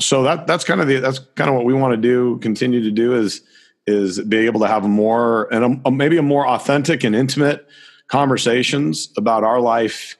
[0.00, 2.84] so that that's kind of the that's kind of what we want to do, continue
[2.84, 3.42] to do is
[3.84, 7.66] is be able to have more and a, maybe a more authentic and intimate
[8.06, 10.16] conversations about our life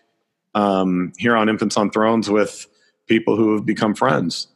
[0.55, 2.67] um, here on Infants on Thrones with
[3.07, 4.49] people who have become friends.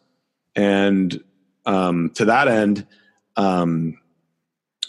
[0.55, 1.23] And
[1.65, 2.87] um, to that end,
[3.37, 3.99] um,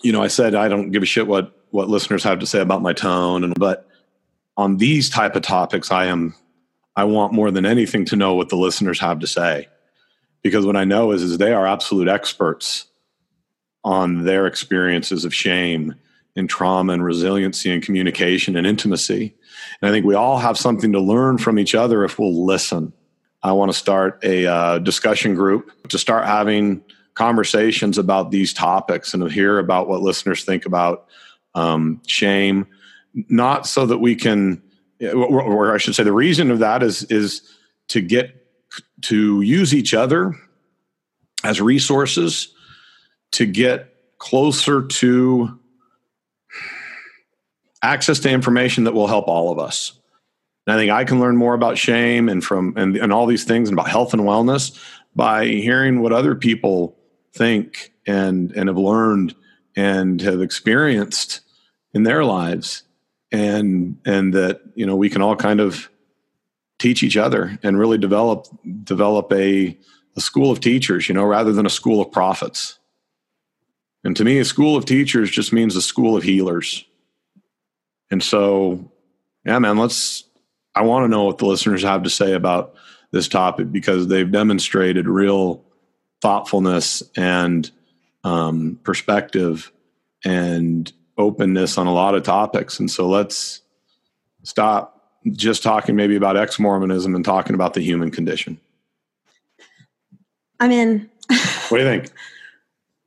[0.02, 2.62] you know, I said I don't give a shit what what listeners have to say
[2.62, 3.88] about my tone, and but
[4.56, 6.34] on these type of topics, I am
[6.96, 9.68] I want more than anything to know what the listeners have to say,
[10.44, 12.86] because what I know is is they are absolute experts
[13.84, 15.96] on their experiences of shame
[16.36, 19.36] and trauma and resiliency and communication and intimacy.
[19.82, 22.94] And I think we all have something to learn from each other if we'll listen.
[23.44, 26.84] I want to start a uh, discussion group to start having
[27.14, 31.08] conversations about these topics and to hear about what listeners think about
[31.56, 32.68] um, shame,
[33.30, 34.62] not so that we can,
[35.02, 37.42] or, I should say, the reason of that is is
[37.90, 38.46] to get
[39.02, 40.36] to use each other
[41.44, 42.54] as resources
[43.32, 45.60] to get closer to
[47.88, 49.94] access to information that will help all of us.
[50.66, 53.46] And I think I can learn more about shame and from and, and all these
[53.46, 54.78] things and about health and wellness
[55.16, 56.98] by hearing what other people
[57.34, 59.34] think and and have learned
[59.76, 61.42] and have experienced
[61.94, 62.84] in their lives.
[63.32, 65.90] And and that you know we can all kind of
[66.80, 68.48] teach each other and really develop
[68.84, 69.78] develop a
[70.16, 72.80] a school of teachers you know rather than a school of prophets.
[74.04, 76.86] And to me a school of teachers just means a school of healers
[78.12, 78.92] and so
[79.46, 80.24] yeah man let's
[80.76, 82.76] i want to know what the listeners have to say about
[83.12, 85.64] this topic because they've demonstrated real
[86.22, 87.72] thoughtfulness and
[88.24, 89.72] um, perspective
[90.26, 92.80] and openness on a lot of topics.
[92.80, 93.62] And so let's
[94.44, 94.94] stop
[95.32, 98.60] just talking maybe about ex Mormonism and talking about the human condition.
[100.60, 101.10] I'm in.
[101.70, 102.12] What do you think?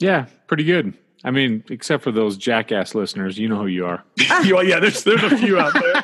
[0.01, 0.95] Yeah, pretty good.
[1.23, 4.03] I mean, except for those jackass listeners, you know who you are.
[4.31, 6.03] well, yeah, there's there's a few out there.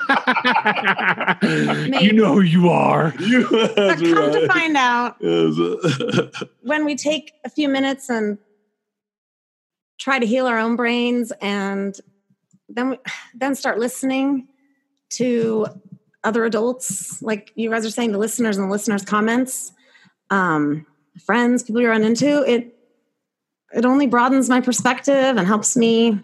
[2.03, 3.15] you know who you are.
[3.21, 5.17] You- But that's come to find out,
[6.63, 8.39] when we take a few minutes and
[9.99, 11.99] try to heal our own brains and
[12.69, 12.99] then we,
[13.35, 14.49] then start listening
[15.11, 15.67] to
[16.25, 19.73] other adults like you guys are saying the listeners and the listeners comments
[20.31, 20.85] um,
[21.25, 22.76] friends people you run into it
[23.75, 26.19] it only broadens my perspective and helps me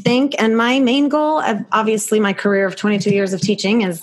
[0.00, 0.34] think.
[0.40, 4.00] And my main goal of obviously my career of 22 years of teaching is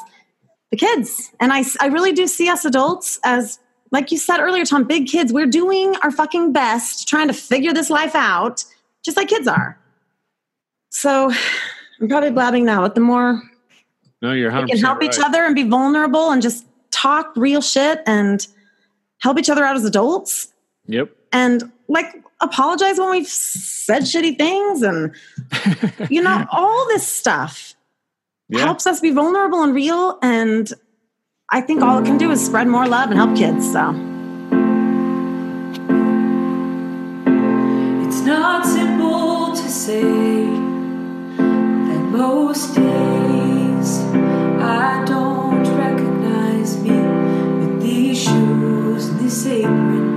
[0.72, 1.31] the kids.
[1.39, 3.60] And i, I really do see us adults as
[3.91, 5.31] like you said earlier tom big kids.
[5.31, 8.65] We're doing our fucking best trying to figure this life out
[9.05, 9.80] just like kids are.
[10.89, 11.31] So
[12.01, 13.41] i'm probably blabbing now but the more
[14.22, 17.61] No, you're 100 we can help each other and be vulnerable and just talk real
[17.61, 18.45] shit and
[19.19, 20.49] help each other out as adults.
[20.88, 21.11] Yep.
[21.31, 22.14] and like
[22.44, 25.11] apologize when we've said shitty things and
[26.10, 27.76] you know all this stuff
[28.49, 28.60] Yeah.
[28.65, 30.72] helps us be vulnerable and real and
[31.49, 33.90] i think all it can do is spread more love and help kids so
[38.06, 40.03] It's not simple to say
[41.90, 43.99] that most days
[44.61, 46.98] I don't recognize me
[47.60, 50.12] with these shoes and this apron.